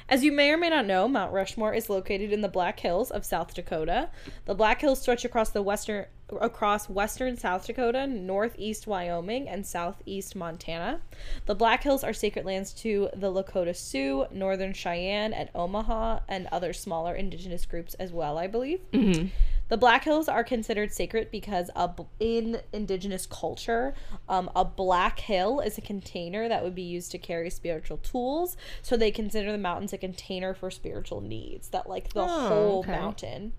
As 0.09 0.25
you 0.25 0.33
may 0.33 0.51
or 0.51 0.57
may 0.57 0.71
not 0.71 0.87
know, 0.87 1.09
Mount 1.09 1.33
Rushmore 1.33 1.75
is 1.75 1.91
located 1.91 2.33
in 2.33 2.41
the 2.41 2.49
Black 2.49 2.81
Hills 2.81 3.11
of 3.11 3.25
South 3.25 3.55
Dakota. 3.55 4.11
The 4.45 4.55
Black 4.55 4.81
Hills 4.81 5.03
stretch 5.03 5.25
across 5.25 5.51
the 5.51 5.63
western 5.63 6.07
across 6.41 6.89
western 6.89 7.37
South 7.37 7.67
Dakota, 7.67 8.07
northeast 8.07 8.87
Wyoming, 8.87 9.49
and 9.49 9.65
southeast 9.65 10.35
Montana. 10.35 11.01
The 11.47 11.55
Black 11.55 11.85
Hills 11.85 12.03
are 12.03 12.13
sacred 12.13 12.45
lands 12.45 12.73
to 12.75 13.11
the 13.15 13.33
Lakota 13.33 13.77
Sioux, 13.77 14.27
Northern 14.33 14.73
Cheyenne, 14.73 15.33
and 15.33 15.49
Omaha, 15.55 16.21
and 16.29 16.49
other 16.51 16.73
smaller 16.73 17.15
indigenous 17.15 17.65
groups 17.65 17.95
as 17.95 18.13
well, 18.13 18.39
I 18.39 18.49
believe. 18.49 18.81
Mm-hmm. 18.93 19.29
The 19.69 19.77
Black 19.77 20.05
Hills 20.05 20.29
are 20.29 20.45
considered 20.45 20.93
sacred 20.93 21.31
because 21.31 21.71
a 21.75 21.91
in 22.21 22.61
indigenous 22.73 23.27
culture, 23.27 23.95
um, 24.29 24.49
a 24.55 24.65
black 24.65 25.19
hill 25.21 25.59
is 25.61 25.77
a 25.77 25.81
container 25.81 26.49
that 26.49 26.63
would 26.63 26.75
be 26.75 26.83
used 26.83 27.11
to 27.13 27.19
carry 27.19 27.51
spiritual 27.51 27.97
tools. 27.97 28.57
So 28.83 28.97
they 28.97 29.11
consider 29.11 29.51
the 29.51 29.59
mountains 29.59 29.93
a 29.93 29.99
container 29.99 30.55
for 30.55 30.71
spiritual 30.71 31.21
needs. 31.21 31.69
That 31.71 31.89
like 31.89 32.13
the 32.13 32.23
Oh, 32.23 32.49
whole 32.49 32.79
okay. 32.81 32.93
mountain 32.93 33.55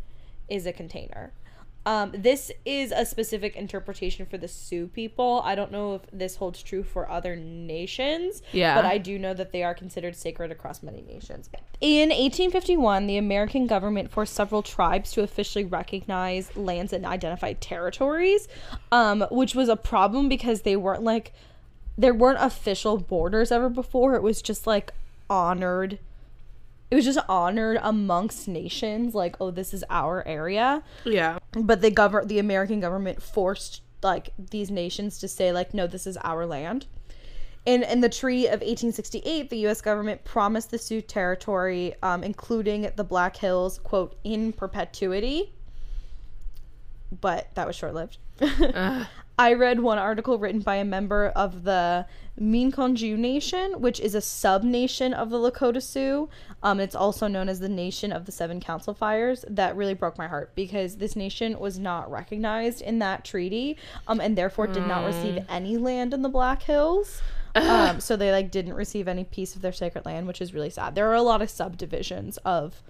is 0.47 0.66
a 0.66 0.72
container. 0.72 1.34
Um, 1.88 2.12
this 2.14 2.52
is 2.66 2.92
a 2.92 3.06
specific 3.06 3.56
interpretation 3.56 4.26
for 4.26 4.38
the 4.38 4.50
Sioux 4.50 4.88
people. 4.88 5.42
I 5.46 5.56
don't 5.56 5.72
know 5.72 5.96
if 5.96 6.02
this 6.12 6.36
holds 6.36 6.62
true 6.62 6.84
for 6.84 7.10
other 7.10 7.38
nations. 7.38 8.42
Yeah. 8.52 8.76
But 8.76 8.84
I 8.84 8.98
do 8.98 9.18
know 9.18 9.34
that 9.34 9.54
they 9.54 9.64
are 9.64 9.74
considered 9.74 10.14
sacred 10.14 10.52
across 10.52 10.84
many 10.84 11.02
nations. 11.02 11.50
In 11.80 12.10
1851, 12.10 13.08
the 13.08 13.16
American 13.16 13.68
government 13.68 14.12
forced 14.12 14.34
several 14.34 14.62
tribes 14.64 15.14
to 15.14 15.22
officially 15.24 15.64
recognize 15.64 16.54
lands 16.58 16.92
and 16.92 17.06
identified 17.06 17.62
territories, 17.62 18.50
um, 18.92 19.26
which 19.32 19.56
was 19.56 19.70
a 19.70 19.78
problem 19.78 20.28
because 20.28 20.64
they 20.64 20.76
weren't 20.76 21.04
like, 21.04 21.32
there 21.98 22.14
weren't 22.14 22.40
official 22.42 22.98
borders 22.98 23.50
ever 23.50 23.70
before. 23.70 24.14
It 24.16 24.24
was 24.24 24.42
just 24.42 24.68
like 24.68 24.92
honored. 25.30 26.00
It 26.92 26.96
was 26.96 27.06
just 27.06 27.20
honored 27.30 27.80
amongst 27.82 28.50
nations, 28.50 29.16
like, 29.16 29.38
oh, 29.40 29.52
this 29.52 29.74
is 29.74 29.86
our 29.90 30.26
area 30.28 30.84
Yeah. 31.06 31.37
But 31.64 31.82
the 31.82 31.91
govern 31.91 32.28
the 32.28 32.39
American 32.39 32.80
government 32.80 33.22
forced 33.22 33.82
like 34.03 34.30
these 34.38 34.70
nations 34.70 35.18
to 35.20 35.28
say 35.28 35.51
like 35.51 35.74
no 35.74 35.88
this 35.88 36.08
is 36.08 36.18
our 36.18 36.45
land. 36.45 36.86
In 37.66 37.84
in 37.84 37.99
the 37.99 38.10
treaty 38.10 38.45
of 38.45 38.62
1868, 38.62 39.49
the 39.49 39.58
U.S. 39.60 39.82
government 39.82 40.24
promised 40.24 40.72
the 40.72 40.78
Sioux 40.78 41.01
territory, 41.01 41.95
um, 42.01 42.24
including 42.24 42.89
the 42.95 43.03
Black 43.03 43.36
Hills, 43.36 43.80
quote 43.80 44.16
in 44.24 44.53
perpetuity. 44.53 45.53
But 47.20 47.53
that 47.55 47.68
was 47.68 47.76
short 47.76 47.93
lived. 47.93 48.18
I 49.40 49.54
read 49.54 49.80
one 49.82 50.00
article 50.00 50.40
written 50.40 50.62
by 50.62 50.78
a 50.78 50.86
member 50.86 51.28
of 51.28 51.64
the 51.64 52.08
Miniconjou 52.40 53.18
Nation, 53.18 53.82
which 53.82 54.00
is 54.00 54.16
a 54.16 54.22
sub 54.22 54.64
nation 54.64 55.14
of 55.14 55.30
the 55.30 55.38
Lakota 55.38 55.82
Sioux. 55.82 56.28
Um, 56.64 56.80
it's 56.80 56.96
also 56.96 57.28
known 57.28 57.48
as 57.48 57.60
the 57.60 57.70
Nation 57.70 58.12
of 58.12 58.26
the 58.26 58.32
Seven 58.32 58.60
Council 58.60 58.96
Fires. 58.96 59.46
That 59.48 59.76
really 59.76 59.94
broke 59.94 60.18
my 60.18 60.28
heart 60.28 60.56
because 60.56 60.98
this 60.98 61.16
nation 61.16 61.60
was 61.60 61.78
not 61.78 62.10
recognized 62.10 62.82
in 62.82 62.98
that 63.00 63.24
treaty, 63.26 63.78
um, 64.08 64.20
and 64.20 64.36
therefore 64.36 64.66
did 64.66 64.88
not 64.88 65.06
receive 65.06 65.46
any 65.50 65.78
land 65.78 66.16
in 66.16 66.24
the 66.24 66.30
Black 66.30 66.64
Hills. 66.64 67.22
Um, 67.56 68.02
so 68.02 68.16
they 68.16 68.32
like 68.32 68.52
didn't 68.52 68.76
receive 68.76 69.08
any 69.08 69.24
piece 69.24 69.56
of 69.56 69.64
their 69.64 69.72
sacred 69.72 70.06
land, 70.06 70.28
which 70.28 70.42
is 70.42 70.54
really 70.54 70.70
sad. 70.70 70.94
There 70.94 71.10
are 71.10 71.16
a 71.16 71.24
lot 71.24 71.42
of 71.42 71.50
subdivisions 71.50 72.38
of 72.46 72.84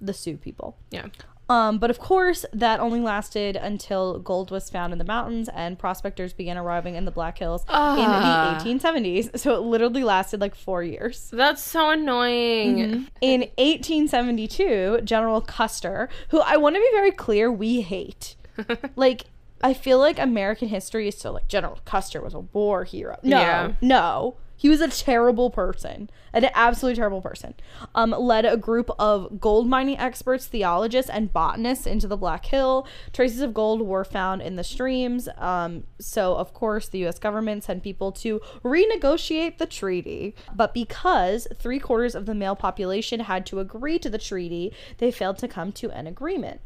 the 0.00 0.14
Sioux 0.14 0.36
people. 0.36 0.76
Yeah. 0.92 1.06
Um, 1.48 1.78
but 1.78 1.90
of 1.90 1.98
course, 1.98 2.46
that 2.54 2.80
only 2.80 3.00
lasted 3.00 3.54
until 3.56 4.18
gold 4.18 4.50
was 4.50 4.70
found 4.70 4.92
in 4.94 4.98
the 4.98 5.04
mountains 5.04 5.50
and 5.54 5.78
prospectors 5.78 6.32
began 6.32 6.56
arriving 6.56 6.94
in 6.94 7.04
the 7.04 7.10
Black 7.10 7.36
Hills 7.38 7.64
Ah. 7.68 8.54
in 8.56 8.64
the 8.64 8.72
1870s. 8.78 9.38
So 9.38 9.54
it 9.54 9.58
literally 9.60 10.02
lasted 10.04 10.40
like 10.40 10.54
four 10.54 10.82
years. 10.82 11.28
That's 11.30 11.62
so 11.62 11.90
annoying. 11.90 13.08
In 13.20 13.40
1872, 13.58 15.00
General 15.04 15.40
Custer, 15.40 16.08
who 16.28 16.40
I 16.40 16.56
want 16.56 16.76
to 16.76 16.80
be 16.80 16.88
very 16.92 17.10
clear, 17.10 17.50
we 17.52 17.82
hate. 17.82 18.36
like, 18.96 19.24
I 19.62 19.74
feel 19.74 19.98
like 19.98 20.18
American 20.18 20.68
history 20.68 21.08
is 21.08 21.16
still 21.18 21.32
like 21.34 21.48
General 21.48 21.78
Custer 21.84 22.20
was 22.20 22.34
a 22.34 22.40
war 22.40 22.84
hero. 22.84 23.18
No, 23.22 23.38
Yeah. 23.40 23.72
no. 23.80 24.36
He 24.56 24.68
was 24.68 24.80
a 24.80 24.88
terrible 24.88 25.50
person, 25.50 26.10
an 26.32 26.48
absolutely 26.54 26.96
terrible 26.96 27.20
person. 27.20 27.54
Um, 27.94 28.10
led 28.10 28.44
a 28.44 28.56
group 28.56 28.90
of 28.98 29.40
gold 29.40 29.66
mining 29.68 29.98
experts, 29.98 30.46
theologists, 30.46 31.10
and 31.10 31.32
botanists 31.32 31.86
into 31.86 32.06
the 32.06 32.16
Black 32.16 32.46
Hill. 32.46 32.86
Traces 33.12 33.40
of 33.40 33.52
gold 33.52 33.82
were 33.82 34.04
found 34.04 34.42
in 34.42 34.56
the 34.56 34.64
streams. 34.64 35.28
Um, 35.36 35.84
so, 35.98 36.36
of 36.36 36.54
course, 36.54 36.88
the 36.88 36.98
U.S. 37.00 37.18
government 37.18 37.64
sent 37.64 37.82
people 37.82 38.12
to 38.12 38.40
renegotiate 38.62 39.58
the 39.58 39.66
treaty. 39.66 40.34
But 40.54 40.72
because 40.72 41.46
three 41.54 41.78
quarters 41.78 42.14
of 42.14 42.26
the 42.26 42.34
male 42.34 42.56
population 42.56 43.20
had 43.20 43.46
to 43.46 43.60
agree 43.60 43.98
to 43.98 44.10
the 44.10 44.18
treaty, 44.18 44.72
they 44.98 45.10
failed 45.10 45.38
to 45.38 45.48
come 45.48 45.72
to 45.72 45.90
an 45.90 46.06
agreement. 46.06 46.60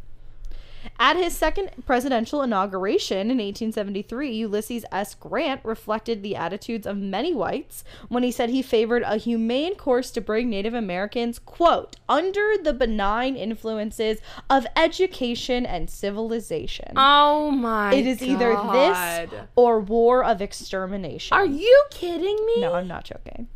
At 0.98 1.16
his 1.16 1.36
second 1.36 1.70
presidential 1.86 2.42
inauguration 2.42 3.30
in 3.30 3.38
1873, 3.38 4.32
Ulysses 4.32 4.84
S. 4.90 5.14
Grant 5.14 5.60
reflected 5.64 6.22
the 6.22 6.36
attitudes 6.36 6.86
of 6.86 6.96
many 6.96 7.32
whites 7.32 7.84
when 8.08 8.22
he 8.22 8.30
said 8.30 8.50
he 8.50 8.62
favored 8.62 9.02
a 9.06 9.16
humane 9.16 9.76
course 9.76 10.10
to 10.12 10.20
bring 10.20 10.50
Native 10.50 10.74
Americans, 10.74 11.38
quote, 11.38 11.96
under 12.08 12.54
the 12.62 12.72
benign 12.72 13.36
influences 13.36 14.18
of 14.50 14.66
education 14.76 15.64
and 15.64 15.88
civilization. 15.88 16.92
Oh 16.96 17.50
my 17.50 17.94
it 17.94 18.06
is 18.06 18.22
either 18.22 18.56
this 18.72 19.30
or 19.56 19.80
war 19.80 20.24
of 20.24 20.42
extermination. 20.42 21.36
Are 21.36 21.46
you 21.46 21.84
kidding 21.90 22.36
me? 22.46 22.60
No, 22.60 22.74
I'm 22.74 22.88
not 22.88 23.04
joking. 23.04 23.48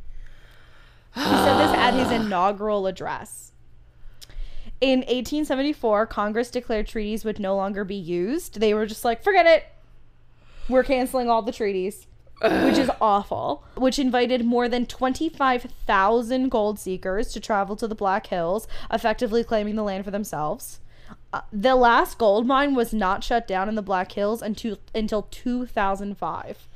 He 1.15 1.21
said 1.21 1.59
this 1.59 1.77
at 1.77 1.93
his 1.93 2.11
inaugural 2.11 2.87
address. 2.87 3.52
In 4.83 4.99
1874, 5.03 6.07
Congress 6.07 6.51
declared 6.51 6.89
treaties 6.89 7.25
would 7.25 7.39
no 7.39 7.55
longer 7.55 7.85
be 7.85 7.95
used. 7.95 8.59
They 8.59 8.75
were 8.75 8.85
just 8.85 9.05
like, 9.05 9.23
forget 9.23 9.47
it. 9.47 9.67
We're 10.69 10.83
canceling 10.83 11.31
all 11.31 11.41
the 11.41 11.53
treaties, 11.53 12.09
which 12.41 12.79
is 12.79 12.91
awful. 13.01 13.63
Which 13.77 14.01
invited 14.01 14.45
more 14.45 14.69
than 14.69 14.87
25,000 14.87 16.49
gold 16.49 16.81
seekers 16.81 17.33
to 17.33 17.39
travel 17.39 17.77
to 17.77 17.87
the 17.87 17.95
Black 17.95 18.27
Hills, 18.27 18.67
effectively 18.91 19.45
claiming 19.45 19.77
the 19.77 19.85
land 19.85 20.05
for 20.05 20.11
themselves. 20.11 20.81
Uh, 21.33 21.43
the 21.53 21.77
last 21.77 22.19
gold 22.19 22.45
mine 22.45 22.75
was 22.75 22.93
not 22.93 23.23
shut 23.23 23.47
down 23.47 23.69
in 23.69 23.77
the 23.77 23.83
Black 23.83 24.11
Hills 24.11 24.43
until, 24.43 24.79
until 24.93 25.23
2005. 25.31 26.69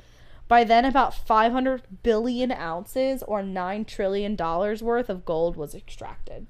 By 0.47 0.63
then, 0.63 0.85
about 0.85 1.13
500 1.13 1.83
billion 2.05 2.53
ounces 2.53 3.25
or 3.25 3.43
$9 3.43 3.85
trillion 3.85 4.37
worth 4.37 5.11
of 5.11 5.25
gold 5.25 5.57
was 5.57 5.75
extracted. 5.75 6.47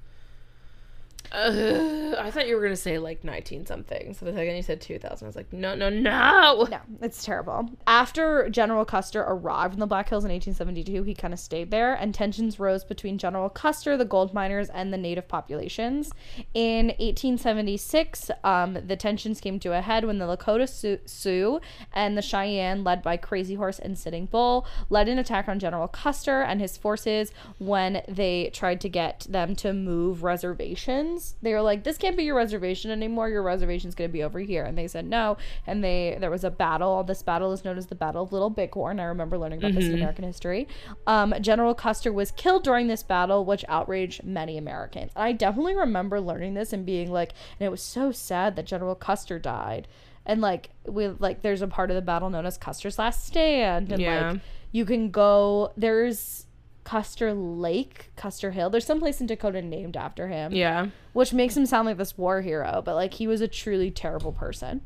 Ugh, 1.31 2.15
I 2.17 2.31
thought 2.31 2.47
you 2.47 2.55
were 2.55 2.61
gonna 2.61 2.75
say 2.75 2.97
like 2.97 3.23
nineteen 3.23 3.65
something. 3.65 4.13
So 4.13 4.25
the 4.25 4.33
second 4.33 4.55
you 4.55 4.61
said 4.61 4.81
two 4.81 4.97
thousand, 4.97 5.25
I 5.25 5.29
was 5.29 5.35
like, 5.35 5.51
no, 5.51 5.75
no, 5.75 5.89
no. 5.89 5.97
No, 5.99 6.67
it's 7.01 7.23
terrible. 7.25 7.69
After 7.85 8.49
General 8.49 8.85
Custer 8.85 9.21
arrived 9.21 9.73
in 9.73 9.79
the 9.79 9.87
Black 9.87 10.09
Hills 10.09 10.23
in 10.23 10.31
1872, 10.31 11.03
he 11.03 11.13
kind 11.13 11.33
of 11.33 11.39
stayed 11.39 11.69
there, 11.71 11.93
and 11.93 12.13
tensions 12.13 12.59
rose 12.59 12.83
between 12.83 13.17
General 13.17 13.49
Custer, 13.49 13.97
the 13.97 14.05
gold 14.05 14.33
miners, 14.33 14.69
and 14.69 14.93
the 14.93 14.97
native 14.97 15.27
populations. 15.27 16.11
In 16.53 16.87
1876, 16.99 18.31
um, 18.43 18.77
the 18.85 18.95
tensions 18.95 19.41
came 19.41 19.59
to 19.59 19.73
a 19.73 19.81
head 19.81 20.05
when 20.05 20.19
the 20.19 20.25
Lakota 20.25 20.67
Sioux, 20.67 20.99
Sioux 21.05 21.59
and 21.93 22.17
the 22.17 22.21
Cheyenne, 22.21 22.83
led 22.83 23.01
by 23.01 23.17
Crazy 23.17 23.55
Horse 23.55 23.79
and 23.79 23.97
Sitting 23.97 24.25
Bull, 24.27 24.65
led 24.89 25.09
an 25.09 25.19
attack 25.19 25.47
on 25.47 25.59
General 25.59 25.87
Custer 25.87 26.41
and 26.41 26.61
his 26.61 26.77
forces 26.77 27.31
when 27.57 28.01
they 28.07 28.49
tried 28.53 28.79
to 28.81 28.89
get 28.89 29.25
them 29.29 29.55
to 29.57 29.73
move 29.73 30.23
reservations 30.23 31.16
Americans. 31.17 31.35
They 31.41 31.53
were 31.53 31.61
like, 31.61 31.83
"This 31.83 31.97
can't 31.97 32.15
be 32.17 32.23
your 32.23 32.35
reservation 32.35 32.91
anymore. 32.91 33.29
Your 33.29 33.43
reservation's 33.43 33.95
going 33.95 34.09
to 34.09 34.13
be 34.13 34.23
over 34.23 34.39
here." 34.39 34.63
And 34.63 34.77
they 34.77 34.87
said 34.87 35.05
no. 35.05 35.37
And 35.65 35.83
they 35.83 36.17
there 36.19 36.29
was 36.31 36.43
a 36.43 36.51
battle. 36.51 37.03
This 37.03 37.23
battle 37.23 37.51
is 37.51 37.63
known 37.65 37.77
as 37.77 37.87
the 37.87 37.95
Battle 37.95 38.23
of 38.23 38.31
Little 38.31 38.49
Bighorn. 38.49 38.99
I 38.99 39.03
remember 39.05 39.37
learning 39.37 39.59
about 39.59 39.73
this 39.73 39.85
in 39.85 39.95
American 39.95 40.23
history. 40.25 40.67
Um, 41.05 41.33
General 41.41 41.73
Custer 41.73 42.11
was 42.13 42.31
killed 42.31 42.63
during 42.63 42.87
this 42.87 43.03
battle, 43.03 43.45
which 43.45 43.65
outraged 43.67 44.23
many 44.23 44.57
Americans. 44.57 45.11
And 45.15 45.23
I 45.23 45.31
definitely 45.31 45.75
remember 45.75 46.19
learning 46.21 46.53
this 46.53 46.73
and 46.73 46.85
being 46.85 47.11
like, 47.11 47.31
and 47.59 47.65
it 47.67 47.69
was 47.69 47.81
so 47.81 48.11
sad 48.11 48.55
that 48.55 48.65
General 48.65 48.95
Custer 48.95 49.39
died. 49.39 49.87
And 50.25 50.41
like 50.41 50.69
we 50.85 51.07
like, 51.07 51.41
there's 51.41 51.61
a 51.61 51.67
part 51.67 51.89
of 51.91 51.95
the 51.95 52.01
battle 52.01 52.29
known 52.29 52.45
as 52.45 52.57
Custer's 52.57 52.99
Last 52.99 53.25
Stand, 53.25 53.91
and 53.91 54.01
Yeah. 54.01 54.31
like 54.31 54.41
you 54.71 54.83
can 54.85 55.09
go. 55.09 55.71
There's 55.77 56.45
Custer 56.87 57.33
Lake, 57.33 58.11
Custer 58.15 58.51
Hill. 58.51 58.69
There's 58.69 58.85
some 58.85 58.99
place 58.99 59.19
in 59.19 59.27
Dakota 59.27 59.61
named 59.61 59.97
after 59.97 60.29
him 60.29 60.53
Yeah. 60.53 60.87
which 61.11 61.33
makes 61.33 61.57
him 61.57 61.65
sound 61.65 61.85
like 61.85 61.97
this 61.97 62.17
war 62.17 62.39
hero, 62.39 62.81
but 62.85 62.95
like 62.95 63.15
he 63.15 63.27
was 63.27 63.41
a 63.41 63.47
truly 63.49 63.91
terrible 63.91 64.31
person. 64.31 64.79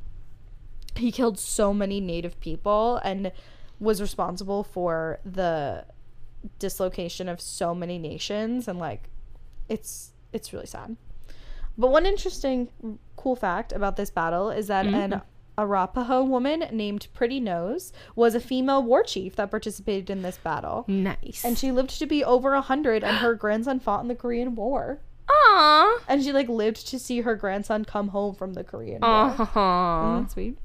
He 0.95 1.12
killed 1.12 1.38
so 1.38 1.76
many 1.76 2.02
native 2.02 2.39
people 2.39 2.99
and 3.04 3.32
was 3.80 4.02
responsible 4.02 4.64
for 4.64 5.20
the 5.24 5.86
dislocation 6.58 7.30
of 7.30 7.39
so 7.39 7.76
many 7.76 7.99
nations 7.99 8.68
and 8.68 8.80
like 8.80 9.12
it's 9.70 10.14
it's 10.34 10.52
really 10.52 10.66
sad. 10.66 10.97
But 11.78 11.91
one 11.91 12.08
interesting 12.08 12.70
cool 13.16 13.36
fact 13.36 13.72
about 13.72 13.95
this 13.95 14.10
battle 14.10 14.49
is 14.49 14.66
that 14.68 14.88
mm-hmm. 14.88 14.95
an 14.95 15.22
Arapaho 15.58 16.24
woman 16.24 16.66
named 16.72 17.08
Pretty 17.14 17.39
Nose 17.39 17.91
was 18.16 18.36
a 18.36 18.39
female 18.39 18.82
war 18.82 19.04
chief 19.04 19.36
that 19.36 19.52
participated 19.52 20.10
in 20.10 20.22
this 20.22 20.38
battle. 20.38 20.86
Nice. 20.88 21.43
And 21.43 21.58
she 21.58 21.72
lived 21.72 21.97
to 21.99 22.06
be 22.06 22.24
over 22.24 22.54
a 22.54 22.62
hundred 22.62 23.04
and 23.04 23.18
her 23.18 23.36
grandson 23.43 23.80
fought 23.80 24.02
in 24.02 24.08
the 24.08 24.16
Korean 24.16 24.56
War. 24.56 24.99
Aww. 25.30 25.99
And 26.08 26.24
she 26.24 26.32
like 26.32 26.49
lived 26.49 26.88
to 26.88 26.99
see 26.99 27.22
her 27.22 27.36
grandson 27.36 27.86
come 27.86 28.10
home 28.10 28.36
from 28.36 28.54
the 28.54 28.64
Korean 28.64 29.02
War. 29.02 29.32
Isn't 29.34 29.45
Aww. 29.47 30.24
that 30.24 30.32
sweet? 30.32 30.58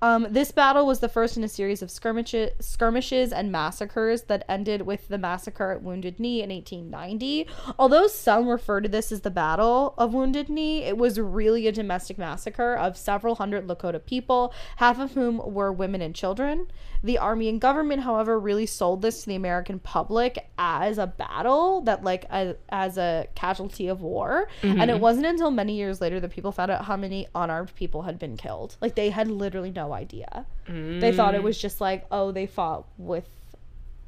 Um, 0.00 0.28
this 0.30 0.52
battle 0.52 0.86
was 0.86 1.00
the 1.00 1.08
first 1.08 1.36
in 1.36 1.42
a 1.42 1.48
series 1.48 1.82
of 1.82 1.90
skirmishes, 1.90 2.50
skirmishes 2.60 3.32
and 3.32 3.50
massacres 3.50 4.22
that 4.22 4.44
ended 4.48 4.82
with 4.82 5.08
the 5.08 5.18
massacre 5.18 5.72
at 5.72 5.82
Wounded 5.82 6.20
Knee 6.20 6.42
in 6.42 6.50
1890. 6.50 7.46
Although 7.78 8.06
some 8.06 8.48
refer 8.48 8.80
to 8.80 8.88
this 8.88 9.10
as 9.10 9.22
the 9.22 9.30
Battle 9.30 9.94
of 9.98 10.14
Wounded 10.14 10.48
Knee, 10.48 10.84
it 10.84 10.96
was 10.96 11.18
really 11.18 11.66
a 11.66 11.72
domestic 11.72 12.16
massacre 12.16 12.74
of 12.74 12.96
several 12.96 13.36
hundred 13.36 13.66
Lakota 13.66 14.04
people, 14.04 14.54
half 14.76 15.00
of 15.00 15.12
whom 15.12 15.38
were 15.38 15.72
women 15.72 16.00
and 16.00 16.14
children. 16.14 16.68
The 17.02 17.18
army 17.18 17.48
and 17.48 17.60
government, 17.60 18.02
however, 18.02 18.38
really 18.38 18.66
sold 18.66 19.02
this 19.02 19.22
to 19.22 19.28
the 19.28 19.36
American 19.36 19.78
public 19.78 20.48
as 20.58 20.98
a 20.98 21.06
battle 21.06 21.80
that, 21.82 22.02
like, 22.04 22.24
a, 22.30 22.56
as 22.68 22.98
a 22.98 23.26
casualty 23.34 23.88
of 23.88 24.00
war. 24.00 24.48
And 24.62 24.90
it 24.90 25.00
wasn't 25.00 25.26
until 25.26 25.50
many 25.50 25.76
years 25.76 26.00
later 26.00 26.20
that 26.20 26.30
people 26.30 26.52
found 26.52 26.70
out 26.70 26.84
how 26.84 26.96
many 26.96 27.26
unarmed 27.34 27.74
people 27.74 28.02
had 28.02 28.18
been 28.18 28.36
killed. 28.36 28.76
Like, 28.80 28.94
they 28.94 29.10
had 29.10 29.28
literally 29.28 29.70
no 29.70 29.87
idea. 29.92 30.46
They 30.66 31.12
thought 31.12 31.34
it 31.34 31.42
was 31.42 31.58
just 31.58 31.80
like, 31.80 32.06
oh, 32.10 32.30
they 32.32 32.46
fought 32.46 32.86
with 32.98 33.28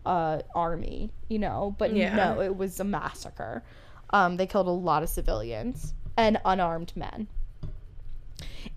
uh 0.07 0.41
army, 0.55 1.11
you 1.28 1.39
know, 1.39 1.74
but 1.78 1.95
Yeah. 1.95 2.16
no, 2.16 2.41
it 2.41 2.57
was 2.57 2.81
a 2.81 2.85
massacre. 2.85 3.62
Um, 4.11 4.37
they 4.39 4.47
killed 4.47 4.66
a 4.66 4.70
lot 4.70 5.03
of 5.03 5.09
civilians 5.09 5.95
and 6.16 6.39
unarmed 6.45 6.93
men. 6.97 7.28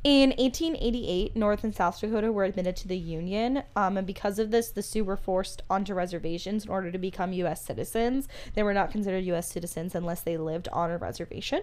In 0.03 0.31
1888, 0.31 1.35
North 1.35 1.63
and 1.63 1.73
South 1.73 1.99
Dakota 1.99 2.31
were 2.31 2.43
admitted 2.43 2.75
to 2.77 2.87
the 2.89 2.97
Union, 2.97 3.63
um, 3.75 3.97
and 3.97 4.05
because 4.05 4.37
of 4.37 4.51
this, 4.51 4.69
the 4.71 4.81
Sioux 4.83 5.03
were 5.05 5.15
forced 5.15 5.61
onto 5.69 5.93
reservations 5.93 6.65
in 6.65 6.71
order 6.71 6.91
to 6.91 6.97
become 6.97 7.31
U.S. 7.33 7.63
citizens. 7.63 8.27
They 8.53 8.63
were 8.63 8.73
not 8.73 8.91
considered 8.91 9.23
U.S. 9.25 9.49
citizens 9.49 9.95
unless 9.95 10.19
they 10.21 10.35
lived 10.37 10.67
on 10.73 10.91
a 10.91 10.97
reservation, 10.97 11.61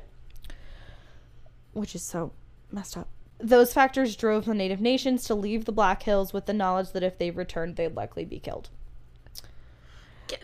which 1.72 1.95
is 1.95 2.03
so 2.03 2.32
messed 2.72 2.97
up. 2.97 3.09
Those 3.43 3.72
factors 3.72 4.16
drove 4.16 4.45
the 4.45 4.55
Native 4.55 4.80
nations 4.80 5.24
to 5.24 5.34
leave 5.34 5.64
the 5.64 5.72
Black 5.72 6.03
Hills 6.03 6.32
with 6.32 6.47
the 6.47 6.53
knowledge 6.53 6.93
that 6.93 7.03
if 7.03 7.18
they 7.18 7.30
returned, 7.30 7.76
they'd 7.76 7.95
likely 7.97 8.24
be 8.24 8.38
killed. 8.38 8.68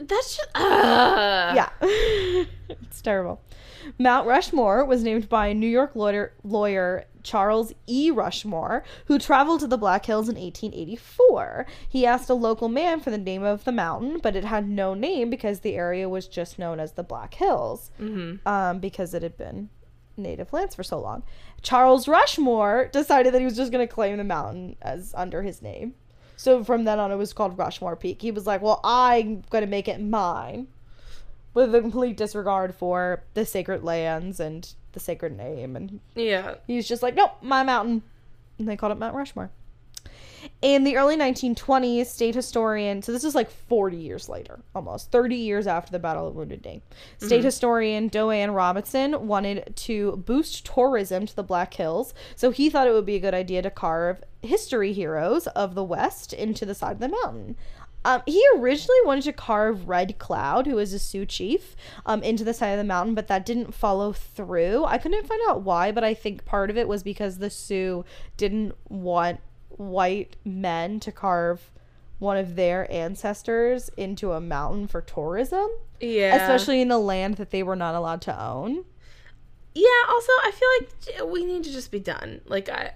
That's 0.00 0.36
just. 0.36 0.48
Uh. 0.54 1.52
Yeah. 1.54 1.68
it's 2.68 3.00
terrible. 3.00 3.40
Mount 4.00 4.26
Rushmore 4.26 4.84
was 4.84 5.04
named 5.04 5.28
by 5.28 5.52
New 5.52 5.68
York 5.68 5.94
lawyer, 5.94 6.32
lawyer 6.42 7.04
Charles 7.22 7.72
E. 7.86 8.10
Rushmore, 8.10 8.82
who 9.06 9.16
traveled 9.18 9.60
to 9.60 9.68
the 9.68 9.78
Black 9.78 10.06
Hills 10.06 10.28
in 10.28 10.34
1884. 10.34 11.66
He 11.88 12.04
asked 12.04 12.28
a 12.28 12.34
local 12.34 12.68
man 12.68 12.98
for 12.98 13.10
the 13.10 13.18
name 13.18 13.44
of 13.44 13.62
the 13.64 13.70
mountain, 13.70 14.18
but 14.20 14.34
it 14.34 14.44
had 14.44 14.68
no 14.68 14.94
name 14.94 15.30
because 15.30 15.60
the 15.60 15.74
area 15.76 16.08
was 16.08 16.26
just 16.26 16.58
known 16.58 16.80
as 16.80 16.92
the 16.92 17.04
Black 17.04 17.34
Hills, 17.34 17.90
Mm-hmm. 18.00 18.46
um, 18.48 18.80
because 18.80 19.14
it 19.14 19.22
had 19.22 19.36
been 19.36 19.68
native 20.16 20.52
lands 20.52 20.74
for 20.74 20.82
so 20.82 20.98
long. 20.98 21.22
Charles 21.62 22.06
Rushmore 22.06 22.88
decided 22.92 23.34
that 23.34 23.38
he 23.40 23.44
was 23.44 23.56
just 23.56 23.72
going 23.72 23.86
to 23.86 23.92
claim 23.92 24.16
the 24.18 24.24
mountain 24.24 24.76
as 24.82 25.12
under 25.16 25.42
his 25.42 25.62
name. 25.62 25.94
So 26.36 26.62
from 26.62 26.84
then 26.84 26.98
on, 27.00 27.10
it 27.10 27.16
was 27.16 27.32
called 27.32 27.58
Rushmore 27.58 27.96
Peak. 27.96 28.20
He 28.22 28.30
was 28.30 28.46
like, 28.46 28.60
"Well, 28.62 28.80
I'm 28.84 29.42
going 29.50 29.64
to 29.64 29.70
make 29.70 29.88
it 29.88 30.00
mine," 30.00 30.68
with 31.54 31.74
a 31.74 31.80
complete 31.80 32.16
disregard 32.16 32.74
for 32.74 33.24
the 33.34 33.46
sacred 33.46 33.82
lands 33.82 34.38
and 34.38 34.72
the 34.92 35.00
sacred 35.00 35.36
name. 35.36 35.74
And 35.76 36.00
Yeah. 36.14 36.56
he's 36.66 36.86
just 36.86 37.02
like, 37.02 37.14
"Nope, 37.14 37.32
my 37.42 37.62
mountain," 37.62 38.02
and 38.58 38.68
they 38.68 38.76
called 38.76 38.92
it 38.92 38.98
Mount 38.98 39.14
Rushmore. 39.14 39.50
In 40.62 40.84
the 40.84 40.96
early 40.96 41.16
1920s, 41.16 42.06
state 42.06 42.34
historian, 42.34 43.02
so 43.02 43.12
this 43.12 43.24
is 43.24 43.34
like 43.34 43.50
40 43.50 43.96
years 43.96 44.28
later, 44.28 44.60
almost 44.74 45.10
30 45.10 45.36
years 45.36 45.66
after 45.66 45.92
the 45.92 45.98
Battle 45.98 46.26
of 46.26 46.34
Wounded 46.34 46.64
Knee, 46.64 46.82
state 47.18 47.44
historian 47.44 48.10
Doane 48.10 48.54
Robinson 48.54 49.26
wanted 49.26 49.74
to 49.76 50.16
boost 50.26 50.66
tourism 50.66 51.26
to 51.26 51.36
the 51.36 51.42
Black 51.42 51.74
Hills, 51.74 52.14
so 52.34 52.50
he 52.50 52.70
thought 52.70 52.86
it 52.86 52.92
would 52.92 53.06
be 53.06 53.16
a 53.16 53.20
good 53.20 53.34
idea 53.34 53.62
to 53.62 53.70
carve 53.70 54.22
history 54.42 54.92
heroes 54.92 55.46
of 55.48 55.74
the 55.74 55.84
West 55.84 56.32
into 56.32 56.64
the 56.64 56.74
side 56.74 56.92
of 56.92 57.00
the 57.00 57.08
mountain. 57.08 57.56
Um, 58.06 58.22
he 58.24 58.40
originally 58.56 59.00
wanted 59.04 59.24
to 59.24 59.32
carve 59.32 59.88
Red 59.88 60.18
Cloud, 60.18 60.68
who 60.68 60.78
is 60.78 60.92
a 60.92 60.98
Sioux 61.00 61.26
chief, 61.26 61.74
um, 62.06 62.22
into 62.22 62.44
the 62.44 62.54
side 62.54 62.68
of 62.68 62.78
the 62.78 62.84
mountain, 62.84 63.16
but 63.16 63.26
that 63.26 63.44
didn't 63.44 63.74
follow 63.74 64.12
through. 64.12 64.84
I 64.84 64.96
couldn't 64.96 65.26
find 65.26 65.40
out 65.48 65.62
why, 65.62 65.90
but 65.90 66.04
I 66.04 66.14
think 66.14 66.44
part 66.44 66.70
of 66.70 66.76
it 66.76 66.86
was 66.86 67.02
because 67.02 67.38
the 67.38 67.50
Sioux 67.50 68.04
didn't 68.36 68.76
want 68.88 69.40
white 69.78 70.36
men 70.44 71.00
to 71.00 71.12
carve 71.12 71.70
one 72.18 72.36
of 72.38 72.56
their 72.56 72.90
ancestors 72.90 73.90
into 73.96 74.32
a 74.32 74.40
mountain 74.40 74.86
for 74.86 75.00
tourism, 75.02 75.68
Yeah. 76.00 76.34
especially 76.36 76.80
in 76.80 76.90
a 76.90 76.98
land 76.98 77.34
that 77.36 77.50
they 77.50 77.62
were 77.62 77.76
not 77.76 77.94
allowed 77.94 78.22
to 78.22 78.42
own. 78.42 78.84
Yeah. 79.74 79.88
Also, 80.08 80.32
I 80.42 80.52
feel 80.52 81.20
like 81.22 81.32
we 81.32 81.44
need 81.44 81.64
to 81.64 81.72
just 81.72 81.90
be 81.90 82.00
done. 82.00 82.40
Like 82.46 82.68
I, 82.70 82.92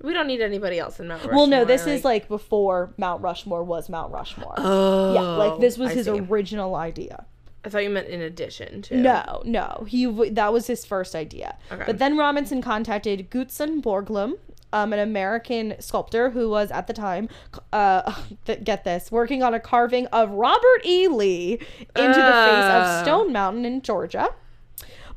we 0.00 0.12
don't 0.12 0.28
need 0.28 0.40
anybody 0.40 0.78
else 0.78 1.00
in 1.00 1.08
Mount 1.08 1.22
Rushmore. 1.22 1.36
well, 1.36 1.46
no, 1.48 1.64
this 1.64 1.86
is 1.86 2.04
like 2.04 2.28
before 2.28 2.94
Mount 2.96 3.22
Rushmore 3.22 3.64
was 3.64 3.88
Mount 3.88 4.12
Rushmore. 4.12 4.54
Oh. 4.56 5.14
yeah, 5.14 5.20
like 5.20 5.58
this 5.60 5.76
was 5.76 5.90
I 5.90 5.94
his 5.94 6.06
see. 6.06 6.12
original 6.20 6.76
idea. 6.76 7.26
I 7.64 7.68
thought 7.68 7.82
you 7.82 7.90
meant 7.90 8.06
in 8.06 8.20
addition 8.20 8.82
to. 8.82 8.96
No, 8.96 9.42
no, 9.44 9.84
he 9.88 10.04
w- 10.04 10.30
that 10.34 10.52
was 10.52 10.68
his 10.68 10.84
first 10.84 11.16
idea. 11.16 11.58
Okay. 11.72 11.82
But 11.84 11.98
then 11.98 12.16
Robinson 12.16 12.62
contacted 12.62 13.28
Gutzon 13.28 13.82
Borglum, 13.82 14.34
um, 14.72 14.92
an 14.92 14.98
American 14.98 15.74
sculptor 15.80 16.30
who 16.30 16.48
was 16.50 16.70
at 16.70 16.86
the 16.86 16.92
time, 16.92 17.28
uh, 17.72 18.14
th- 18.44 18.64
get 18.64 18.84
this, 18.84 19.10
working 19.10 19.42
on 19.42 19.54
a 19.54 19.60
carving 19.60 20.06
of 20.08 20.30
Robert 20.30 20.84
E. 20.84 21.08
Lee 21.08 21.52
into 21.52 21.60
the 21.96 22.32
face 22.32 22.64
of. 22.70 23.02
Stone 23.02 23.32
Mountain 23.32 23.64
in 23.64 23.82
Georgia. 23.82 24.28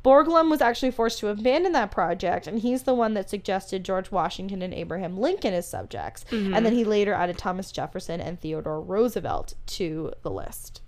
Borglum 0.04 0.50
was 0.50 0.62
actually 0.62 0.92
forced 0.92 1.20
to 1.20 1.28
abandon 1.28 1.74
that 1.74 1.92
project, 1.92 2.48
and 2.48 2.60
he's 2.60 2.84
the 2.84 2.94
one 2.94 3.16
that 3.16 3.30
suggested 3.30 3.84
George 3.84 4.12
Washington 4.12 4.62
and 4.62 4.74
Abraham 4.74 5.18
Lincoln 5.18 5.54
as 5.54 5.68
subjects. 5.68 6.24
And 6.56 6.66
then 6.66 6.74
he 6.74 6.86
later 6.86 7.14
added 7.14 7.38
Thomas 7.38 7.70
Jefferson 7.72 8.22
and 8.22 8.40
Theodore 8.40 8.80
Roosevelt 8.80 9.56
to 9.68 10.14
the 10.22 10.32
list. 10.32 10.82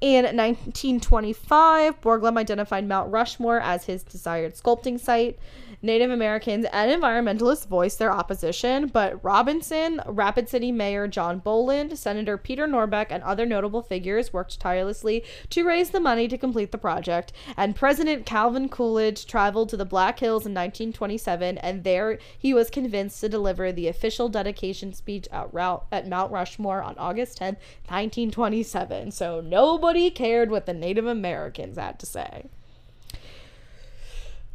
In 0.00 0.24
1925, 0.24 2.00
Borglum 2.00 2.38
identified 2.38 2.86
Mount 2.86 3.10
Rushmore 3.10 3.60
as 3.60 3.84
his 3.84 4.02
desired 4.04 4.54
sculpting 4.54 4.98
site. 4.98 5.38
Native 5.80 6.10
Americans 6.10 6.66
and 6.72 6.90
environmentalists 6.90 7.66
voiced 7.66 8.00
their 8.00 8.12
opposition, 8.12 8.88
but 8.88 9.22
Robinson, 9.24 10.02
Rapid 10.06 10.48
City 10.48 10.72
Mayor 10.72 11.06
John 11.06 11.38
Boland, 11.38 11.96
Senator 11.96 12.36
Peter 12.36 12.66
Norbeck, 12.66 13.06
and 13.10 13.22
other 13.22 13.46
notable 13.46 13.82
figures 13.82 14.32
worked 14.32 14.58
tirelessly 14.58 15.22
to 15.50 15.64
raise 15.64 15.90
the 15.90 16.00
money 16.00 16.26
to 16.26 16.36
complete 16.36 16.72
the 16.72 16.78
project. 16.78 17.32
And 17.56 17.76
President 17.76 18.26
Calvin 18.26 18.68
Coolidge 18.68 19.24
traveled 19.24 19.68
to 19.68 19.76
the 19.76 19.84
Black 19.84 20.18
Hills 20.18 20.46
in 20.46 20.52
1927, 20.52 21.58
and 21.58 21.84
there 21.84 22.18
he 22.36 22.52
was 22.52 22.70
convinced 22.70 23.20
to 23.20 23.28
deliver 23.28 23.70
the 23.70 23.86
official 23.86 24.28
dedication 24.28 24.92
speech 24.92 25.28
at, 25.30 25.52
Rou- 25.54 25.82
at 25.92 26.08
Mount 26.08 26.32
Rushmore 26.32 26.82
on 26.82 26.98
August 26.98 27.38
10, 27.38 27.54
1927. 27.86 29.12
So 29.12 29.40
nobody 29.40 30.10
cared 30.10 30.50
what 30.50 30.66
the 30.66 30.74
Native 30.74 31.06
Americans 31.06 31.78
had 31.78 32.00
to 32.00 32.06
say. 32.06 32.46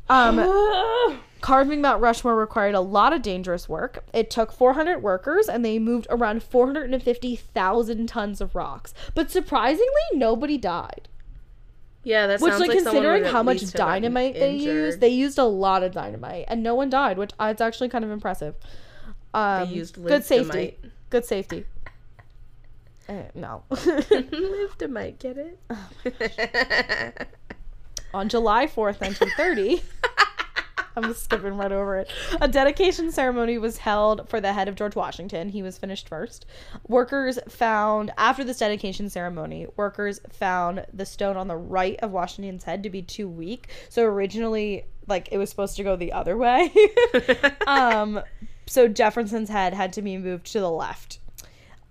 Um, 0.10 1.20
carving 1.42 1.82
Mount 1.82 2.02
Rushmore 2.02 2.36
required 2.36 2.76
a 2.76 2.82
lot 2.82 3.14
of 3.14 3.22
dangerous 3.22 3.68
work. 3.68 4.04
It 4.14 4.30
took 4.30 4.52
400 4.52 5.04
workers 5.04 5.48
and 5.48 5.64
they 5.64 5.80
moved 5.80 6.08
around 6.10 6.44
450,000 6.44 8.08
tons 8.08 8.42
of 8.42 8.56
rocks. 8.56 8.94
But 9.14 9.32
surprisingly, 9.32 9.88
nobody 10.14 10.58
died. 10.58 11.10
Yeah, 12.04 12.28
that 12.28 12.42
Which, 12.42 12.54
like, 12.54 12.70
like 12.70 12.84
considering 12.84 13.24
how 13.24 13.44
much 13.44 13.62
least 13.62 13.74
have 13.74 13.80
gotten 13.80 14.02
dynamite 14.04 14.34
they 14.34 14.56
used, 14.56 15.00
they 15.00 15.10
used 15.10 15.38
a 15.38 15.46
lot 15.46 15.84
of 15.84 15.94
dynamite, 15.94 16.46
and 16.50 16.62
no 16.62 16.76
one 16.76 16.90
died, 16.90 17.18
which 17.18 17.32
uh, 17.40 17.46
it's 17.46 17.62
actually 17.62 17.88
kind 17.88 18.04
of 18.04 18.12
impressive. 18.12 18.56
Um, 19.34 19.70
used 19.70 20.04
good 20.04 20.26
safety. 20.26 20.78
Good 21.10 21.26
safety. 21.26 21.66
Uh, 23.08 23.24
no. 23.36 23.64
Live 23.70 24.78
to 24.80 24.88
might 24.90 25.20
get 25.20 25.38
it. 25.38 27.28
On 28.14 28.30
July 28.30 28.68
4th, 28.68 29.02
1930, 29.02 29.82
I'm 30.96 31.14
skipping 31.16 31.58
right 31.58 31.72
over 31.72 31.98
it. 31.98 32.12
A 32.40 32.48
dedication 32.48 33.12
ceremony 33.12 33.58
was 33.58 33.78
held 33.78 34.30
for 34.30 34.40
the 34.40 34.54
head 34.54 34.68
of 34.68 34.76
George 34.76 34.96
Washington. 34.96 35.50
He 35.50 35.64
was 35.64 35.78
finished 35.78 36.08
first. 36.08 36.46
Workers 36.88 37.40
found, 37.50 38.12
after 38.18 38.44
this 38.44 38.60
dedication 38.60 39.10
ceremony, 39.10 39.66
workers 39.76 40.20
found 40.32 40.86
the 40.94 41.06
stone 41.06 41.38
on 41.38 41.48
the 41.48 41.56
right 41.58 42.00
of 42.02 42.12
Washington's 42.12 42.64
head 42.64 42.84
to 42.84 42.90
be 42.92 43.02
too 43.02 43.28
weak. 43.28 43.70
So 43.90 44.04
originally, 44.04 44.86
like, 45.08 45.30
it 45.32 45.40
was 45.40 45.50
supposed 45.50 45.76
to 45.78 45.84
go 45.84 45.96
the 45.96 46.14
other 46.14 46.38
way. 46.38 46.72
um, 47.68 48.22
so 48.68 48.88
Jefferson's 48.88 49.50
head 49.50 49.74
had 49.74 49.94
to 49.94 50.02
be 50.02 50.18
moved 50.18 50.52
to 50.52 50.60
the 50.60 50.70
left. 50.70 51.20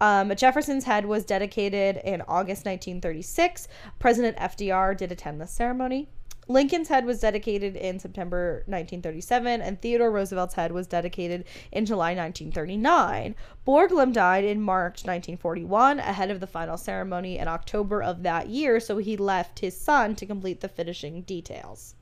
Um, 0.02 0.34
Jefferson's 0.34 0.82
head 0.82 1.06
was 1.06 1.24
dedicated 1.24 2.00
in 2.04 2.22
August 2.22 2.66
1936. 2.66 3.68
President 4.00 4.36
FDR 4.36 4.96
did 4.96 5.12
attend 5.12 5.40
the 5.40 5.46
ceremony. 5.46 6.08
Lincoln's 6.48 6.88
head 6.88 7.06
was 7.06 7.20
dedicated 7.20 7.76
in 7.76 8.00
September 8.00 8.64
1937, 8.66 9.62
and 9.62 9.80
Theodore 9.80 10.10
Roosevelt's 10.10 10.54
head 10.54 10.72
was 10.72 10.88
dedicated 10.88 11.44
in 11.70 11.86
July 11.86 12.16
1939. 12.16 13.36
Borglum 13.64 14.12
died 14.12 14.42
in 14.42 14.60
March 14.60 15.04
1941, 15.04 16.00
ahead 16.00 16.32
of 16.32 16.40
the 16.40 16.48
final 16.48 16.76
ceremony 16.76 17.38
in 17.38 17.46
October 17.46 18.02
of 18.02 18.24
that 18.24 18.48
year, 18.48 18.80
so 18.80 18.98
he 18.98 19.16
left 19.16 19.60
his 19.60 19.80
son 19.80 20.16
to 20.16 20.26
complete 20.26 20.62
the 20.62 20.68
finishing 20.68 21.22
details. 21.22 21.94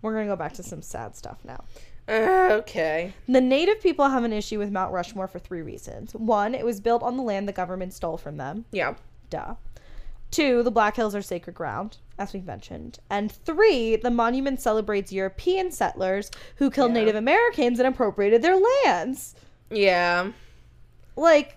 We're 0.00 0.14
going 0.14 0.28
to 0.28 0.32
go 0.32 0.36
back 0.36 0.54
to 0.54 0.62
some 0.62 0.80
sad 0.80 1.14
stuff 1.14 1.44
now. 1.44 1.62
Uh, 2.08 2.48
okay. 2.52 3.12
The 3.28 3.40
native 3.40 3.80
people 3.82 4.08
have 4.08 4.22
an 4.24 4.32
issue 4.32 4.58
with 4.58 4.70
Mount 4.70 4.92
Rushmore 4.92 5.26
for 5.28 5.38
three 5.38 5.62
reasons. 5.62 6.14
One, 6.14 6.54
it 6.54 6.64
was 6.64 6.80
built 6.80 7.02
on 7.02 7.16
the 7.16 7.22
land 7.22 7.48
the 7.48 7.52
government 7.52 7.92
stole 7.92 8.16
from 8.16 8.36
them. 8.36 8.64
Yeah. 8.70 8.94
Duh. 9.30 9.54
Two, 10.30 10.62
the 10.62 10.70
Black 10.70 10.96
Hills 10.96 11.14
are 11.14 11.22
sacred 11.22 11.54
ground, 11.54 11.98
as 12.18 12.32
we've 12.32 12.44
mentioned. 12.44 12.98
And 13.10 13.30
three, 13.32 13.96
the 13.96 14.10
monument 14.10 14.60
celebrates 14.60 15.12
European 15.12 15.70
settlers 15.70 16.30
who 16.56 16.70
killed 16.70 16.90
Yeah. 16.92 17.00
Native 17.00 17.16
Americans 17.16 17.78
and 17.78 17.88
appropriated 17.88 18.42
their 18.42 18.56
lands. 18.84 19.34
Yeah. 19.70 20.30
Like, 21.16 21.56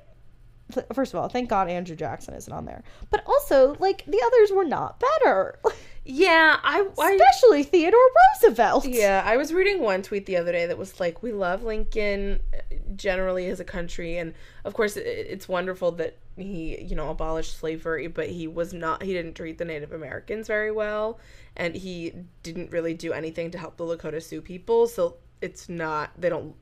th- 0.74 0.86
first 0.94 1.14
of 1.14 1.20
all, 1.20 1.30
thank 1.30 1.50
God 1.50 1.68
Andrew 1.70 1.96
Jackson 1.96 2.34
isn't 2.34 2.52
on 2.54 2.66
there. 2.66 2.84
But 3.12 3.24
also, 3.28 3.76
like, 3.80 4.04
the 4.06 4.22
others 4.26 4.52
were 4.52 4.66
not 4.66 5.00
better. 5.00 5.60
Yeah, 6.12 6.60
I, 6.64 6.88
I 6.98 7.12
Especially 7.12 7.62
Theodore 7.62 8.00
Roosevelt. 8.34 8.88
Yeah, 8.88 9.22
I 9.24 9.38
was 9.38 9.54
reading 9.54 9.80
one 9.80 10.02
tweet 10.02 10.26
the 10.26 10.38
other 10.38 10.52
day 10.52 10.66
that 10.66 10.76
was 10.76 11.00
like, 11.00 11.22
"We 11.22 11.32
love 11.32 11.62
Lincoln 11.62 12.40
uh, 12.52 12.76
generally 12.96 13.48
as 13.48 13.60
a 13.60 13.64
country, 13.64 14.18
and 14.18 14.34
of 14.66 14.74
course, 14.74 14.98
it, 14.98 15.06
it's 15.06 15.48
wonderful 15.48 15.92
that 15.94 16.18
he, 16.36 16.82
you 16.82 16.96
know, 16.96 17.12
abolished 17.12 17.60
slavery, 17.60 18.08
but 18.08 18.28
he 18.28 18.48
was 18.48 18.74
not. 18.74 19.04
He 19.04 19.14
didn't 19.14 19.36
treat 19.36 19.60
the 19.60 19.66
Native 19.66 19.92
Americans 19.92 20.48
very 20.48 20.72
well, 20.72 21.20
and 21.56 21.76
he 21.76 22.14
didn't 22.42 22.72
really 22.72 22.96
do 22.96 23.14
anything 23.14 23.52
to 23.52 23.60
help 23.60 23.78
the 23.78 23.84
Lakota 23.84 24.20
Sioux 24.20 24.42
people. 24.42 24.88
So 24.88 25.18
it's 25.42 25.70
not. 25.70 26.10
They 26.18 26.30
don't. 26.30 26.56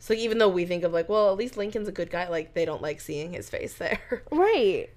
So 0.00 0.12
even 0.12 0.38
though 0.38 0.48
we 0.48 0.64
think 0.66 0.82
of 0.82 0.92
like, 0.92 1.08
well, 1.08 1.30
at 1.30 1.36
least 1.36 1.56
Lincoln's 1.56 1.86
a 1.86 1.92
good 1.92 2.10
guy, 2.10 2.28
like 2.28 2.54
they 2.54 2.64
don't 2.64 2.82
like 2.82 3.00
seeing 3.00 3.32
his 3.32 3.48
face 3.48 3.74
there. 3.74 4.24
Right. 4.32 4.90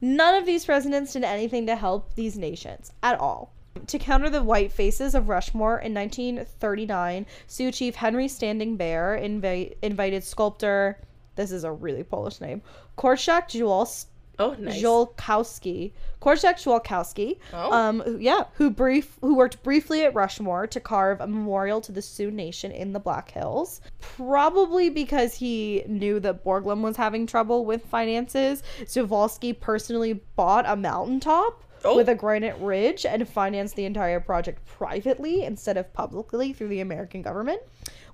None 0.00 0.34
of 0.34 0.46
these 0.46 0.64
presidents 0.64 1.14
did 1.14 1.24
anything 1.24 1.66
to 1.66 1.76
help 1.76 2.14
these 2.14 2.36
nations 2.36 2.92
at 3.02 3.18
all. 3.18 3.52
To 3.86 3.98
counter 3.98 4.30
the 4.30 4.42
white 4.42 4.72
faces 4.72 5.14
of 5.14 5.28
Rushmore 5.28 5.78
in 5.78 5.94
1939, 5.94 7.26
Sioux 7.46 7.70
chief 7.70 7.94
Henry 7.94 8.28
Standing 8.28 8.76
Bear 8.76 9.18
invi- 9.20 9.74
invited 9.82 10.24
sculptor, 10.24 10.98
this 11.34 11.50
is 11.50 11.64
a 11.64 11.72
really 11.72 12.02
Polish 12.02 12.40
name, 12.40 12.62
Korczak 12.96 13.48
Jules 13.48 14.06
Oh, 14.38 14.54
nice. 14.58 14.82
Ziolkowski. 14.82 15.92
Korczak 16.20 16.56
Ziolkowski. 16.58 17.38
Oh. 17.52 17.72
Um, 17.72 18.02
yeah, 18.20 18.44
who 18.54 18.70
brief 18.70 19.18
who 19.20 19.34
worked 19.34 19.62
briefly 19.62 20.02
at 20.04 20.14
Rushmore 20.14 20.66
to 20.66 20.80
carve 20.80 21.20
a 21.20 21.26
memorial 21.26 21.80
to 21.82 21.92
the 21.92 22.02
Sioux 22.02 22.30
Nation 22.30 22.70
in 22.72 22.92
the 22.92 23.00
Black 23.00 23.30
Hills. 23.30 23.80
Probably 24.00 24.90
because 24.90 25.34
he 25.34 25.84
knew 25.86 26.20
that 26.20 26.44
Borglum 26.44 26.82
was 26.82 26.96
having 26.96 27.26
trouble 27.26 27.64
with 27.64 27.84
finances, 27.86 28.62
Zawalski 28.82 29.58
personally 29.58 30.20
bought 30.36 30.64
a 30.68 30.76
mountaintop 30.76 31.62
Oh. 31.84 31.94
with 31.94 32.08
a 32.08 32.14
granite 32.14 32.56
ridge 32.58 33.06
and 33.06 33.28
financed 33.28 33.76
the 33.76 33.84
entire 33.84 34.18
project 34.18 34.64
privately 34.66 35.44
instead 35.44 35.76
of 35.76 35.92
publicly 35.92 36.52
through 36.52 36.68
the 36.68 36.80
American 36.80 37.22
government, 37.22 37.60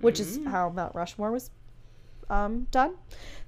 which 0.01 0.21
is 0.21 0.41
how 0.47 0.69
Mount 0.69 0.95
Rushmore 0.95 1.31
was 1.31 1.51
um, 2.33 2.67
done. 2.71 2.95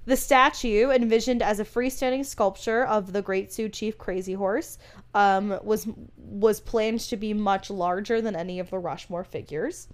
The 0.05 0.15
statue, 0.15 0.91
envisioned 0.91 1.41
as 1.41 1.59
a 1.59 1.65
freestanding 1.65 2.25
sculpture 2.25 2.85
of 2.85 3.11
the 3.11 3.23
Great 3.23 3.51
Sioux 3.51 3.67
Chief 3.67 3.97
Crazy 3.97 4.33
Horse, 4.33 4.77
um, 5.15 5.59
was 5.63 5.87
was 6.17 6.59
planned 6.59 6.99
to 7.01 7.17
be 7.17 7.33
much 7.33 7.69
larger 7.71 8.21
than 8.21 8.35
any 8.35 8.59
of 8.59 8.69
the 8.69 8.77
Rushmore 8.77 9.23
figures. 9.23 9.87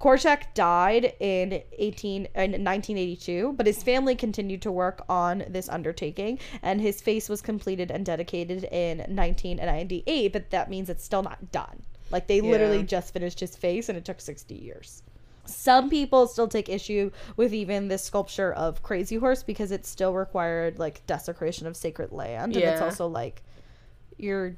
Korczak 0.00 0.54
died 0.54 1.14
in 1.18 1.62
18 1.72 2.26
in 2.26 2.50
1982, 2.64 3.54
but 3.56 3.66
his 3.66 3.82
family 3.82 4.14
continued 4.14 4.62
to 4.62 4.70
work 4.70 5.02
on 5.08 5.44
this 5.48 5.68
undertaking, 5.68 6.38
and 6.62 6.80
his 6.80 7.00
face 7.00 7.28
was 7.28 7.40
completed 7.40 7.90
and 7.90 8.04
dedicated 8.04 8.64
in 8.64 8.98
1998. 8.98 10.32
But 10.32 10.50
that 10.50 10.70
means 10.70 10.90
it's 10.90 11.04
still 11.04 11.22
not 11.22 11.50
done. 11.50 11.82
Like 12.10 12.26
they 12.26 12.40
literally 12.40 12.82
just 12.82 13.12
finished 13.12 13.40
his 13.40 13.56
face, 13.56 13.88
and 13.88 13.96
it 13.96 14.04
took 14.04 14.20
60 14.20 14.54
years. 14.54 15.02
Some 15.48 15.88
people 15.90 16.26
still 16.26 16.48
take 16.48 16.68
issue 16.68 17.10
with 17.36 17.54
even 17.54 17.88
this 17.88 18.04
sculpture 18.04 18.52
of 18.52 18.82
Crazy 18.82 19.16
Horse 19.16 19.42
because 19.42 19.70
it 19.70 19.86
still 19.86 20.12
required 20.14 20.78
like 20.78 21.06
desecration 21.06 21.66
of 21.66 21.76
sacred 21.76 22.12
land, 22.12 22.54
and 22.54 22.64
it's 22.64 22.82
also 22.82 23.06
like 23.06 23.42
you're 24.18 24.56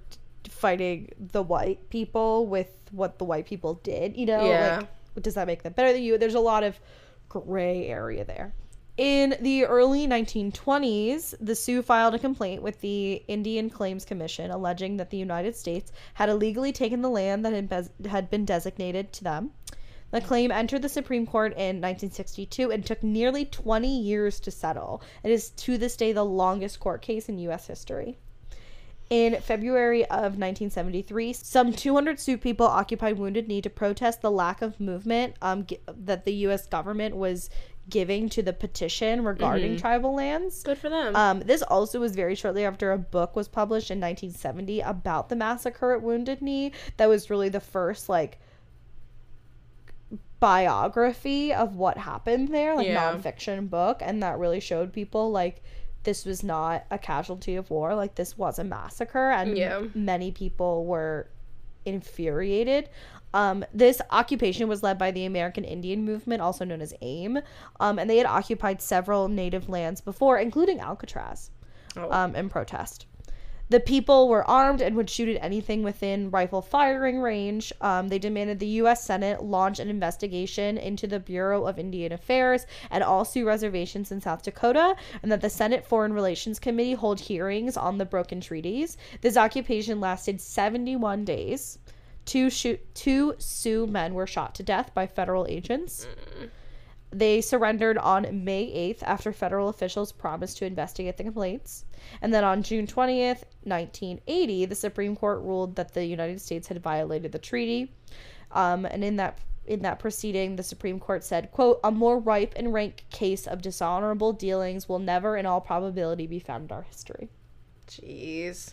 fighting 0.49 1.11
the 1.19 1.43
white 1.43 1.91
people 1.91 2.47
with 2.47 2.69
what 2.93 3.19
the 3.19 3.25
white 3.25 3.47
people 3.47 3.75
did. 3.83 4.17
You 4.17 4.27
know, 4.27 4.45
Yeah. 4.45 4.79
like 5.15 5.23
does 5.23 5.35
that 5.35 5.47
make 5.47 5.63
them 5.63 5.73
better 5.73 5.93
than 5.93 6.03
you? 6.03 6.19
There's 6.19 6.35
a 6.35 6.41
lot 6.41 6.63
of 6.63 6.79
gray 7.29 7.87
area 7.87 8.25
there. 8.25 8.55
In 8.97 9.37
the 9.41 9.65
early 9.65 10.07
1920s, 10.07 11.35
the 11.41 11.55
Sioux 11.55 11.81
filed 11.81 12.15
a 12.15 12.19
complaint 12.19 12.63
with 12.63 12.81
the 12.83 13.23
Indian 13.29 13.71
Claims 13.71 14.05
Commission 14.05 14.51
alleging 14.51 14.99
that 14.99 15.09
the 15.09 15.17
United 15.17 15.57
States 15.57 15.91
had 16.15 16.29
illegally 16.29 16.71
taken 16.71 17.01
the 17.01 17.09
land 17.09 17.45
that 17.47 17.89
had 18.11 18.31
been 18.31 18.45
designated 18.45 19.11
to 19.15 19.25
them. 19.25 19.53
The 20.11 20.21
claim 20.21 20.51
entered 20.51 20.83
the 20.83 20.89
Supreme 20.89 21.27
Court 21.27 21.53
in 21.53 21.81
1962 21.81 22.71
and 22.71 22.85
took 22.85 23.03
nearly 23.03 23.45
20 23.45 24.01
years 24.01 24.41
to 24.41 24.51
settle. 24.51 25.03
It 25.23 25.31
is 25.31 25.51
to 25.51 25.79
this 25.79 25.97
day 25.97 26.13
the 26.13 26.25
longest 26.25 26.81
court 26.81 27.03
case 27.03 27.29
in 27.29 27.39
U.S. 27.39 27.67
history. 27.67 28.19
In 29.09 29.41
February 29.41 30.05
of 30.05 30.39
1973, 30.39 31.33
some 31.33 31.73
200 31.73 32.21
Sioux 32.21 32.39
people 32.39 32.67
occupied 32.67 33.19
Wounded 33.19 33.49
Knee 33.49 33.61
to 33.63 33.71
protest 33.71 34.23
the 34.23 34.31
lack 34.31 34.63
of 34.63 34.79
movement 34.79 35.35
um, 35.43 35.67
g- 35.67 35.79
that 35.89 36.25
the 36.25 36.33
U.S. 36.35 36.67
government 36.69 37.17
was 37.17 37.51
giving 37.89 38.29
to 38.29 38.43
the 38.43 38.53
petition 38.53 39.25
regarding 39.25 39.77
tribal 39.77 40.15
lands. 40.15 40.63
Good 40.63 40.79
for 40.79 40.89
them. 40.89 41.17
Um, 41.17 41.41
this 41.41 41.63
also 41.63 41.99
was 41.99 42.15
very 42.15 42.37
shortly 42.37 42.65
after 42.65 42.93
a 42.93 42.99
book 42.99 43.35
was 43.35 43.49
published 43.49 43.91
in 43.91 43.99
1970 43.99 44.81
about 44.81 45.29
the 45.29 45.35
massacre 45.35 45.93
at 45.93 46.03
Wounded 46.03 46.41
Knee. 46.41 46.71
That 46.97 47.09
was 47.09 47.31
really 47.31 47.49
the 47.49 47.59
first 47.59 48.09
like 48.09 48.39
biography 50.41 51.53
of 51.53 51.77
what 51.77 51.99
happened 51.99 52.49
there, 52.49 52.75
like 52.75 52.87
Yeah. 52.87 53.13
nonfiction 53.13 53.69
book, 53.71 53.99
and 54.01 54.23
that 54.23 54.39
really 54.39 54.61
showed 54.61 54.93
people 54.93 55.31
like 55.31 55.63
this 56.03 56.25
was 56.25 56.43
not 56.43 56.85
a 56.91 56.99
casualty 56.99 57.57
of 57.57 57.71
war, 57.71 57.95
like 57.95 58.15
this 58.15 58.37
was 58.39 58.59
a 58.59 58.65
massacre, 58.65 59.31
and 59.31 59.57
Yeah. 59.57 59.83
many 59.95 60.33
people 60.33 60.87
were 60.87 61.29
infuriated. 61.85 62.89
Um, 63.33 63.65
this 63.73 64.01
occupation 64.11 64.67
was 64.69 64.83
led 64.83 64.99
by 64.99 65.11
the 65.11 65.25
American 65.25 65.65
Indian 65.65 66.05
Movement, 66.05 66.41
also 66.43 66.65
known 66.65 66.81
as 66.81 66.95
AIM, 67.01 67.39
um, 67.79 67.99
and 67.99 68.09
they 68.09 68.17
had 68.17 68.27
occupied 68.27 68.81
several 68.83 69.29
native 69.29 69.69
lands 69.69 70.01
before, 70.01 70.39
including 70.39 70.81
Alcatraz, 70.81 71.51
Oh. 71.97 72.11
um, 72.11 72.35
in 72.35 72.49
protest. 72.49 73.07
The 73.71 73.79
people 73.79 74.29
were 74.29 74.49
armed 74.51 74.81
and 74.81 74.97
would 74.97 75.09
shoot 75.09 75.29
at 75.29 75.45
anything 75.45 75.85
within 75.85 76.31
rifle 76.31 76.61
firing 76.61 77.21
range. 77.21 77.73
Um, 77.81 78.09
they 78.09 78.19
demanded 78.19 78.59
the 78.59 78.67
U.S. 78.67 79.05
Senate 79.05 79.45
launch 79.45 79.79
an 79.79 79.89
investigation 79.89 80.77
into 80.77 81.07
the 81.07 81.21
Bureau 81.21 81.67
of 81.67 81.79
Indian 81.79 82.11
Affairs 82.11 82.67
and 82.91 83.05
all 83.05 83.25
Sioux 83.25 83.47
reservations 83.47 84.11
in 84.11 84.21
South 84.21 84.43
Dakota, 84.43 84.97
and 85.23 85.31
that 85.31 85.41
the 85.41 85.49
Senate 85.49 85.87
Foreign 85.87 86.13
Relations 86.13 86.59
Committee 86.59 86.95
hold 86.95 87.21
hearings 87.21 87.77
on 87.77 87.99
the 87.99 88.05
broken 88.05 88.41
treaties. 88.41 88.97
This 89.21 89.37
occupation 89.37 90.01
lasted 90.01 90.41
71 90.41 91.25
days. 91.25 91.79
Two, 92.25 92.51
shoot, 92.51 92.81
two 92.97 93.35
Sioux 93.39 93.87
men 93.87 94.15
were 94.15 94.27
shot 94.27 94.55
to 94.57 94.65
death 94.65 94.93
by 94.95 95.07
federal 95.07 95.47
agents. 95.47 96.09
They 97.13 97.41
surrendered 97.41 97.99
on 97.99 98.45
May 98.45 98.67
8th 98.67 99.03
after 99.03 99.33
federal 99.33 99.69
officials 99.69 100.13
promised 100.13 100.59
to 100.59 100.67
investigate 100.67 101.17
the 101.17 101.25
complaints. 101.25 101.85
And 102.23 102.33
then 102.33 102.45
on 102.45 102.63
June 102.63 102.87
20th, 102.87 103.45
1980, 103.65 104.67
the 104.67 104.75
Supreme 104.75 105.17
Court 105.17 105.41
ruled 105.41 105.77
that 105.77 105.93
the 105.93 106.05
United 106.05 106.41
States 106.41 106.69
had 106.69 106.83
violated 106.83 107.33
the 107.33 107.39
treaty. 107.39 107.93
Um, 108.53 108.85
and 108.85 109.03
in 109.03 109.17
that 109.17 109.39
in 109.67 109.83
that 109.83 109.99
proceeding, 110.01 110.57
the 110.57 110.63
Supreme 110.63 110.99
Court 110.99 111.23
said, 111.23 111.53
quote, 111.53 111.79
a 111.85 111.93
more 111.93 112.19
ripe 112.19 112.55
and 112.57 112.73
rank 112.73 113.05
case 113.11 113.47
of 113.47 113.63
dishonorable 113.63 114.33
dealings 114.33 114.89
will 114.89 114.99
never 114.99 115.37
in 115.37 115.47
all 115.47 115.61
probability 115.61 116.27
be 116.27 116.41
found 116.41 116.71
in 116.71 116.77
our 116.77 116.83
history. 116.83 117.29
Jeez. 117.87 118.73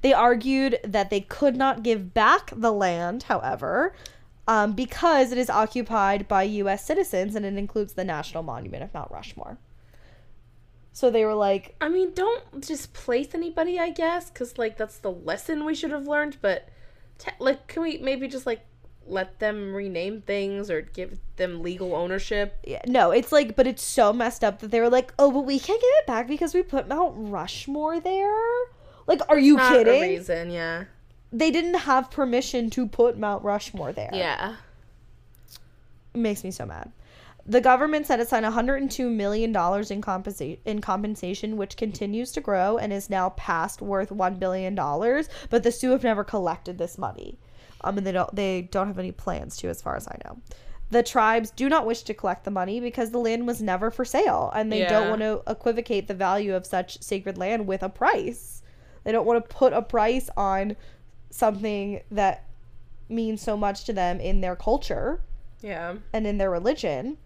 They 0.00 0.12
argued 0.12 0.78
that 0.84 1.10
they 1.10 1.20
could 1.20 1.56
not 1.56 1.82
give 1.82 2.14
back 2.14 2.50
the 2.54 2.72
land, 2.72 3.24
however, 3.24 3.94
um, 4.48 4.72
because 4.72 5.30
it 5.30 5.38
is 5.38 5.50
occupied 5.50 6.26
by 6.26 6.42
U.S. 6.42 6.84
citizens 6.84 7.36
and 7.36 7.44
it 7.44 7.56
includes 7.56 7.92
the 7.92 8.04
National 8.04 8.42
Monument 8.42 8.82
of 8.82 8.92
Mount 8.92 9.12
Rushmore. 9.12 9.58
So 10.92 11.10
they 11.10 11.24
were 11.24 11.34
like, 11.34 11.76
I 11.80 11.88
mean, 11.88 12.12
don't 12.14 12.60
displace 12.60 13.34
anybody, 13.34 13.78
I 13.78 13.90
guess, 13.90 14.30
because 14.30 14.58
like 14.58 14.76
that's 14.76 14.98
the 14.98 15.12
lesson 15.12 15.64
we 15.64 15.74
should 15.74 15.92
have 15.92 16.08
learned. 16.08 16.38
But 16.40 16.68
te- 17.18 17.30
like, 17.38 17.68
can 17.68 17.82
we 17.82 17.98
maybe 17.98 18.26
just 18.26 18.46
like 18.46 18.64
let 19.06 19.38
them 19.38 19.74
rename 19.74 20.22
things 20.22 20.70
or 20.70 20.82
give 20.82 21.18
them 21.36 21.62
legal 21.62 21.94
ownership. 21.94 22.58
Yeah, 22.64 22.82
no, 22.86 23.10
it's 23.10 23.32
like, 23.32 23.56
but 23.56 23.66
it's 23.66 23.82
so 23.82 24.12
messed 24.12 24.44
up 24.44 24.60
that 24.60 24.70
they 24.70 24.80
were 24.80 24.90
like, 24.90 25.12
oh, 25.18 25.30
but 25.30 25.40
we 25.40 25.58
can't 25.58 25.80
give 25.80 25.90
it 25.98 26.06
back 26.06 26.28
because 26.28 26.54
we 26.54 26.62
put 26.62 26.88
Mount 26.88 27.14
Rushmore 27.16 28.00
there. 28.00 28.34
Like, 29.06 29.20
are 29.28 29.38
you 29.38 29.56
kidding? 29.56 30.02
A 30.02 30.16
reason, 30.16 30.50
yeah 30.50 30.84
they 31.32 31.50
didn't 31.50 31.74
have 31.74 32.10
permission 32.10 32.70
to 32.70 32.86
put 32.86 33.18
Mount 33.18 33.44
Rushmore 33.44 33.92
there. 33.92 34.10
Yeah. 34.12 34.56
It 36.14 36.18
makes 36.18 36.42
me 36.42 36.50
so 36.50 36.66
mad. 36.66 36.92
The 37.46 37.60
government 37.62 38.06
set 38.06 38.20
aside 38.20 38.44
$102 38.44 39.10
million 39.10 39.50
in, 39.50 39.54
compensa- 39.54 40.58
in 40.66 40.80
compensation, 40.80 41.56
which 41.56 41.78
continues 41.78 42.30
to 42.32 42.42
grow 42.42 42.76
and 42.76 42.92
is 42.92 43.08
now 43.08 43.30
past 43.30 43.80
worth 43.80 44.10
$1 44.10 44.38
billion, 44.38 44.74
but 44.74 45.62
the 45.62 45.72
Sioux 45.72 45.92
have 45.92 46.02
never 46.02 46.24
collected 46.24 46.76
this 46.76 46.98
money. 46.98 47.38
Um, 47.82 47.96
and 47.96 48.06
they 48.06 48.12
don't, 48.12 48.34
they 48.34 48.62
don't 48.62 48.88
have 48.88 48.98
any 48.98 49.12
plans 49.12 49.56
to, 49.58 49.68
as 49.68 49.80
far 49.80 49.96
as 49.96 50.06
I 50.06 50.18
know. 50.24 50.38
The 50.90 51.02
tribes 51.02 51.50
do 51.50 51.68
not 51.68 51.86
wish 51.86 52.02
to 52.02 52.14
collect 52.14 52.44
the 52.44 52.50
money 52.50 52.80
because 52.80 53.10
the 53.10 53.18
land 53.18 53.46
was 53.46 53.62
never 53.62 53.90
for 53.90 54.04
sale, 54.04 54.50
and 54.54 54.72
they 54.72 54.80
yeah. 54.80 54.88
don't 54.88 55.10
want 55.10 55.22
to 55.22 55.42
equivocate 55.50 56.06
the 56.06 56.14
value 56.14 56.54
of 56.54 56.66
such 56.66 57.02
sacred 57.02 57.38
land 57.38 57.66
with 57.66 57.82
a 57.82 57.88
price. 57.88 58.62
They 59.04 59.12
don't 59.12 59.26
want 59.26 59.42
to 59.42 59.54
put 59.54 59.72
a 59.72 59.82
price 59.82 60.28
on 60.36 60.76
something 61.30 62.02
that 62.10 62.44
means 63.08 63.40
so 63.40 63.56
much 63.56 63.84
to 63.84 63.92
them 63.92 64.20
in 64.20 64.40
their 64.40 64.56
culture. 64.56 65.22
Yeah. 65.60 65.96
And 66.12 66.26
in 66.26 66.38
their 66.38 66.50
religion. 66.50 67.18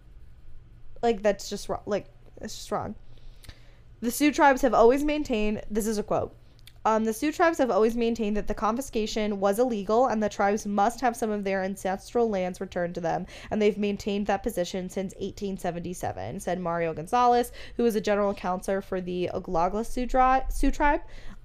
Like 1.01 1.21
that's 1.21 1.49
just 1.49 1.69
wrong. 1.69 1.81
Like 1.85 2.07
it's 2.41 2.55
just 2.55 2.71
wrong. 2.71 2.95
The 4.01 4.11
Sioux 4.11 4.31
tribes 4.31 4.61
have 4.61 4.73
always 4.73 5.03
maintained 5.03 5.61
this 5.69 5.87
is 5.87 5.97
a 5.97 6.03
quote. 6.03 6.35
Um, 6.85 7.05
the 7.05 7.13
Sioux 7.13 7.31
tribes 7.31 7.59
have 7.59 7.71
always 7.71 7.95
maintained 7.95 8.35
that 8.35 8.47
the 8.47 8.53
confiscation 8.53 9.39
was 9.39 9.57
illegal 9.57 10.07
and 10.07 10.21
the 10.21 10.27
tribes 10.27 10.65
must 10.65 10.99
have 10.99 11.15
some 11.15 11.31
of 11.31 11.45
their 11.45 11.63
ancestral 11.63 12.29
lands 12.29 12.59
returned 12.59 12.93
to 12.95 13.01
them, 13.01 13.25
and 13.49 13.61
they've 13.61 13.77
maintained 13.77 14.27
that 14.27 14.43
position 14.43 14.89
since 14.89 15.13
1877, 15.13 16.41
said 16.41 16.59
Mario 16.59 16.93
Gonzalez, 16.93 17.53
who 17.77 17.85
is 17.85 17.95
a 17.95 18.01
general 18.01 18.33
counselor 18.33 18.81
for 18.81 18.99
the 18.99 19.29
Oglala 19.33 19.85
Sioux, 19.85 20.05
Tri- 20.05 20.43
Sioux 20.49 20.71
tribe 20.71 21.01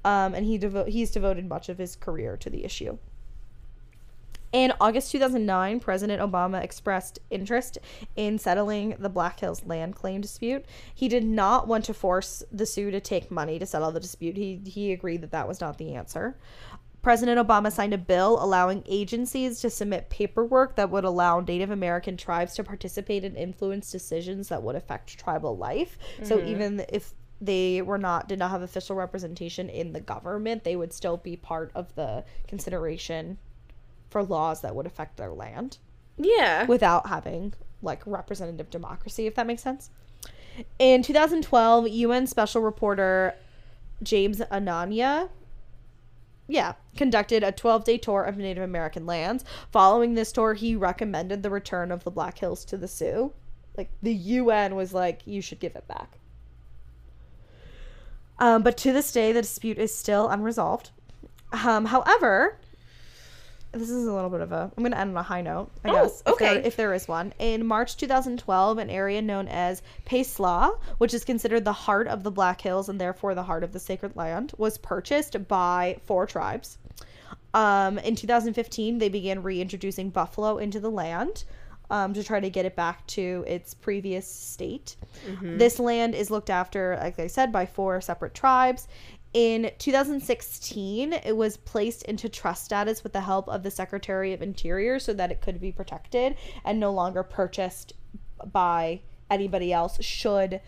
um, 0.08 0.34
and 0.34 0.46
he 0.46 0.58
devo- 0.58 0.88
he's 0.88 1.10
devoted 1.10 1.46
much 1.46 1.68
of 1.68 1.76
his 1.76 1.94
career 1.94 2.34
to 2.38 2.48
the 2.48 2.64
issue. 2.64 2.96
In 4.50 4.72
August 4.80 5.12
2009, 5.12 5.80
President 5.80 6.22
Obama 6.22 6.62
expressed 6.64 7.18
interest 7.28 7.76
in 8.16 8.38
settling 8.38 8.96
the 8.98 9.10
Black 9.10 9.38
Hills 9.38 9.66
land 9.66 9.94
claim 9.94 10.22
dispute. 10.22 10.64
He 10.94 11.08
did 11.08 11.24
not 11.24 11.68
want 11.68 11.84
to 11.84 11.92
force 11.92 12.42
the 12.50 12.64
Sioux 12.64 12.90
to 12.90 13.00
take 13.00 13.30
money 13.30 13.58
to 13.58 13.66
settle 13.66 13.92
the 13.92 14.00
dispute. 14.00 14.38
He, 14.38 14.62
he 14.64 14.92
agreed 14.92 15.20
that 15.20 15.32
that 15.32 15.46
was 15.46 15.60
not 15.60 15.76
the 15.76 15.94
answer. 15.94 16.38
President 17.02 17.46
Obama 17.46 17.70
signed 17.70 17.92
a 17.92 17.98
bill 17.98 18.42
allowing 18.42 18.82
agencies 18.86 19.60
to 19.60 19.68
submit 19.68 20.08
paperwork 20.08 20.76
that 20.76 20.88
would 20.88 21.04
allow 21.04 21.40
Native 21.40 21.70
American 21.70 22.16
tribes 22.16 22.54
to 22.54 22.64
participate 22.64 23.24
and 23.24 23.36
influence 23.36 23.90
decisions 23.90 24.48
that 24.48 24.62
would 24.62 24.74
affect 24.74 25.18
tribal 25.18 25.58
life. 25.58 25.98
Mm-hmm. 26.14 26.24
So 26.24 26.42
even 26.42 26.86
if 26.88 27.12
they 27.40 27.82
were 27.82 27.98
not 27.98 28.28
did 28.28 28.38
not 28.38 28.50
have 28.50 28.62
official 28.62 28.96
representation 28.96 29.68
in 29.68 29.92
the 29.92 30.00
government, 30.00 30.64
they 30.64 30.76
would 30.76 30.92
still 30.92 31.16
be 31.16 31.36
part 31.36 31.70
of 31.74 31.94
the 31.94 32.24
consideration 32.46 33.38
for 34.10 34.22
laws 34.22 34.60
that 34.62 34.74
would 34.74 34.86
affect 34.86 35.16
their 35.16 35.32
land. 35.32 35.78
Yeah. 36.16 36.66
Without 36.66 37.06
having 37.08 37.54
like 37.82 38.02
representative 38.06 38.70
democracy, 38.70 39.26
if 39.26 39.34
that 39.36 39.46
makes 39.46 39.62
sense. 39.62 39.90
In 40.78 41.02
2012, 41.02 41.88
UN 41.88 42.26
special 42.26 42.62
reporter 42.62 43.34
James 44.02 44.40
Anaya, 44.50 45.28
yeah, 46.48 46.74
conducted 46.96 47.44
a 47.44 47.52
12 47.52 47.84
day 47.84 47.98
tour 47.98 48.24
of 48.24 48.36
Native 48.36 48.64
American 48.64 49.06
lands. 49.06 49.44
Following 49.70 50.14
this 50.14 50.32
tour, 50.32 50.54
he 50.54 50.74
recommended 50.74 51.42
the 51.42 51.50
return 51.50 51.92
of 51.92 52.04
the 52.04 52.10
Black 52.10 52.38
Hills 52.38 52.64
to 52.66 52.76
the 52.76 52.88
Sioux. 52.88 53.32
Like, 53.76 53.90
the 54.02 54.14
UN 54.14 54.74
was 54.74 54.92
like, 54.92 55.20
you 55.26 55.40
should 55.40 55.60
give 55.60 55.76
it 55.76 55.86
back. 55.86 56.17
Um, 58.38 58.62
but 58.62 58.76
to 58.78 58.92
this 58.92 59.10
day, 59.12 59.32
the 59.32 59.42
dispute 59.42 59.78
is 59.78 59.94
still 59.94 60.28
unresolved. 60.28 60.90
Um, 61.52 61.86
however, 61.86 62.58
this 63.72 63.90
is 63.90 64.06
a 64.06 64.12
little 64.12 64.30
bit 64.30 64.40
of 64.40 64.52
a. 64.52 64.70
I'm 64.76 64.82
going 64.82 64.92
to 64.92 64.98
end 64.98 65.10
on 65.10 65.16
a 65.16 65.22
high 65.22 65.42
note, 65.42 65.70
I 65.84 65.90
oh, 65.90 65.92
guess. 65.92 66.20
If 66.20 66.32
okay. 66.34 66.54
There, 66.54 66.62
if 66.62 66.76
there 66.76 66.94
is 66.94 67.08
one. 67.08 67.34
In 67.38 67.66
March 67.66 67.96
2012, 67.96 68.78
an 68.78 68.90
area 68.90 69.20
known 69.20 69.48
as 69.48 69.82
Pe' 70.04 70.22
Sla, 70.22 70.78
which 70.98 71.12
is 71.12 71.24
considered 71.24 71.64
the 71.64 71.72
heart 71.72 72.08
of 72.08 72.22
the 72.22 72.30
Black 72.30 72.60
Hills 72.60 72.88
and 72.88 73.00
therefore 73.00 73.34
the 73.34 73.42
heart 73.42 73.64
of 73.64 73.72
the 73.72 73.80
sacred 73.80 74.16
land, 74.16 74.52
was 74.56 74.78
purchased 74.78 75.48
by 75.48 75.98
four 76.06 76.26
tribes. 76.26 76.78
Um, 77.54 77.98
in 77.98 78.14
2015, 78.14 78.98
they 78.98 79.08
began 79.08 79.42
reintroducing 79.42 80.10
buffalo 80.10 80.58
into 80.58 80.80
the 80.80 80.90
land 80.90 81.44
um, 81.90 82.12
to 82.14 82.22
try 82.22 82.40
to 82.40 82.50
get 82.50 82.66
it 82.66 82.76
back 82.76 83.06
to 83.08 83.44
its 83.46 83.74
previous 83.74 84.26
state. 84.26 84.96
Mm-hmm. 85.26 85.58
This 85.58 85.78
land 85.78 86.14
is 86.14 86.30
looked 86.30 86.50
after, 86.50 86.98
like 87.00 87.18
I 87.18 87.26
said, 87.26 87.52
by 87.52 87.66
four 87.66 88.00
separate 88.00 88.34
tribes. 88.34 88.88
In 89.34 89.70
2016, 89.78 91.12
it 91.12 91.36
was 91.36 91.56
placed 91.58 92.02
into 92.04 92.28
trust 92.28 92.64
status 92.64 93.02
with 93.02 93.12
the 93.12 93.20
help 93.20 93.48
of 93.48 93.62
the 93.62 93.70
Secretary 93.70 94.32
of 94.32 94.40
Interior 94.40 94.98
so 94.98 95.12
that 95.12 95.30
it 95.30 95.42
could 95.42 95.60
be 95.60 95.70
protected 95.70 96.36
and 96.64 96.80
no 96.80 96.92
longer 96.92 97.22
purchased 97.22 97.92
by 98.52 99.00
anybody 99.30 99.72
else 99.72 100.02
should 100.02 100.60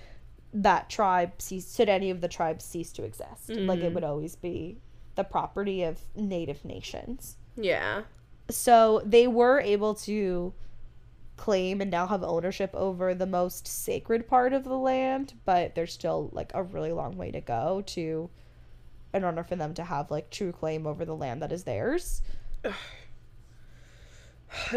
that 0.52 0.90
tribe 0.90 1.32
cease 1.38 1.74
should 1.74 1.88
any 1.88 2.10
of 2.10 2.20
the 2.20 2.28
tribes 2.28 2.64
cease 2.64 2.92
to 2.92 3.04
exist 3.04 3.48
mm-hmm. 3.48 3.66
like 3.66 3.78
it 3.78 3.84
mm-hmm. 3.84 3.94
would 3.94 4.04
always 4.04 4.34
be 4.34 4.76
the 5.14 5.22
property 5.22 5.82
of 5.84 6.00
native 6.16 6.64
nations 6.64 7.36
yeah 7.56 8.02
so 8.48 9.00
they 9.04 9.28
were 9.28 9.60
able 9.60 9.94
to 9.94 10.52
claim 11.40 11.80
and 11.80 11.90
now 11.90 12.06
have 12.06 12.22
ownership 12.22 12.70
over 12.74 13.14
the 13.14 13.26
most 13.26 13.66
sacred 13.66 14.28
part 14.28 14.52
of 14.52 14.62
the 14.62 14.76
land, 14.76 15.32
but 15.46 15.74
there's 15.74 15.90
still 15.92 16.28
like 16.32 16.50
a 16.52 16.62
really 16.62 16.92
long 16.92 17.16
way 17.16 17.30
to 17.30 17.40
go 17.40 17.82
to 17.86 18.28
in 19.14 19.24
order 19.24 19.42
for 19.42 19.56
them 19.56 19.72
to 19.72 19.82
have 19.82 20.10
like 20.10 20.28
true 20.28 20.52
claim 20.52 20.86
over 20.86 21.06
the 21.06 21.16
land 21.16 21.40
that 21.40 21.50
is 21.50 21.64
theirs. 21.64 22.22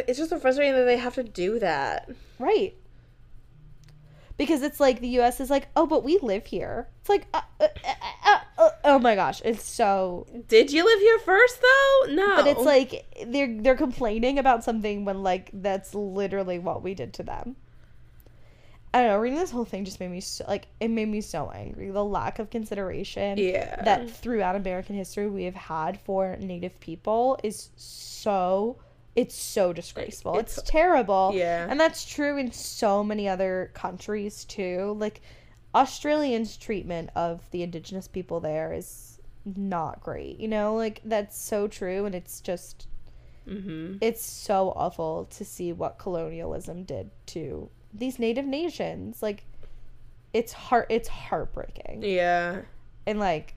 It's 0.07 0.20
just 0.20 0.30
so 0.30 0.38
frustrating 0.38 0.76
that 0.76 0.84
they 0.84 0.97
have 0.97 1.16
to 1.16 1.24
do 1.24 1.57
that. 1.57 2.07
Right. 2.38 2.76
Because 4.38 4.61
it's 4.61 4.80
like 4.80 4.99
the 4.99 5.20
US 5.20 5.39
is 5.39 5.49
like, 5.49 5.68
"Oh, 5.76 5.88
but 5.88 6.03
we 6.03 6.20
live 6.20 6.45
here." 6.45 6.89
It's 7.01 7.09
like 7.09 7.26
uh, 7.34 7.41
uh, 7.59 7.68
uh, 8.24 8.32
Oh 8.94 9.00
my 9.00 9.16
gosh, 9.16 9.41
it's 9.44 9.66
so. 9.66 10.28
Did 10.48 10.72
you 10.72 10.86
live 10.86 11.00
here 11.00 11.18
first 11.18 11.60
though? 11.60 12.14
No. 12.14 12.36
But 12.36 12.46
it's 12.46 12.62
like 12.62 13.08
they're 13.26 13.60
they're 13.60 13.76
complaining 13.76 14.38
about 14.38 14.64
something 14.64 15.04
when 15.04 15.24
like 15.24 15.50
that's 15.52 15.96
literally 15.96 16.60
what 16.60 16.84
we 16.84 16.94
did 16.94 17.12
to 17.14 17.24
them. 17.24 17.56
I 18.94 19.00
don't 19.00 19.08
know. 19.08 19.18
Reading 19.18 19.39
this 19.39 19.50
whole 19.50 19.66
thing 19.66 19.84
just 19.84 20.00
made 20.00 20.12
me 20.12 20.22
so, 20.22 20.46
like 20.48 20.68
it 20.80 20.89
made 20.89 21.08
me 21.08 21.22
so 21.22 21.50
angry. 21.50 21.89
The 21.89 22.06
lack 22.06 22.38
of 22.38 22.52
consideration 22.52 23.39
yeah. 23.39 23.82
that 23.84 24.12
throughout 24.12 24.56
American 24.56 24.96
history 24.96 25.28
we 25.28 25.46
have 25.46 25.56
had 25.56 26.00
for 26.02 26.38
Native 26.39 26.80
people 26.80 27.39
is 27.44 27.72
so 27.76 28.78
it's 29.16 29.34
so 29.34 29.74
disgraceful. 29.74 30.38
It's, 30.38 30.60
it's 30.60 30.70
terrible. 30.70 31.32
Yeah, 31.34 31.66
and 31.68 31.80
that's 31.80 32.06
true 32.06 32.38
in 32.38 32.52
so 32.52 33.04
many 33.04 33.28
other 33.28 33.72
countries 33.74 34.46
too. 34.46 34.96
Like 35.00 35.22
Australians' 35.76 36.57
treatment 36.57 37.09
of 37.15 37.49
the 37.51 37.63
indigenous 37.63 38.07
people 38.07 38.39
there 38.39 38.74
is 38.74 39.19
not 39.45 40.01
great. 40.01 40.39
You 40.39 40.47
know, 40.47 40.76
like 40.76 41.01
that's 41.03 41.38
so 41.38 41.67
true, 41.67 42.05
and 42.05 42.15
it's 42.15 42.41
just, 42.41 42.88
mm-hmm. 43.47 43.97
it's 44.01 44.24
so 44.26 44.74
awful 44.76 45.26
to 45.32 45.43
see 45.43 45.74
what 45.74 45.97
colonialism 45.97 46.84
did 46.84 47.09
to 47.28 47.69
these 47.93 48.19
native 48.19 48.45
nations. 48.45 49.21
Like, 49.21 49.45
it's 50.34 50.53
heart, 50.53 50.88
it's 50.89 51.07
heartbreaking. 51.07 52.03
Yeah, 52.03 52.61
and 53.05 53.19
like 53.19 53.55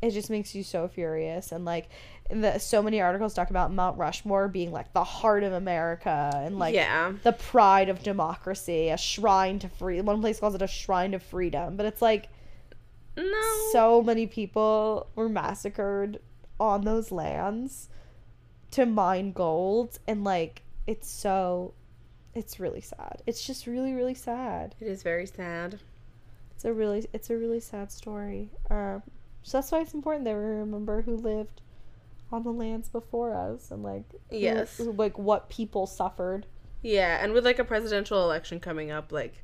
it 0.00 0.10
just 0.10 0.30
makes 0.30 0.54
you 0.54 0.62
so 0.62 0.86
furious 0.86 1.50
and 1.50 1.64
like 1.64 1.88
the 2.30 2.58
so 2.58 2.82
many 2.82 3.00
articles 3.00 3.34
talk 3.34 3.50
about 3.50 3.72
Mount 3.72 3.98
Rushmore 3.98 4.48
being 4.48 4.70
like 4.70 4.92
the 4.92 5.02
heart 5.02 5.42
of 5.42 5.52
America 5.52 6.30
and 6.34 6.58
like 6.58 6.74
yeah. 6.74 7.12
the 7.24 7.32
pride 7.32 7.88
of 7.88 8.02
democracy, 8.02 8.90
a 8.90 8.96
shrine 8.98 9.58
to 9.60 9.68
free. 9.68 10.00
One 10.00 10.20
place 10.20 10.38
calls 10.38 10.54
it 10.54 10.62
a 10.62 10.66
shrine 10.66 11.12
to 11.12 11.18
freedom, 11.18 11.76
but 11.76 11.86
it's 11.86 12.02
like 12.02 12.28
No. 13.16 13.42
so 13.72 14.02
many 14.02 14.26
people 14.26 15.08
were 15.16 15.28
massacred 15.28 16.20
on 16.60 16.82
those 16.84 17.10
lands 17.10 17.88
to 18.72 18.84
mine 18.84 19.32
gold 19.32 19.98
and 20.06 20.22
like 20.22 20.62
it's 20.86 21.08
so 21.10 21.72
it's 22.34 22.60
really 22.60 22.82
sad. 22.82 23.22
It's 23.26 23.44
just 23.44 23.66
really 23.66 23.94
really 23.94 24.14
sad. 24.14 24.74
it 24.80 24.86
is 24.86 25.02
very 25.02 25.26
sad. 25.26 25.80
It's 26.54 26.64
a 26.64 26.72
really 26.72 27.06
it's 27.12 27.30
a 27.30 27.36
really 27.36 27.60
sad 27.60 27.90
story. 27.90 28.50
Um 28.70 29.02
so 29.48 29.58
that's 29.58 29.72
why 29.72 29.80
it's 29.80 29.94
important 29.94 30.24
that 30.24 30.34
we 30.34 30.40
remember 30.42 31.02
who 31.02 31.16
lived 31.16 31.60
on 32.30 32.42
the 32.44 32.52
lands 32.52 32.88
before 32.88 33.34
us 33.34 33.70
and 33.70 33.82
like 33.82 34.04
who- 34.30 34.36
Yes. 34.36 34.76
who- 34.76 34.92
like 34.92 35.18
what 35.18 35.48
people 35.48 35.86
suffered. 35.86 36.46
Yeah, 36.82 37.22
and 37.22 37.32
with 37.32 37.44
like 37.44 37.58
a 37.58 37.64
presidential 37.64 38.22
election 38.22 38.60
coming 38.60 38.90
up, 38.90 39.10
like, 39.10 39.42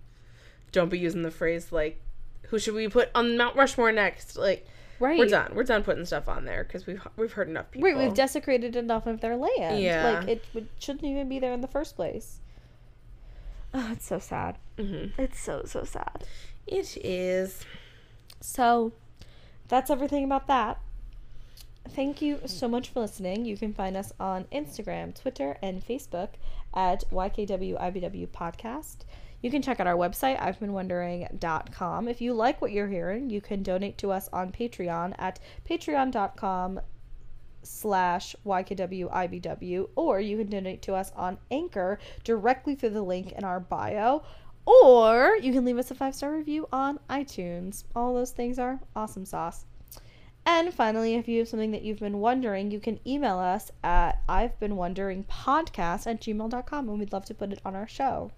don't 0.73 0.89
be 0.89 0.99
using 0.99 1.23
the 1.23 1.31
phrase 1.31 1.73
like, 1.73 2.01
"Who 2.49 2.59
should 2.59 2.75
we 2.75 2.89
put 2.89 3.11
on 3.15 3.37
Mount 3.37 3.57
Rushmore 3.57 3.91
next?" 3.93 4.37
Like, 4.37 4.67
Right. 5.01 5.19
we're 5.19 5.27
done. 5.27 5.53
We're 5.55 5.65
done 5.65 5.83
putting 5.83 6.05
stuff 6.05 6.29
on 6.29 6.45
there 6.45 6.63
because 6.63 6.87
we've 6.87 7.05
we've 7.17 7.33
heard 7.33 7.49
enough 7.49 7.71
people. 7.73 7.89
Right, 7.89 7.97
we've 7.99 8.15
desecrated 8.15 8.77
enough 8.77 9.07
of 9.07 9.21
their 9.21 9.37
land. 9.37 9.81
Yeah. 9.83 10.21
Like 10.21 10.29
it 10.29 10.45
would, 10.55 10.69
shouldn't 10.79 11.05
even 11.05 11.29
be 11.29 11.39
there 11.41 11.53
in 11.53 11.61
the 11.63 11.67
first 11.69 11.97
place. 11.97 12.39
Oh, 13.73 13.91
it's 13.93 14.07
so 14.07 14.19
sad. 14.21 14.59
hmm 14.79 15.07
It's 15.19 15.41
so 15.41 15.63
so 15.65 15.83
sad. 15.85 16.25
It 16.67 16.97
is. 17.05 17.65
So 18.41 18.93
that's 19.69 19.91
everything 19.91 20.25
about 20.25 20.47
that. 20.49 20.81
Thank 21.91 22.23
you 22.23 22.41
so 22.47 22.67
much 22.67 22.89
for 22.89 23.01
listening. 23.01 23.45
You 23.45 23.57
can 23.57 23.75
find 23.75 23.97
us 23.97 24.13
on 24.19 24.45
Instagram, 24.53 25.15
Twitter, 25.15 25.59
and 25.63 25.87
Facebook 25.87 26.31
at 26.75 27.05
YKWIBW 27.11 28.29
Podcast. 28.29 28.99
You 29.43 29.51
can 29.51 29.61
check 29.61 29.79
out 29.79 29.87
our 29.87 29.95
website, 29.95 30.41
I've 30.41 30.59
been 30.59 30.73
wondering.com. 30.73 32.09
If 32.09 32.23
you 32.23 32.33
like 32.33 32.63
what 32.63 32.73
you're 32.73 32.89
hearing, 32.89 33.29
you 33.29 33.43
can 33.43 33.63
donate 33.63 33.99
to 33.99 34.11
us 34.11 34.31
on 34.33 34.51
Patreon 34.51 35.15
at 35.19 35.39
patreon.com 35.69 36.81
slash 37.63 38.35
YKWIBW, 38.47 39.89
or 39.97 40.21
you 40.21 40.39
can 40.39 40.49
donate 40.49 40.81
to 40.83 40.95
us 40.95 41.13
on 41.15 41.37
Anchor 41.51 41.99
directly 42.25 42.75
through 42.75 42.91
the 42.91 43.03
link 43.03 43.33
in 43.33 43.45
our 43.45 43.61
bio, 43.61 44.23
or 44.67 45.37
you 45.41 45.53
can 45.53 45.65
leave 45.65 45.79
us 45.79 45.91
a 45.91 45.95
five 45.95 46.15
star 46.15 46.33
review 46.33 46.69
on 46.73 46.99
iTunes. 47.11 47.85
All 47.95 48.15
those 48.15 48.33
things 48.33 48.59
are 48.59 48.81
awesome 48.97 49.27
sauce. 49.27 49.65
And 50.47 50.75
finally, 50.75 51.15
if 51.15 51.27
you 51.27 51.39
have 51.39 51.49
something 51.49 51.71
that 51.71 51.83
you've 51.83 52.01
been 52.01 52.19
wondering, 52.19 52.71
you 52.71 52.79
can 52.79 53.01
email 53.07 53.39
us 53.39 53.71
at 53.83 54.23
I've 54.29 54.59
been 54.61 54.77
wondering 54.77 55.25
podcast 55.25 56.07
at 56.07 56.21
gmail.com 56.21 56.89
and 56.89 56.99
we'd 56.99 57.13
love 57.13 57.25
to 57.27 57.35
put 57.35 57.53
it 57.53 57.61
on 57.65 57.75
our 57.75 57.89
show. 57.89 58.31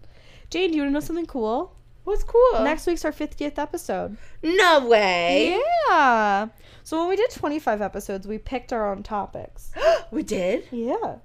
Jane, 0.49 0.71
do 0.71 0.77
you 0.77 0.83
want 0.83 0.91
to 0.91 0.95
know 0.95 1.01
something 1.01 1.27
cool? 1.27 1.75
What's 2.05 2.23
cool? 2.23 2.63
Next 2.63 2.87
week's 2.87 3.05
our 3.05 3.11
50th 3.11 3.59
episode. 3.59 4.17
No 4.45 4.87
way. 4.87 5.61
Yeah. 5.89 6.47
So 6.85 7.01
when 7.01 7.09
we 7.09 7.17
did 7.17 7.31
25 7.31 7.83
episodes, 7.83 8.29
we 8.29 8.39
picked 8.39 8.73
our 8.73 8.93
own 8.93 9.03
topics. 9.03 9.73
we 10.13 10.23
did. 10.23 10.69
Yeah. 10.71 11.17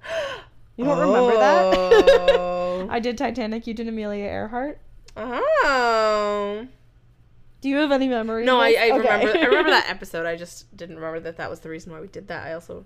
You 0.76 0.86
don't 0.86 0.98
remember 0.98 1.36
that? 1.36 1.74
Oh. 1.76 2.88
I 2.90 2.98
did 2.98 3.18
Titanic, 3.18 3.66
you 3.66 3.74
did 3.74 3.86
Amelia 3.86 4.24
Earhart. 4.24 4.80
Oh. 5.16 6.66
Do 7.60 7.68
you 7.68 7.76
have 7.76 7.92
any 7.92 8.08
memories? 8.08 8.46
No, 8.46 8.58
I. 8.58 8.68
I 8.70 8.90
Okay. 8.90 8.98
remember. 8.98 9.38
I 9.38 9.44
remember 9.44 9.70
that 9.70 9.86
episode. 9.90 10.26
I 10.26 10.36
just 10.36 10.74
didn't 10.76 10.96
remember 10.96 11.20
that 11.20 11.36
that 11.36 11.48
was 11.50 11.60
the 11.60 11.68
reason 11.68 11.92
why 11.92 12.00
we 12.00 12.08
did 12.08 12.28
that. 12.28 12.44
I 12.46 12.54
also 12.54 12.84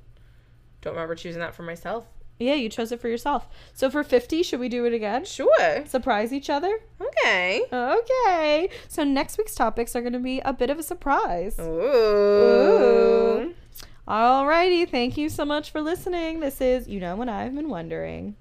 don't 0.83 0.93
remember 0.95 1.15
choosing 1.15 1.41
that 1.41 1.55
for 1.55 1.63
myself. 1.63 2.05
yeah, 2.39 2.53
you 2.55 2.69
chose 2.69 2.93
it 2.93 3.01
for 3.01 3.09
yourself. 3.09 3.49
So 3.73 3.89
for 3.89 4.05
50, 4.05 4.43
should 4.43 4.61
we 4.61 4.69
do 4.69 4.85
it 4.85 4.93
again? 4.93 5.25
Sure. 5.25 5.87
Surprise 5.87 6.33
each 6.35 6.51
other? 6.51 6.79
Okay. 7.01 7.63
Okay. 7.73 8.69
So 8.89 9.03
next 9.05 9.39
week's 9.39 9.55
topics 9.55 9.97
are 9.97 10.03
going 10.03 10.13
to 10.13 10.19
be 10.19 10.41
a 10.41 10.53
bit 10.53 10.69
of 10.69 10.79
a 10.79 10.83
surprise. 10.83 11.57
Ooh. 11.59 13.55
Alrighty. 14.07 14.87
Thank 14.89 15.17
you 15.17 15.31
so 15.31 15.47
much 15.47 15.71
for 15.71 15.81
listening. 15.81 16.41
This 16.41 16.61
is 16.61 16.87
You 16.87 17.01
Know 17.01 17.17
What 17.17 17.31
I've 17.31 17.55
Been 17.55 17.71
Wondering. 17.71 18.37